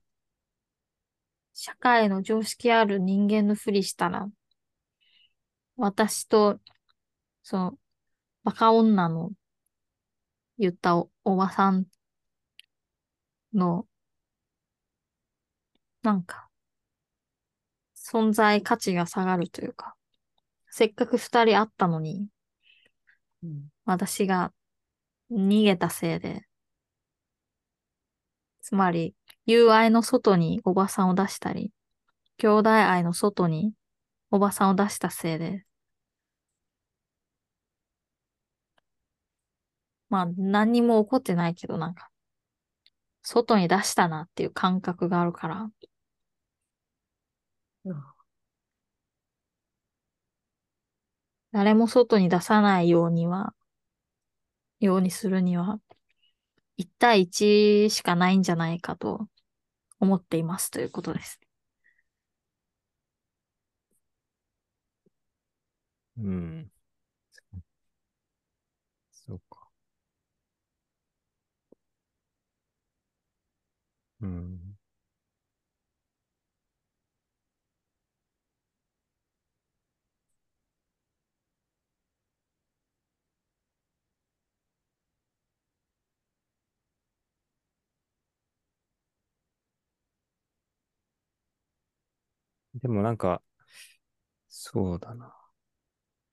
[1.55, 4.29] 社会の常識ある人間のふりしたら、
[5.77, 6.59] 私と、
[7.43, 7.79] その、
[8.43, 9.31] バカ女の
[10.57, 11.85] 言ったお、おばさん
[13.53, 13.87] の、
[16.03, 16.49] なんか、
[17.95, 19.95] 存在価値が下がるというか、
[20.69, 22.27] せっかく二人会ったのに、
[23.43, 23.69] うん。
[23.85, 24.53] 私が
[25.31, 26.47] 逃げたせいで、
[28.65, 29.13] つまり、
[29.45, 31.71] 友愛の外におばさんを出したり、
[32.37, 33.73] 兄弟愛の外に
[34.31, 35.63] おばさんを出したせいで、
[40.09, 42.09] まあ、何にも起こってないけど、なんか、
[43.21, 45.69] 外に出したなっていう感覚があるから、
[51.51, 53.53] 誰も外に出さないようには、
[54.79, 55.79] ようにするには、
[56.77, 59.27] 1対1しかないんじゃないかと
[59.99, 61.39] 思っていますということです。
[66.17, 66.71] うん。
[69.11, 69.67] そうか。
[74.21, 74.64] うん。
[92.81, 93.41] でもなんか、
[94.49, 95.31] そうだな。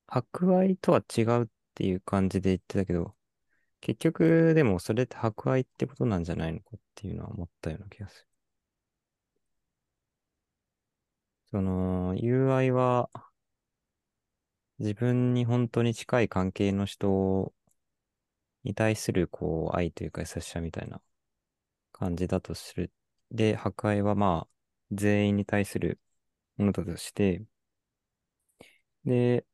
[0.06, 3.16] 博愛とは違うっていう感じで言ってたけど、
[3.80, 8.28] 結局でもそれって博愛ってことなんじゃないのかっていうのは思ったような気がする。
[11.52, 13.08] その、友愛は、
[14.78, 17.54] 自分に本当に近い関係の人
[18.64, 21.00] に対する、こう、愛というか優しさみたいな
[21.92, 22.92] 感じだとする。
[23.32, 24.50] で、博愛はまあ、
[24.92, 26.00] 全員に対する
[26.62, 27.44] ものだとして、
[29.04, 29.44] で、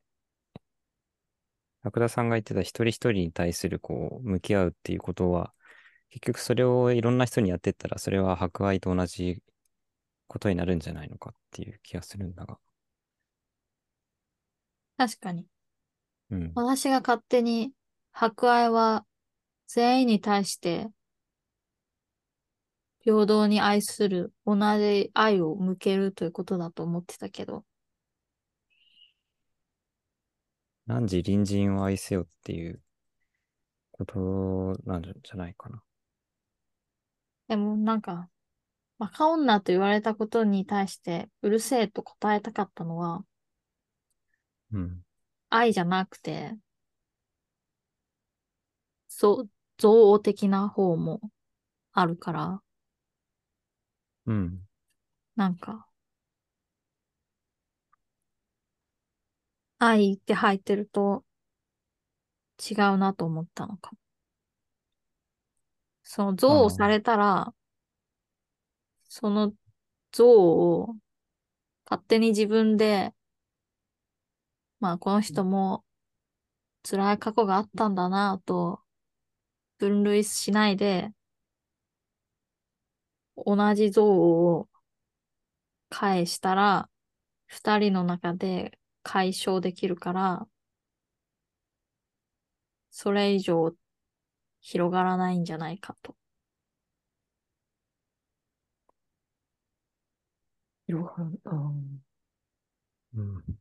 [1.83, 5.53] ラ田さんが言ってた一人一人に対するこう、向き合うっていうことは、
[6.09, 9.41] 結局それをいろんな人にやってったら、それは博愛と同じ
[10.27, 12.59] ことになるんじゃないのかっていう気がするんだが。
[14.97, 15.47] 確かに。
[16.31, 16.51] うん。
[16.55, 17.73] 私が勝手に、
[18.11, 19.05] 博愛は
[19.67, 20.89] 全員に対して
[22.99, 27.65] 平等に愛する、同じ愛を向けるということだと思ってたけど、
[30.87, 32.81] 汝隣人を愛せよっていう
[33.91, 35.83] ことなんじゃないかな。
[37.47, 38.29] でもなんか、
[38.99, 43.25] バカ女と言われたことに対してうるせえと答えたかったのは
[44.71, 45.03] うん。
[45.49, 46.57] 愛じゃなくて、
[49.09, 51.19] そう、憎悪的な方も
[51.93, 52.61] あるから、
[54.29, 54.61] うん。
[55.35, 55.87] なんか、
[59.79, 61.23] 愛って入ってると
[62.59, 63.97] 違うなと思ったのかも。
[66.03, 67.53] その憎悪されたら、
[69.07, 69.57] その憎
[70.11, 70.95] 悪を
[71.85, 73.15] 勝手に自分で、
[74.79, 75.83] まあこの人も
[76.83, 78.81] 辛い過去があったんだなと
[79.77, 81.11] 分類しないで、
[83.45, 84.69] 同じ憎悪を
[85.89, 86.89] 返したら、
[87.47, 90.47] 二人の中で解消できるから、
[92.91, 93.73] それ以上
[94.61, 96.15] 広がらないんじゃないかと。
[100.87, 101.71] 広がるあ
[103.15, 103.43] うん。
[103.43, 103.53] ー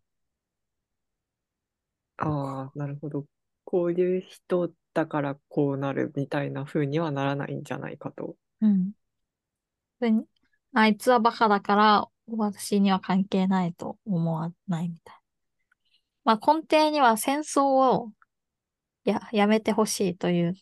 [2.16, 3.26] あー、なるほど。
[3.64, 8.36] こういう人だからこうなるみたいな風にはならないんじゃないかと。
[8.60, 8.92] うん。
[10.00, 10.12] で
[10.74, 15.16] あいつはバカだから私には関係ないと思わないみたい。
[16.24, 18.12] まあ根底には戦争を
[19.04, 20.54] や、やめてほしいという、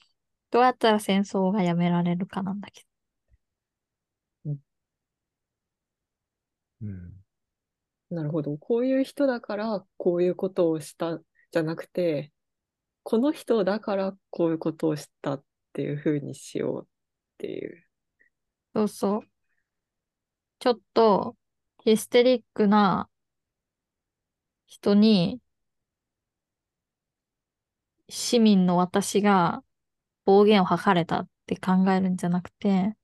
[0.51, 2.85] どうやったら戦争がやめられるかなんだけ
[6.83, 7.13] うん。
[8.11, 8.57] なるほど。
[8.59, 12.33] こういう人だからこういうことをしたじゃなくて、
[13.03, 16.89] この人だからこういうことをしたっていう風にしようっ
[17.39, 17.86] ていう。
[18.81, 18.89] ど。
[18.89, 19.29] そうそう。
[20.59, 21.37] ちょっと
[21.85, 23.09] ヒステリックな
[24.67, 25.41] 人に
[28.09, 29.63] 市民の私が
[30.25, 32.97] 暴言を吐かれたって考えるんじゃなくて、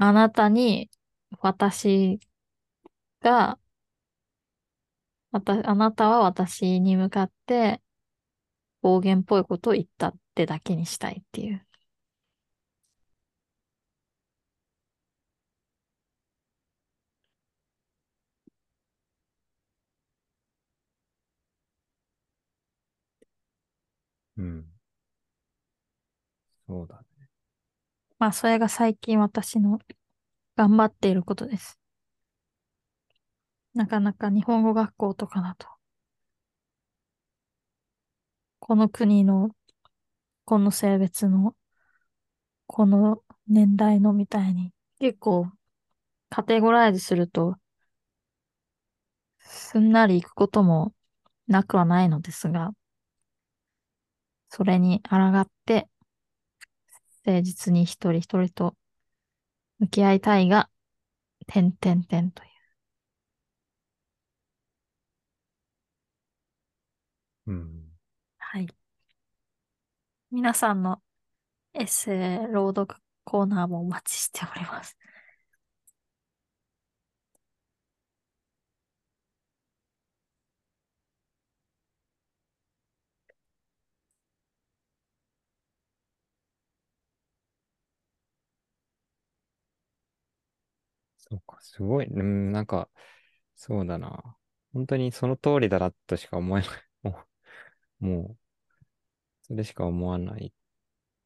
[0.00, 0.90] あなたに
[1.40, 2.20] 私
[3.20, 3.58] が、
[5.30, 7.80] また、あなたは私に向かって
[8.82, 11.65] 暴言っぽいことを言ったってだけにしたいっていう。
[24.38, 24.66] うん。
[26.66, 27.28] そうだね。
[28.18, 29.78] まあ、それが最近私の
[30.56, 31.78] 頑張っていることです。
[33.74, 35.68] なかなか日本語学校とかだと、
[38.60, 39.50] この国の、
[40.46, 41.56] この性別の、
[42.68, 45.50] この年代のみたいに、結構、
[46.30, 47.56] カテゴライズすると、
[49.40, 50.92] すんなりいくことも
[51.48, 52.72] なくはないのですが、
[54.56, 55.86] それに抗って、
[57.26, 58.74] 誠実に一人一人と
[59.78, 60.70] 向き合いたいが、
[61.46, 62.46] 点々点とい
[67.46, 67.52] う。
[67.52, 67.90] うん。
[68.38, 68.66] はい。
[70.30, 71.02] 皆さんの
[71.74, 72.14] エッセ
[72.44, 74.96] イ朗読コーナーもお待ちしております。
[91.60, 92.06] すごい。
[92.06, 92.88] うん、なんか、
[93.56, 94.36] そうだな。
[94.72, 96.70] 本当にその通りだなとしか思えない。
[97.02, 97.24] も
[98.00, 98.38] う、もう、
[99.42, 100.52] それしか思わない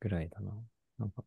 [0.01, 0.53] ぐらいだな。
[0.99, 1.25] なんか、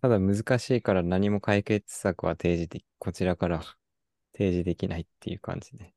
[0.00, 3.62] ただ難しいから何も解決策は提示で、こちらから
[4.32, 5.94] 提示できないっていう感じで。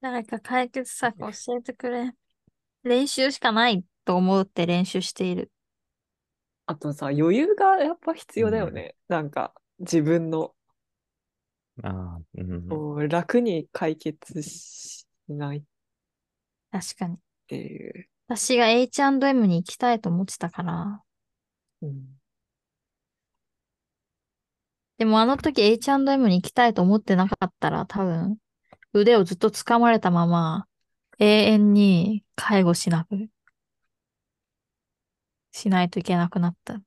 [0.00, 2.12] 誰か解決策教えてくれ。
[2.82, 5.52] 練習しかないと思って練習している。
[6.66, 8.94] あとさ、余裕がやっぱ必要だよね。
[9.08, 10.54] なんか、自分の、
[11.82, 12.68] ああ、うん。
[12.68, 15.62] こう楽に解決しないっ
[16.70, 17.18] 確かに。
[17.46, 18.08] ていう。
[18.28, 21.02] 私が H&M に行きたいと思ってたから。
[21.82, 22.22] うん。
[24.98, 28.38] でもあの時 H&M に行きたいと思ってなかったら多分
[28.92, 30.66] 腕をずっと掴まれたまま
[31.18, 33.28] 永遠に介護しなく、
[35.52, 36.82] しないといけなくなった。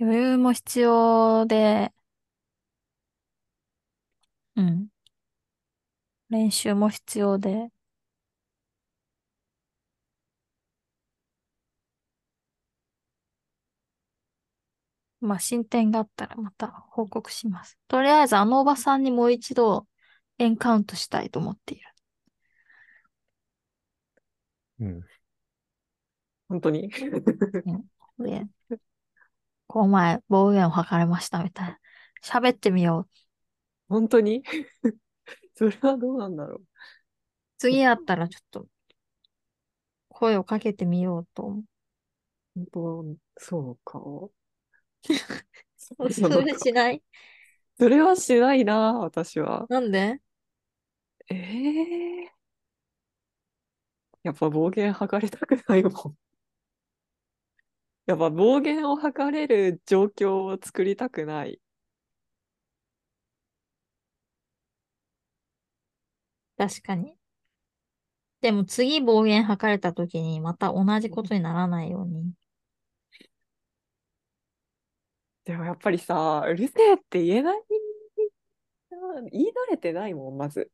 [0.00, 1.92] 余裕も必要で、
[4.56, 4.88] うん。
[6.30, 7.68] 練習も必要で、
[15.20, 17.78] まあ、進展があったらまた報告します。
[17.88, 19.86] とりあえずあのおばさんにもう一度
[20.38, 21.87] エンカウントしたいと思っている。
[24.80, 25.02] うん。
[26.48, 26.90] 本当に？
[28.18, 28.46] で、
[29.66, 31.78] この前暴言を吐かれましたみたいな。
[32.24, 33.18] 喋ってみよう。
[33.88, 34.42] 本当に？
[35.54, 36.62] それはどうなんだろう。
[37.58, 38.66] 次会ったらちょっと
[40.10, 41.64] 声をかけてみようと思う。
[42.54, 43.04] 本当、
[43.38, 44.00] そうか？
[45.76, 47.02] そそうれしない？
[47.78, 49.66] それはしないな、私は。
[49.68, 50.20] なんで？
[51.30, 52.37] ええ
[54.28, 55.92] やっぱ暴言吐かれたくないもん。
[58.04, 61.58] やっぱ暴言を吐かれる状況を作りたくない。
[66.58, 67.16] 確かに。
[68.42, 72.30] でも次暴言吐かれた時にまた同じことにならないように。
[75.46, 77.62] でもやっぱりさ、うるせえって言えない。
[79.32, 80.70] 言い慣れてないもん、まず。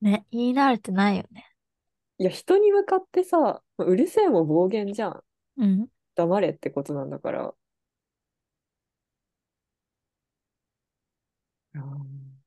[0.00, 1.46] ね、言い慣れてないよね。
[2.18, 5.24] いや、人に向かってさ、うるせえも暴言じゃん。
[5.58, 5.88] うん。
[6.16, 7.54] 黙れってことなんだから。
[11.74, 12.38] うん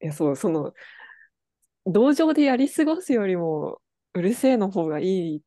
[0.00, 0.72] いや、そう、その、
[1.86, 3.80] 同情でやり過ごすよりも、
[4.14, 5.42] うるせえの方がいい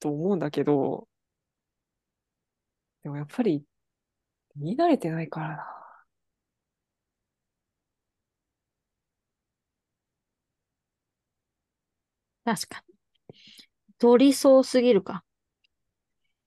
[0.00, 1.08] と思うんだけど、
[3.02, 3.64] でもやっぱり、
[4.56, 5.66] 言い慣れてないからな。
[12.44, 12.94] 確かに。
[13.98, 15.24] 取りそうすぎるか。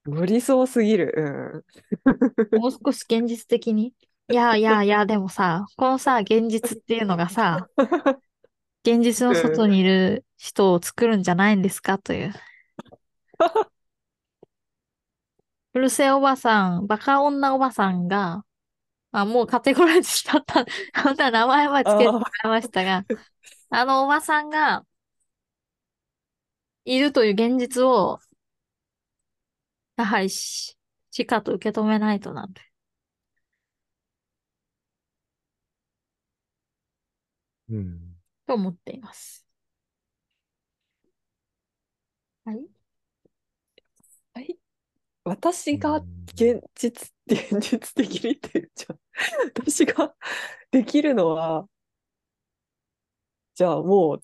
[0.05, 1.65] 無理そうすぎる。
[2.51, 3.93] もう少し現実的に。
[4.29, 7.67] いやいやいや、でもさ、このさ、現実っていうのがさ、
[8.83, 11.97] 現実の外にいる人を作るんじゃないんですか？
[11.97, 12.33] という。
[15.73, 18.43] うるせえおばさん、バカ女おばさんが、
[19.11, 20.65] あ、もうカテゴライズしちゃった。
[21.03, 23.05] 本当は名前はつけてもらいましたが、
[23.69, 24.85] あのおばさんが、
[26.85, 28.19] いるという現実を、
[29.97, 30.77] やはりし、
[31.11, 32.61] しかと受け止めないとなんて。
[37.69, 38.17] うん。
[38.45, 39.45] と思っています。
[42.45, 42.67] はい。
[44.33, 44.57] はい。
[45.27, 48.99] 私がうん現実、 現実的にって言っちゃう。
[49.55, 50.15] 私が
[50.71, 51.67] できるのは、
[53.55, 54.21] じゃあも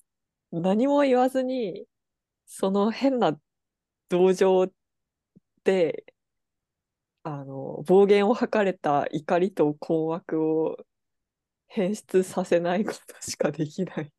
[0.52, 1.86] う何も言わずに、
[2.46, 3.38] その変な
[4.08, 4.72] 同情
[5.64, 6.04] で、
[7.22, 10.76] あの、暴言を吐かれた怒りと困惑を
[11.68, 14.12] 変質させないことしかできない。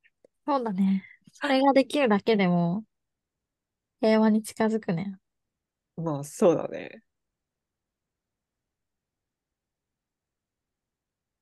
[0.48, 1.04] そうだね。
[1.34, 2.84] それができるだけでも、
[4.02, 5.18] 平和に近づくね。
[5.98, 7.04] まあ、そうだね。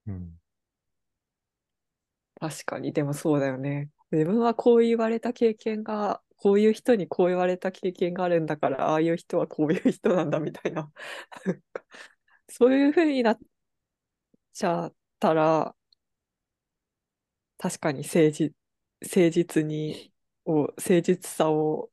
[0.08, 0.38] うん。
[2.40, 3.90] 確かに、でもそうだよね。
[4.12, 10.92] 自分はこう言われた経験が、こういう人にこう言われた経験があるんだから、ああいう人はこういう人なんだみたいな。
[11.46, 11.86] なんか
[12.50, 13.40] そういうふうになっ
[14.54, 15.76] ちゃったら、
[17.58, 18.56] 確かに誠実、
[19.02, 20.14] 誠実に、
[20.46, 21.92] を、誠実さを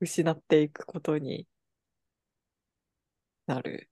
[0.00, 1.48] 失っていくことに
[3.48, 3.88] なる。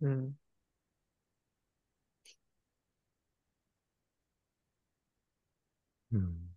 [0.00, 0.38] うん。
[6.12, 6.48] うん。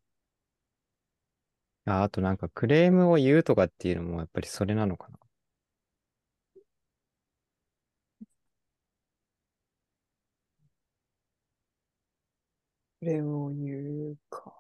[1.86, 5.20] あ、あとなんかクレームを言うとかっていうのもやっぱりそれなのかな。
[13.00, 14.52] クレームを言うか。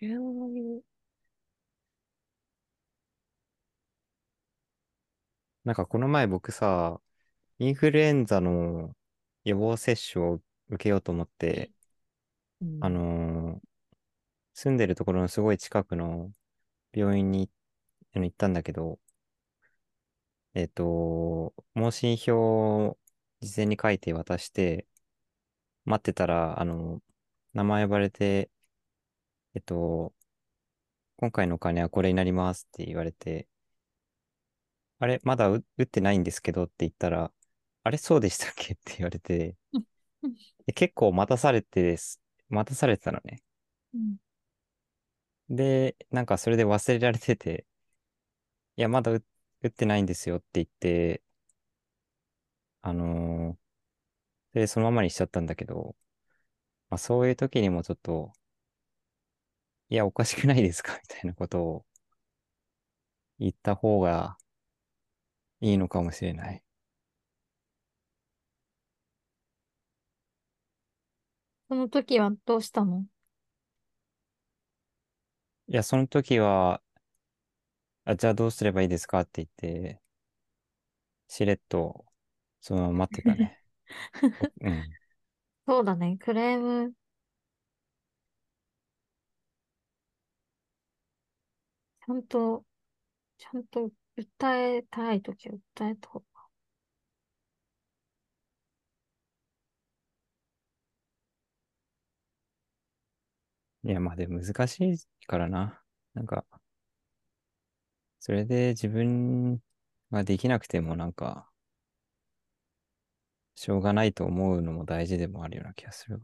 [0.00, 0.82] クレームを言う。
[5.64, 7.00] なんかこの前僕さ、
[7.58, 8.96] インフルエンザの
[9.44, 11.72] 予防接種を受けようと思って、
[12.60, 12.80] うん。
[12.80, 13.60] あのー
[14.54, 16.32] 住んでるところのすごい近くの
[16.92, 17.50] 病院に
[18.14, 19.00] あの行ったんだけど、
[20.54, 22.36] えっと、問診票
[22.88, 22.98] を
[23.40, 24.86] 事前に書いて渡して、
[25.84, 27.02] 待ってたら、あの、
[27.54, 28.50] 名前呼ばれて、
[29.54, 30.12] えっと、
[31.16, 33.46] 今回のお金はこれになりますって言われて、
[35.00, 37.32] あれ、まだ打打ってないんですけどって言ったら、
[37.82, 38.74] あれ、そうでしたっけ？
[38.74, 39.56] って言われて、
[40.66, 43.42] で結構待たされてです、待たされてたのね。
[43.94, 44.16] うん。
[45.48, 47.66] で、なんかそれで忘れられてて、
[48.76, 49.22] いや、まだ打
[49.62, 51.22] 打ってないんですよって言って、
[52.82, 55.96] あのーで、そのままにしちゃったんだけど、
[56.90, 58.32] まあそういう時にもちょっと、
[59.90, 60.94] いや、おかしくないですか？
[60.94, 61.84] みたいなことを
[63.40, 64.36] 言った方が
[65.62, 66.62] いいのかもしれない。
[71.68, 73.06] その時はどうしたの？
[75.68, 76.82] いや、その時は、
[78.04, 80.02] あ、じゃあどうすればいいですかって言って、
[81.28, 82.04] しれっと、
[82.60, 83.58] そのまま待ってたね。
[84.60, 84.96] うん。
[85.66, 86.18] そうだね。
[86.18, 86.92] クレーム。
[92.04, 92.64] ちゃんと、
[93.38, 96.26] ちゃんと訴えたいときは訴えた方が。
[103.84, 105.82] いや、まあでも難しいからな。
[106.14, 106.44] なんか、
[108.18, 109.60] それで自分
[110.10, 111.50] ができなくてもなんか、
[113.54, 116.22] しょうがないと思うのも大事でもあるような気がする。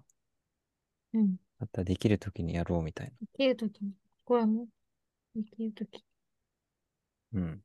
[1.15, 1.37] うん。
[1.59, 3.93] だったらできるときにやろうみたいできるときに、
[4.25, 4.67] これも、
[5.35, 6.05] できるとき。
[7.33, 7.41] な。
[7.41, 7.63] うん。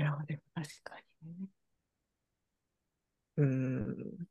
[0.00, 1.48] いや、でも確かにね。
[3.36, 4.29] うん。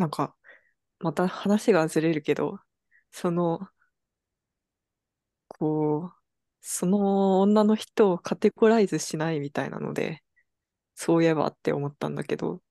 [0.00, 0.34] なんか、
[1.00, 2.60] また話がずれるけど、
[3.12, 3.68] その、
[5.48, 6.18] こう、
[6.62, 10.22] その女の人をカテゴライズしないみたいなので、
[10.96, 12.62] そういえばって思ったんだけど、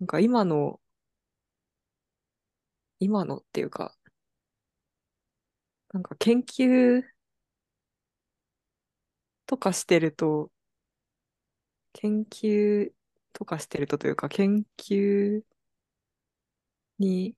[0.00, 0.80] なんか今の、
[2.98, 3.96] 今のっていうか、
[5.92, 7.02] なんか研究
[9.46, 10.50] とかしてると、
[11.94, 12.92] 研究
[13.32, 15.42] とかしてるとというか、研究
[16.98, 17.36] に、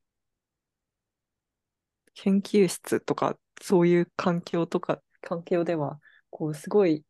[2.15, 6.01] 研究室とか、そういう環境とか、環境では、
[6.31, 7.05] こう、すごい、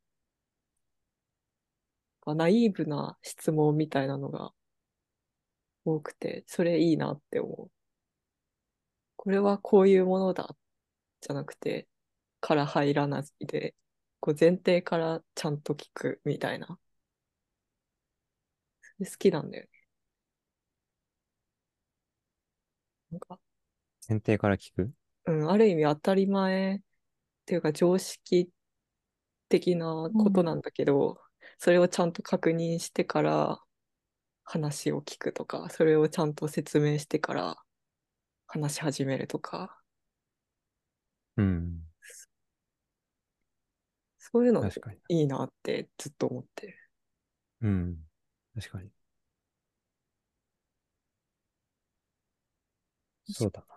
[2.27, 4.53] ナイーブな質問みたいなのが
[5.87, 7.71] 多くて、それいいなって思う。
[9.17, 10.57] これはこういうものだ、
[11.21, 11.89] じゃなくて、
[12.41, 13.75] から入らないで、
[14.21, 16.79] こう前提からちゃんと聞くみたいな。
[18.99, 19.71] 好きなんだよね。
[23.17, 23.41] なんか、
[24.07, 24.93] 前提から聞く？
[25.27, 26.81] うん、ある意味当たり前っ
[27.47, 28.51] ていうか常識
[29.49, 31.19] 的なことなんだけど、
[31.59, 33.59] それをちゃんと確認してから
[34.45, 37.57] 話を聞くとか、それをちゃんと説明してから
[38.47, 39.81] 話し始めるとか、
[41.39, 41.81] うん。
[44.19, 44.69] そういうの。
[45.09, 46.75] いいなってずっと思ってる。
[47.63, 47.97] うん。
[48.55, 48.91] 確かに。
[53.27, 53.77] そうだな。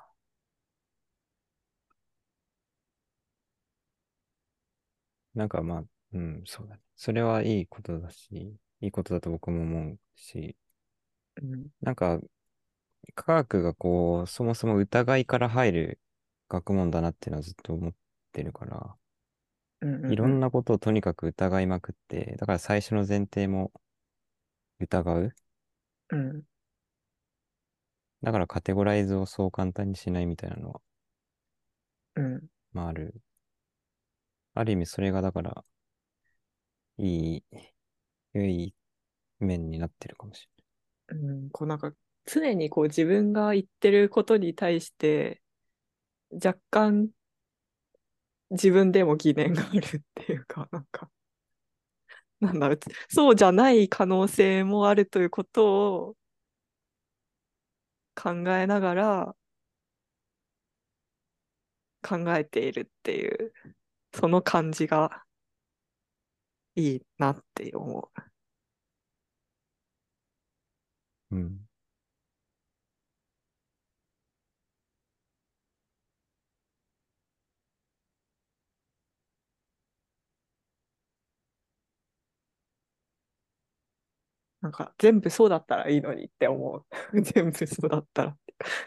[5.35, 6.81] なんかまあ、うん、そうだね。
[6.95, 10.55] それはいいことだし、いいことだと僕も思うし、
[11.41, 12.19] うん、なんか、
[13.15, 16.01] 科学がこう、そもそも疑いから入る
[16.49, 17.93] 学問だなっていうのはずっと思っ
[18.33, 18.97] てるから、
[19.81, 23.71] うんうんうんいろんなことをとにかく疑いまくって、だから最初の前提も
[24.79, 25.33] 疑う。
[26.11, 26.43] うん。
[28.21, 30.81] だからカテゴライズをそう簡単にしないみたいなのは、
[32.15, 32.47] うん。
[32.73, 33.21] まあある。
[34.53, 35.63] ある意味それがだから、
[36.97, 37.43] いい、
[38.33, 38.75] 良い
[39.39, 40.47] 面になってるかもし
[41.09, 41.93] うん、こうなんか
[42.25, 45.41] 常にこう自分が言ってることに対して
[46.31, 47.09] 若干
[48.51, 51.09] 自分でも疑念があるっていうか なんか
[52.39, 52.79] なんだろう
[53.09, 56.15] そうじゃない可能性もあるということを
[58.21, 59.35] 考えながら
[62.01, 63.53] 考えているっていう
[64.13, 65.25] その感じが
[66.75, 68.11] いいなって思
[71.31, 71.35] う。
[71.35, 71.68] うん。
[84.61, 86.85] なんか全部そうだったらいいのにって思う。
[87.21, 88.37] 全部そうだったら。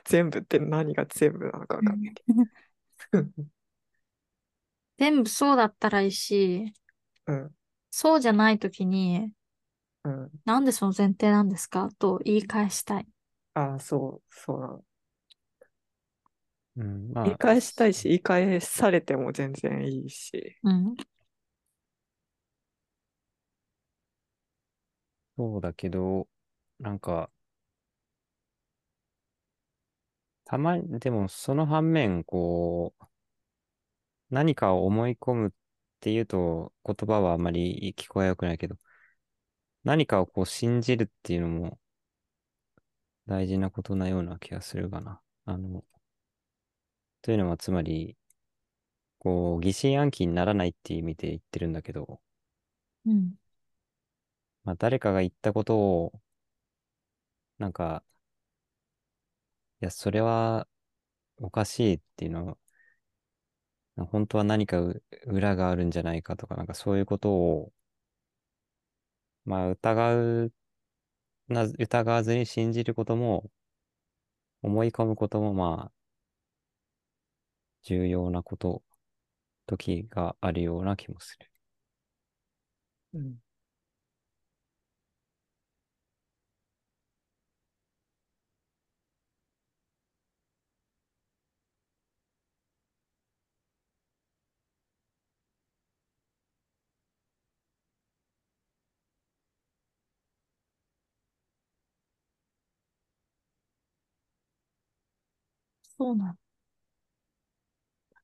[0.05, 3.24] 全部って何が全部なのかわかんないけど。
[4.99, 6.73] 全部そうだったらいいし、
[7.27, 7.55] うん、
[7.90, 9.32] そうじゃないときに、
[10.05, 10.31] うん。
[10.44, 13.09] なんでその前提なんですかと言い返したい。
[13.55, 14.85] ああ、そう、そうなの。
[16.77, 20.57] うん、まあ言い返したいし、言い返されても全然いいし。
[20.62, 20.94] うん。
[25.51, 26.28] そうだけど、
[26.78, 27.31] なんか、
[30.44, 33.05] たまに、でもその反面、こう、
[34.31, 35.51] 何かを思い込むっ
[36.01, 38.77] ていうと言葉はあまり聞こえは良くないけど、
[39.85, 41.78] 何かをこう信じるっていうのも
[43.27, 45.20] 大事なことなような気がするかな。
[45.44, 45.85] あの、
[47.20, 48.16] というのはつまり、
[49.19, 52.20] こう、疑心暗鬼にならないっていう意味で言ってるんだけど、
[53.06, 53.35] うん。
[54.64, 56.20] まあ、誰かが言ったことを、
[57.59, 58.05] なんか、
[59.80, 60.66] いや、それは
[61.39, 62.47] おかしいっていうの
[63.97, 64.80] は、本当は何か
[65.26, 67.72] 裏があるんじゃないかとか、なんかそういうことを、
[69.44, 70.52] まあ、疑う、
[71.48, 73.51] な、疑わずに信じることも、
[74.62, 75.93] 思い込むことも、まあ、
[77.84, 78.82] 重要なこと、
[79.66, 81.51] 時があるような気もする。
[83.14, 83.39] うん。
[106.03, 106.33] そうなの。
[106.33, 106.37] だ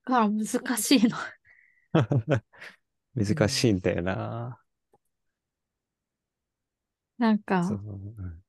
[0.04, 0.46] から難
[0.76, 1.16] しいの。
[3.14, 4.60] 難しいんだよな。
[7.18, 8.42] なんかうん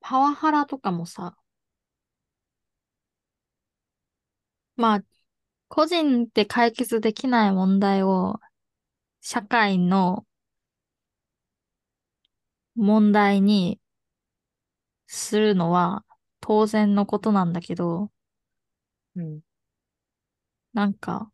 [0.00, 1.36] パワハラとかもさ、
[4.76, 5.04] まあ、
[5.68, 8.40] 個人で解決できない問題を
[9.20, 10.26] 社会の
[12.76, 13.78] 問題に
[15.08, 16.04] するのは
[16.48, 18.10] 当然のことなんだけど、
[19.14, 19.42] うん。
[20.72, 21.30] なんか、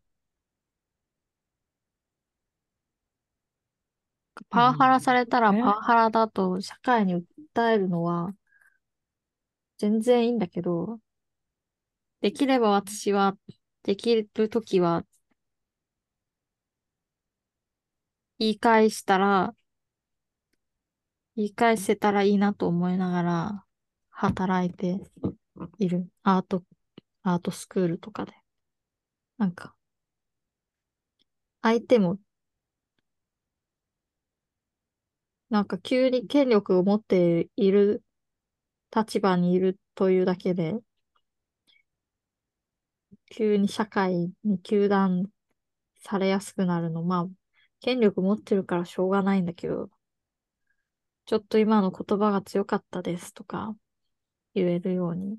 [4.49, 7.15] パワハラされたらねパワハラだと社会に
[7.55, 8.33] 訴えるのは
[9.77, 10.99] 全然いいんだけど、
[12.21, 13.37] できれば私は、
[13.83, 15.05] できるときは、
[18.39, 19.53] 言い返したら、
[21.37, 23.64] 言い返せたらいいなと思いながら
[24.15, 24.99] 働いて
[25.77, 26.09] いる。
[26.23, 26.63] アート、
[27.23, 28.33] アートスクールとかで。
[29.37, 29.75] なんか、
[31.61, 32.19] 相手も、
[35.49, 38.03] なんか急に権力を持っている
[38.95, 40.79] 立場にいるというだけで、
[43.29, 45.29] 急に社会に糾弾
[45.99, 47.29] されやすくなるの、まあ、
[47.81, 49.89] 権力持ってるからしょうがないんだけど、
[51.27, 53.75] ちょっと今の言葉が強かったですとか
[54.55, 55.37] 言えるように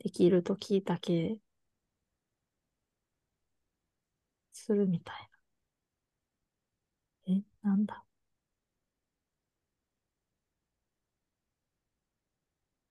[0.00, 1.38] できるときだけ
[4.52, 5.30] するみたい
[7.26, 7.34] な。
[7.34, 8.04] え、なんだ？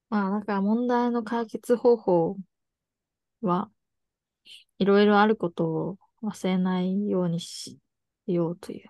[0.10, 2.38] まあ、だから問題の解決方法
[3.42, 3.70] は
[4.80, 7.80] いろいろあることを忘れないようにし
[8.28, 8.90] ようという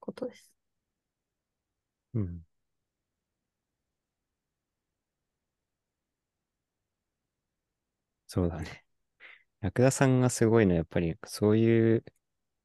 [0.00, 0.50] ことです。
[2.14, 2.44] うん。
[8.32, 8.84] そうだね。
[9.60, 12.04] ラクダさんがすごいのは、やっぱりそういう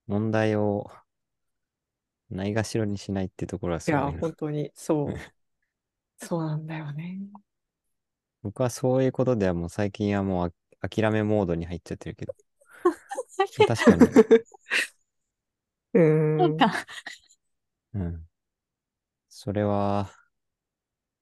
[0.07, 0.91] 問題を
[2.29, 4.21] ないがしろにしないってところはいすや、ごいな。
[4.21, 5.25] 本当に、そううん。
[6.17, 7.19] そうなんだよね。
[8.43, 12.33] 僕はそういうことではもう最近はもうあ諦めモードに入っちゃってるけど。
[13.65, 14.19] 確かに。
[15.93, 16.01] うー
[16.61, 16.67] ん。
[16.69, 16.85] か。
[17.93, 18.27] うん。
[19.29, 20.11] それは、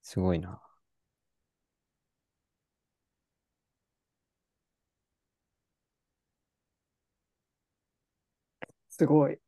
[0.03, 0.61] すごいな。
[8.97, 9.39] すごい。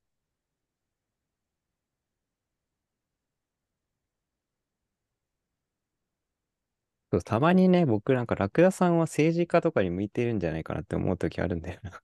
[7.12, 12.00] そう、たまにね、僕なんかラクダさんは政治家とかに向いてるんじゃないかなって思うときあるんだよな。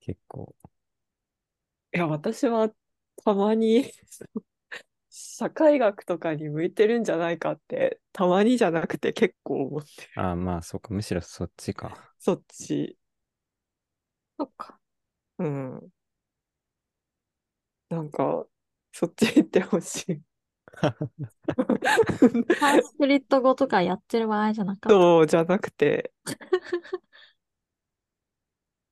[0.00, 0.54] 結構。
[1.94, 2.70] いや、私は
[3.24, 3.84] たまに
[5.10, 10.08] 社会学とかに向いてるんじゃないかって、たまにじゃなくて結構思ってる。
[10.14, 10.92] ああ、まあ、そうか。
[10.94, 12.14] むしろそっちか。
[12.18, 12.96] そっち。
[14.38, 14.78] そっか。
[15.38, 15.92] うん。
[17.92, 18.46] なんか、
[18.92, 20.22] そっち行ってほしい。
[22.60, 24.98] サンスクリット語とかやってる場合じゃなかった？
[24.98, 26.12] そうじゃなくて、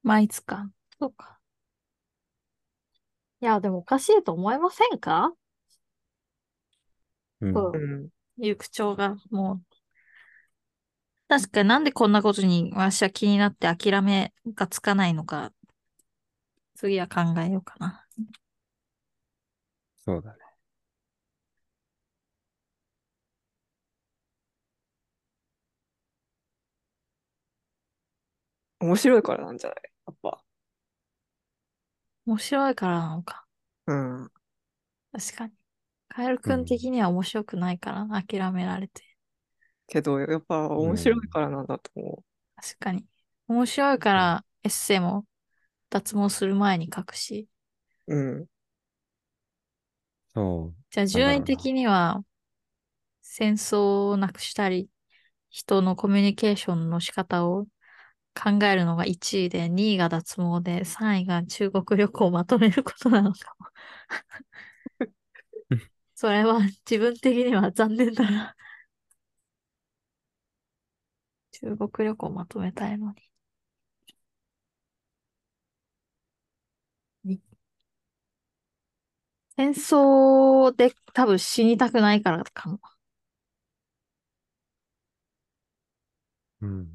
[0.02, 0.70] まあ、いつか。
[0.98, 1.40] そうか。
[3.43, 5.35] いや、でもおかしいと思いませんか？
[7.40, 7.51] うん。
[7.55, 8.10] そううん。
[8.39, 9.77] いう口調が、もう。
[11.28, 15.52] 確かになんでこんなことに私は気になって諦めがつかないのか。
[16.74, 17.99] 次は考えようかな。
[20.11, 20.39] そうだね。
[28.81, 29.78] 面白いからなんじゃない？
[30.07, 30.43] やっぱ。
[32.27, 33.47] 面白いからなのか。
[33.87, 34.31] うん。
[35.12, 35.53] 確かに。
[36.09, 39.03] カエル君的には面白くないからな、諦められて。
[39.87, 42.24] けど、やっぱ面白いからなんだと思
[42.57, 43.07] 確かに。
[43.47, 45.24] 面白いからエッセイも
[45.89, 47.49] 脱毛する前に書くし。
[48.09, 48.16] う。
[48.16, 48.47] うん。
[50.35, 50.82] そう。
[50.90, 52.24] じゃあ順位的には
[53.23, 54.90] 戦争をなくしたり、
[55.51, 57.66] 人のコミュニケーションの仕方を
[58.35, 63.66] 考えるのが1位で、2位が脱毛で、3位が中国旅行をまとめることなのかも。
[66.15, 68.57] それは自分的には残念だな。
[71.52, 73.30] 中国旅行をまとめたいのに。
[79.61, 82.81] 戦争で多分死にたくないからかも。
[86.62, 86.89] うん。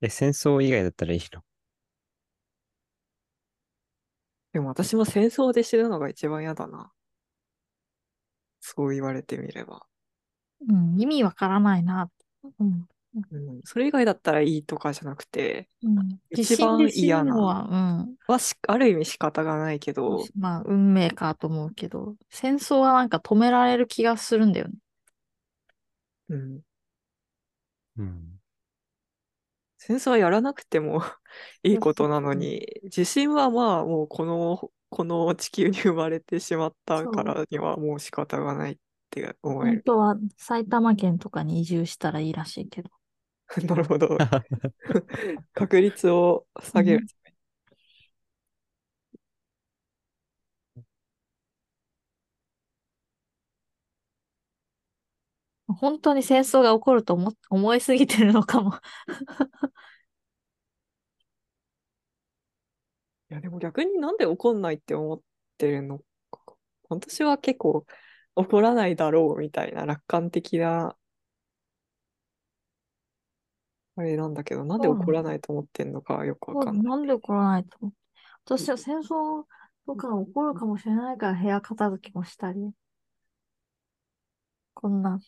[0.00, 1.42] え、戦争以外だったらいいの？
[4.52, 6.90] でも私も戦争で死ぬのが一番嫌だな。
[8.60, 9.86] そう言われてみれば。
[10.66, 12.10] うん、意味わからないな。
[12.58, 12.88] うん。
[13.14, 13.60] うん。
[13.64, 18.16] それ以外だったらいいとかじゃなくて、うん、一番嫌なぬのは、うん。
[18.26, 24.74] はしある意味仕方がないけど、まあ、運命かと思うけど、戦争はなんか止められる気がするんだよね。
[26.28, 26.60] うん。
[27.96, 28.40] うん。
[29.78, 31.02] 戦争はやらなくても
[31.64, 38.76] いいことなのに、地震はまあもうこの、この地球に生まれてしまったからにはもう仕方がないっ
[39.08, 39.76] て思える。
[39.76, 42.90] 本当は埼玉県とかに移住したらいいらしいけど。
[43.68, 44.16] なるほど。
[45.54, 47.06] 確率を下げる。
[55.68, 58.72] 本当に戦争が起こると思思いすぎてるのかも。
[63.30, 65.20] いや、でも逆になんで怒んないって思っ
[65.58, 66.04] てるのか。
[66.88, 67.86] 私は結構
[68.34, 70.96] 怒らないだろうみたいな楽観的な、
[74.00, 76.84] あれなんだけど、なんで怒らないと思ってんのかよくわかんない。
[76.84, 77.94] なんで起こらないと思う
[78.44, 79.44] 私は戦争
[79.86, 82.70] とか起こるかもしれないから部屋片付けもしたり。
[84.74, 85.20] こんな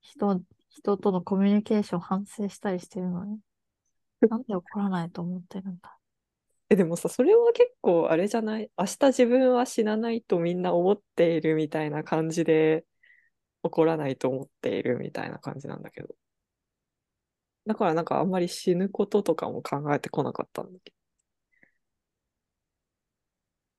[0.00, 3.38] 人、人とのコミュニケーション反省したりしてるのに。
[4.28, 5.96] なんで起こらないと思ってるんだ。
[6.68, 8.70] え、でもさ、それは結構あれじゃない？
[8.76, 12.84] 明日自分は死なないとみんな思っているみたいな感じで
[13.62, 16.14] 怒らないと思っているみたいな感じなんだけど。
[17.68, 20.92] だからなんかあんまり死ぬこととかも考えてこなかったんだけ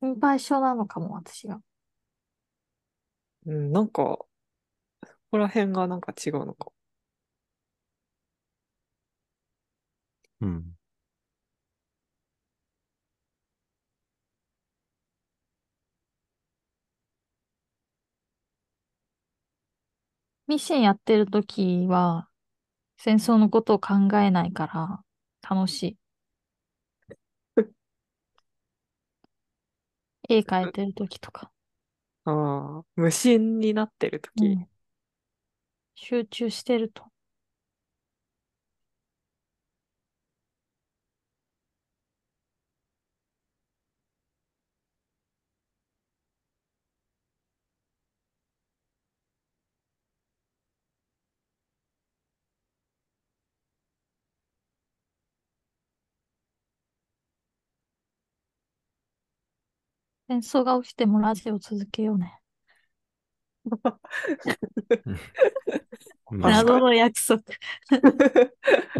[0.01, 1.61] 心配性なのかも、私が。
[3.45, 3.51] ど。
[3.51, 4.27] うん、なんか、こ
[5.31, 6.71] こら辺がなんか違うのか。
[10.41, 10.75] うん。
[20.47, 22.28] ミシンやってるときは、
[22.99, 25.97] 戦争のことを考えないから、楽しい。
[30.29, 31.51] 絵描いてるときとか。
[32.25, 34.41] ああ、無心になってるとき。
[34.43, 34.69] うん
[35.93, 37.08] 集中してると。
[60.29, 62.39] 戦争が起きてもラジオ続けようね。
[66.29, 67.41] まあ謎の約束。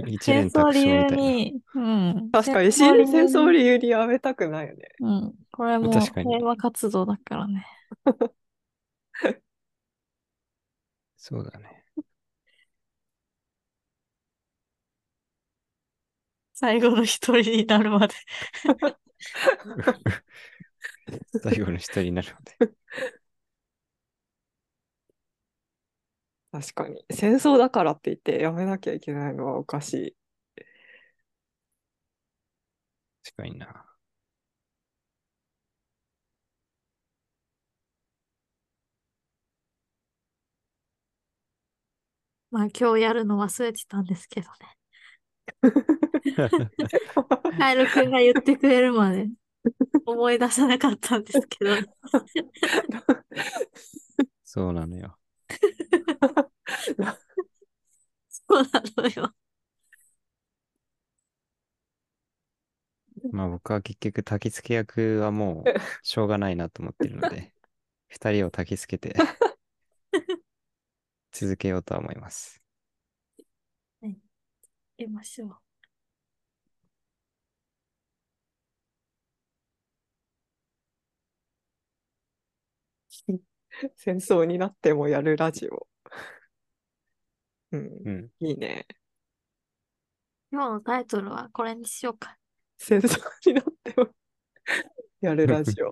[0.07, 1.23] 一戦争理由みたいな。
[1.23, 2.29] に、うん。
[2.31, 4.89] 確かに、戦争理由戦争に理由にやめたくないよね。
[5.01, 5.35] うん。
[5.51, 7.63] これも確かに平和活動だからね。
[11.15, 11.83] そうだね。
[16.53, 18.15] 最後の一人になるまで。
[21.43, 22.29] 最後の一人になる
[22.59, 22.73] ので。
[26.51, 27.03] 確かに。
[27.11, 30.15] 戦争だからって言ってやめなきゃいけないのはおかしい。
[33.23, 33.85] 確かにな。
[42.51, 44.77] まあ今日やるの忘れてたんですけどね。
[47.57, 49.29] カエルくんが言ってくれるまで
[50.05, 51.75] 思い出さなかったんですけど、
[54.43, 55.17] そうなのよ。
[58.29, 59.33] そうなのよ。
[63.31, 65.65] まあ僕は結局焚き付け役はもう
[66.03, 67.53] しょうがないなと思ってるので、
[68.07, 69.19] 二人を焚き付けて
[71.31, 72.61] 続けようとは思います。
[74.97, 75.68] 言いましょう。
[83.95, 85.87] 戦争になってもやるラジオ。
[87.71, 88.31] うん、うん。
[88.39, 88.85] いいね。
[90.51, 92.37] 今日のタイトルはこれにしようか。
[92.77, 94.09] 戦争になっても
[95.21, 95.91] やるラジオ。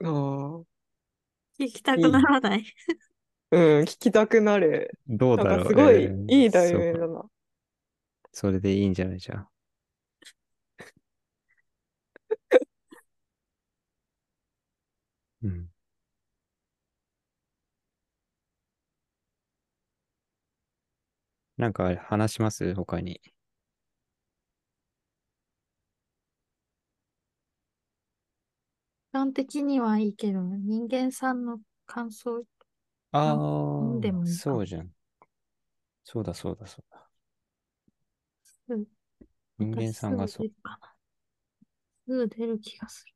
[0.04, 0.64] あ
[1.58, 2.64] 聞きたくならない？
[3.50, 4.90] あ、うん、聞きたくなる。
[5.08, 5.64] どうだろう。
[5.64, 7.24] かすごいえーいい題名だな。
[8.32, 9.18] それでいいんじゃない？
[9.18, 9.48] じゃん。
[15.42, 15.69] うん。
[21.60, 22.74] なんか話します？
[22.74, 23.20] 他に。
[29.12, 32.44] 一般的にはいいけど、人間さんの感想、
[33.12, 34.90] あ飲んでもあ、いいかそうじゃん。
[36.02, 37.08] そうだそうだそうだ。
[38.68, 38.84] うん
[39.58, 40.48] 人間さんがそう私すぐ出。
[40.48, 40.94] るかな。
[42.06, 43.12] すぐ出る気がする。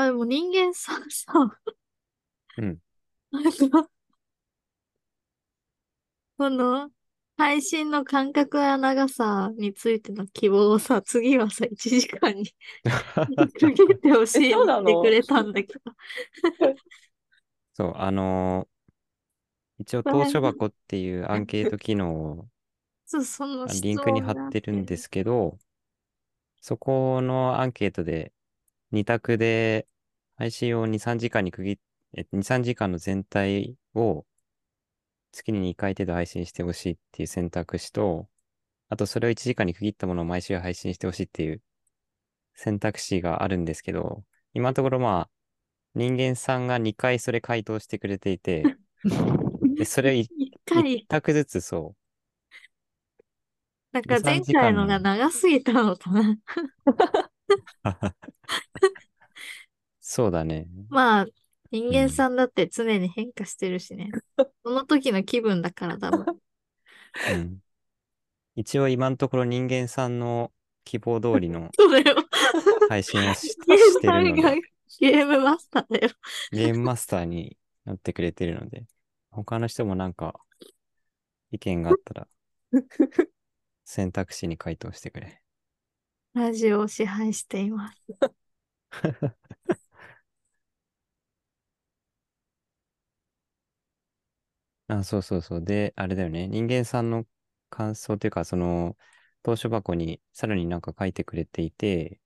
[0.00, 1.32] あ、でも人間さん さ、
[2.56, 2.80] うん。
[3.32, 3.90] なんか、
[6.38, 6.90] この、
[7.36, 12.52] 配信の間隔や長さについての希望をさ、 次はさ、1時間に
[13.58, 15.80] 区切ってほしいえそうってくれたんだけど。
[17.74, 18.80] そう、あのー
[19.78, 22.48] 一応、当書箱っていうアンケート機能を
[23.06, 25.58] そう、その質リンクに貼ってるんですけど、
[26.60, 28.32] そこのアンケートで
[28.92, 29.86] 2択で
[30.40, 31.78] 配信を2、3時間に区切っ
[32.14, 34.24] え2、3時間の全体を
[35.32, 38.26] 月に2回程度配信してほしいっていう選択肢と、
[38.88, 41.62] あとそれを1時間に区切ったものを毎週配信してほしいっていう
[42.54, 45.30] 選択肢があるんですけど、今のところまあ、
[45.94, 48.64] 人間さんが2回それ回答してくれていて、
[49.76, 50.94] でそれをい一回。
[50.94, 53.16] 一、択ずつそう、
[53.92, 56.38] なんか2 3前回のが長すぎたのかな。
[60.12, 60.66] そうだね。
[60.88, 61.26] まあ、
[61.70, 64.10] 人間さんだって常に変化してるしね。
[64.64, 66.24] その時の気分だから多分。
[67.32, 67.58] うん。
[68.56, 70.50] 一応今のところ人間さんの
[70.82, 72.16] 希望通りのそうだよ。
[72.88, 74.60] 配信をししてるので、
[74.98, 76.12] ゲームマスターだよ。
[76.50, 78.86] ゲームマスターになってくれてるので、
[79.30, 80.34] 他の人もなんか
[81.52, 82.26] 意見があったら
[83.84, 85.40] 選択肢に回答してくれ。
[86.34, 87.96] ラジオを支配しています。
[94.98, 95.64] あ、そうそうそう。
[95.64, 96.48] で、あれだよね。
[96.48, 97.26] 人間さんの
[97.70, 98.96] 感想というか、その、
[99.42, 102.20] 投書箱にさらになんか書いてくれていて、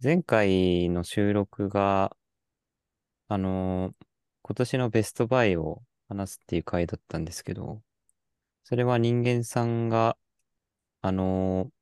[0.00, 2.16] 前回の収録が、
[3.28, 4.06] あのー
[4.46, 7.82] 今年のベストバイを話すっていう回だったんですけど、
[8.64, 10.18] それは人間さんが、
[11.02, 11.72] あのー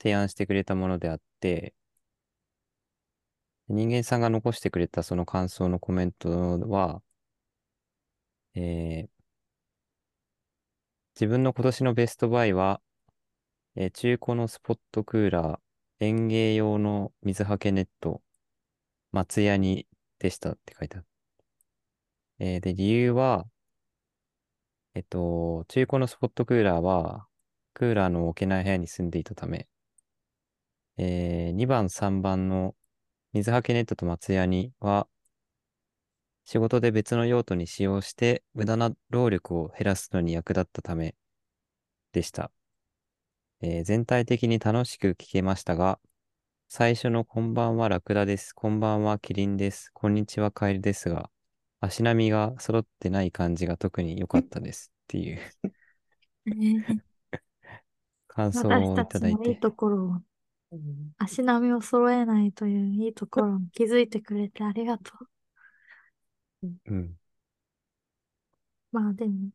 [0.00, 1.74] 提案してくれたものであって、
[3.68, 7.02] 人間さんが残してくれたその感想のコメントは、
[8.54, 9.24] えー
[11.14, 12.80] 自分の今年のベストバイは、
[13.76, 18.22] えー中古のスポットクーラー、園芸用の水はけネット、
[19.12, 19.86] 松屋に
[20.18, 21.06] でしたって書いてある。
[22.38, 23.46] えーで、理由は、
[24.94, 27.26] えっと、中古のスポットクーラーは、
[27.74, 29.68] クーラーの置けない部屋に住んでいたため、
[30.96, 32.74] えー2番、3番の
[33.32, 35.08] 水はけネットと松屋には、
[36.44, 41.14] 仕事で別の用途に使用して、無駄な労力を減らすのに役立ったため
[42.12, 42.50] でした。
[43.62, 45.98] えー全体的に楽しく聞けましたが、
[46.68, 48.52] 最初のこんばんはラクダです。
[48.54, 49.90] こんばんはキリンです。
[49.92, 51.30] こんにちはカエルですが、
[51.80, 55.40] 足並みが揃ってない感じが特に良かったです っていう
[56.46, 56.86] ね
[58.28, 59.54] 感想私をいただいて。
[59.56, 60.08] ところを、
[60.72, 65.28] うん足並みを揃えないといういいところに気づいてくれてありがとう。
[66.86, 67.18] うん。
[68.92, 69.50] まあでも、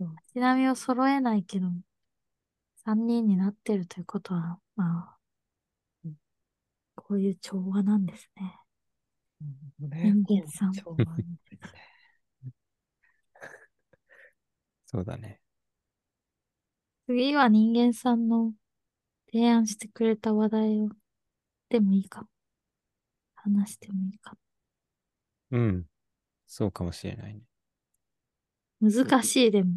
[0.00, 1.68] うん足並みを揃えないけど、
[2.84, 5.18] 三人になってるということは、まあ
[6.04, 6.14] うん、
[6.96, 8.58] こういう調和なんですね。
[9.80, 10.96] うんね人間さんですね
[14.86, 15.40] そうだね。
[17.06, 18.52] 次は人間さんの
[19.32, 20.90] 提案してくれた話題を、
[21.68, 22.28] でもいいかも。
[23.34, 24.36] 話してもいいか
[25.50, 25.84] うん。
[26.46, 27.40] そうかもしれないね。
[28.80, 28.90] も。
[28.90, 29.70] 難しいでも。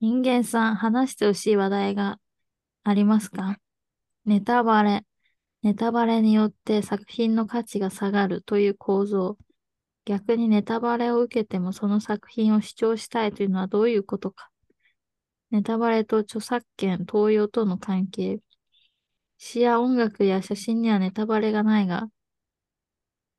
[0.00, 2.18] 人間さん、話してほしい話題が
[2.82, 3.58] ありますか？
[4.24, 5.04] ネタバレ。
[5.62, 9.38] ネタバレによって作品の価値が下がるという構造。
[10.04, 14.50] 逆にネタバレを受けてもその作品を主張したいというのはどういうことか。
[15.50, 18.40] ネタバレと著作権、盗用との関係。
[19.46, 22.08] 詩や音楽や写真にはネタバレがないが、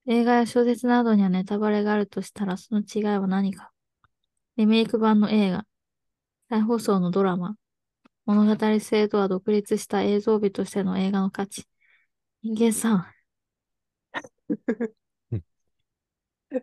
[0.05, 3.71] 映画や小説などにはネタバレがあるとしたらその違いは何か。
[4.55, 5.65] リメイク版の映画、
[6.47, 7.55] 再放送のドラマ、
[8.27, 11.65] 物語性とは独立した映像美としての映画の価値。
[12.43, 13.05] 人間さん、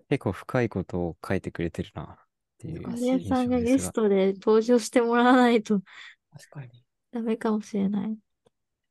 [0.08, 2.16] 結構深いことを書いてくれてるなっ
[2.58, 3.60] ていう人間印さんが。
[3.60, 5.80] ゲストで登場してもらわないと
[6.30, 6.84] 確かに。
[7.10, 8.16] ダメかもしれない。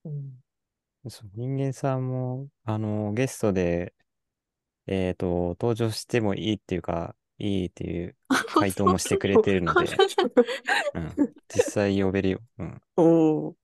[0.03, 0.40] うん
[1.09, 3.93] そう人間さんも、あの、ゲストで、
[4.85, 8.15] えっと、登場してもいいっていうか、いいっていう
[8.53, 9.87] 回答もしてくれてるので、
[10.93, 12.39] うん、実際呼べるよ。
[12.59, 12.81] うん。
[12.97, 13.55] おー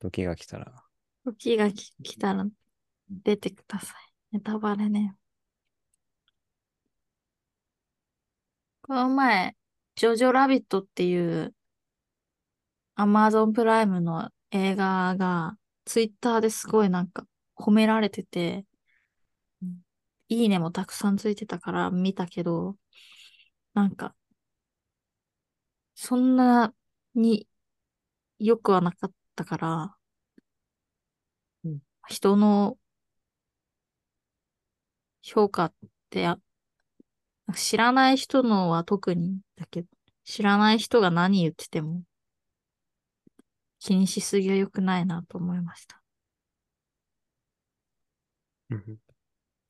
[0.00, 0.72] 時が来たら。
[1.24, 2.44] 時がき来たら
[3.08, 4.12] 出てください。
[4.32, 5.14] ネタバレね。
[8.82, 9.56] この前、
[9.94, 11.54] ジョジョラビットっていう
[12.96, 15.56] アマゾンプライムの映画が
[15.86, 17.26] ツイッターですごいなんか
[17.56, 18.66] 褒められてて、
[20.28, 22.76] いいねもたくさんついてたから見たけど、
[23.74, 24.14] なんか、
[25.94, 26.72] そんな
[27.14, 27.48] に
[28.38, 29.96] 良くはなかったから、
[31.64, 31.80] うん。
[32.08, 32.78] 人の
[35.22, 35.74] 評価っ
[36.10, 36.38] てあ
[37.56, 39.88] 知らない人のは特にだけど、
[40.24, 42.02] 知らない人が何言ってても
[43.86, 46.02] 気にしすぎは良くないなと思いました。
[48.70, 48.98] うん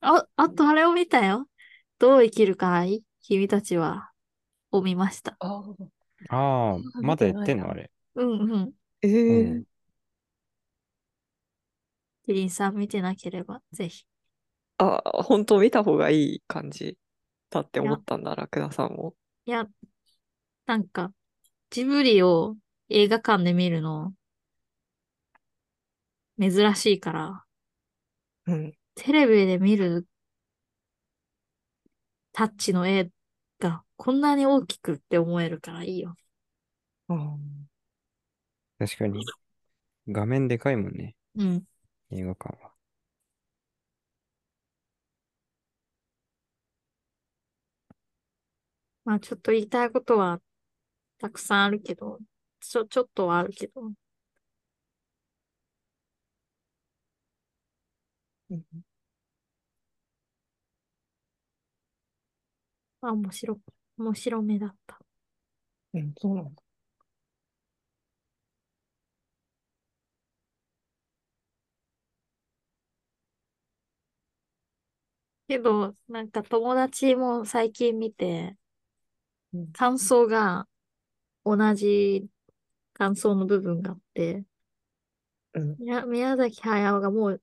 [0.01, 1.47] あ、あとあれを見たよ。
[1.99, 3.03] どう生きるかい？
[3.21, 4.09] 君たちは。
[4.71, 5.37] を見ました。
[5.39, 5.89] あー
[6.29, 7.69] あまだやってんの？
[7.69, 7.91] あれ。
[8.15, 8.71] うんうん。
[9.03, 9.63] えうーん。
[12.25, 14.03] キリンさん見てなければ、ぜひ。
[14.79, 16.97] あ、本当見た方がいい感じ
[17.51, 19.13] だって思ったんだ、ラクダさんも。
[19.45, 19.67] いや、
[20.65, 21.13] なんか、
[21.69, 22.55] ジブリを
[22.89, 24.13] 映画館で見るの、
[26.39, 27.45] 珍しいから、
[28.47, 28.73] うん。
[28.95, 30.07] テレビで見る
[32.31, 33.09] タッチの絵
[33.59, 36.15] がこんなに大きくって思えるからいいよ。
[37.09, 37.67] うん
[38.79, 39.25] 確かに。
[40.07, 41.15] 画面でかいもんね。
[41.35, 41.63] うん。
[42.11, 42.71] 映画館は。
[49.05, 50.41] まあちょっと言いたいことは
[51.19, 52.19] たくさんあるけど、
[52.69, 53.91] ちょ、ちょっとはあるけど。
[58.49, 58.63] うん。
[63.01, 63.59] あ、面白、
[63.97, 64.99] 面白めだった。
[65.95, 66.63] うん、そうなんだ。
[75.47, 78.57] けど、なんか友達も最近見て、
[79.53, 80.67] うん、感想が
[81.45, 82.27] 同じ
[82.97, 84.43] 感想の部分があって、
[85.53, 85.75] うん。
[85.77, 87.41] 宮宮崎駿がもう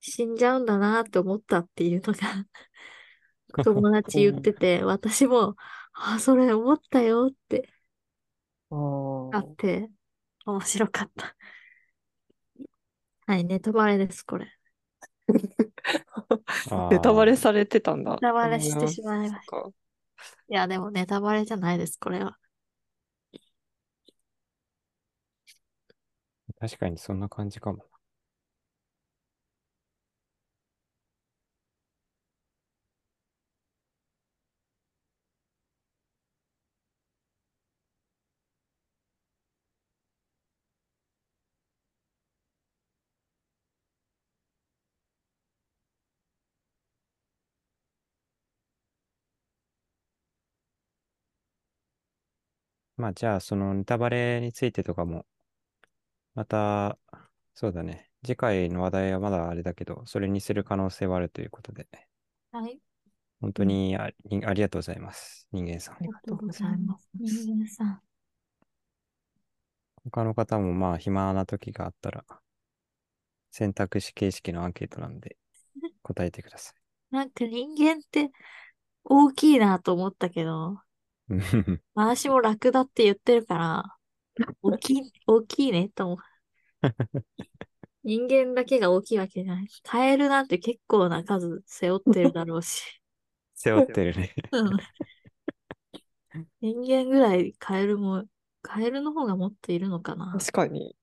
[0.00, 2.46] 死んじゃうんだなって思ったっていうのが
[3.64, 5.56] 友達言ってて、私も、
[5.92, 7.68] あ、それ思ったよって
[8.70, 9.38] あ。
[9.38, 9.90] って、
[10.46, 11.36] 面白かった。
[13.26, 14.50] はい、ネタバレです、これ。
[16.90, 18.12] ネタバレされてたんだ。
[18.12, 19.58] ネタバレしてしまいました。
[19.68, 19.72] い
[20.48, 22.38] や、でもネタバレじゃないです、これは。
[26.60, 27.84] 確かにそんな感じかも。
[52.96, 55.26] まあじゃあそのネタバレについてとかも、
[56.40, 56.98] また、
[57.52, 58.08] そうだね。
[58.24, 61.86] 次回の話題はまだあれだけど、それにする可能性はあるということで、
[62.50, 62.80] はい。
[63.42, 65.46] 本当にありありがとうございます。
[65.52, 65.98] 人間さんあ。
[66.00, 67.10] りがとうございます。
[67.12, 68.00] 人間さん。
[70.04, 72.24] 他の方もまあ暇な時があったら、
[73.50, 75.36] 選択肢形式のアンケートなんで
[76.02, 76.72] 答えてくださ
[77.10, 78.30] なんか人間って
[79.04, 80.78] 大きいなと思ったけど、
[81.28, 81.36] い。
[81.92, 83.96] 私もラクダって言ってるから、
[84.62, 86.29] 大きい、大きいねと思う。
[88.02, 89.68] 人間だけが大きいわけじゃない。
[89.82, 93.02] カエルなんて結構な数背負ってるだろうし。
[93.54, 94.34] 背負ってるね。
[94.52, 94.70] うん
[96.60, 98.24] 人間ぐらいカエルも、
[98.62, 100.36] カエルの方がもっといるのかな？
[100.38, 100.96] 確かに。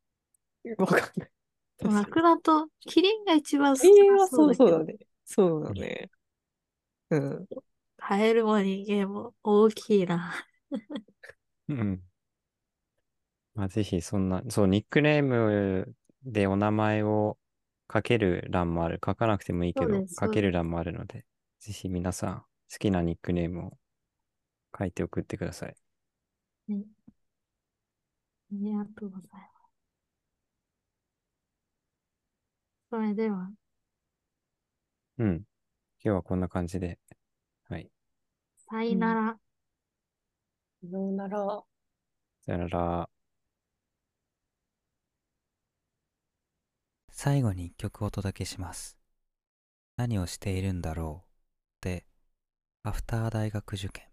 [0.77, 1.29] わかんない。
[1.79, 3.79] 確ラかクダとキリンが一番に。
[3.79, 4.97] 人間はそうだけどそうだね。
[5.25, 6.09] そうだね。
[7.09, 7.47] うん。
[7.97, 10.33] カエルも人間も大きいな。
[11.67, 12.06] うん。
[13.57, 17.39] まあぜひそんな、そう、ニックネームでお名前を
[17.91, 19.01] 書ける欄もある。
[19.03, 21.25] 書かなくてもいいけどそうで、す書ける欄もあるので、
[21.59, 22.45] ぜひ皆さん好
[22.77, 23.77] きなニックネームを
[24.77, 25.75] 書いて送ってください。
[26.69, 26.73] あ
[28.51, 29.57] りがとうございます。
[32.91, 33.49] それでは、
[35.17, 35.35] うん。
[35.35, 35.45] 今
[36.03, 36.99] 日はこんな感じで。
[37.69, 37.89] はい。
[38.69, 39.39] さよなら。
[40.83, 41.63] さようなら。
[42.45, 43.16] さよなら。
[47.19, 48.95] 最後に一曲お届けします。
[49.95, 51.29] 何をしているんだろうっ
[51.81, 52.05] て、
[52.83, 54.05] アフター大学受験。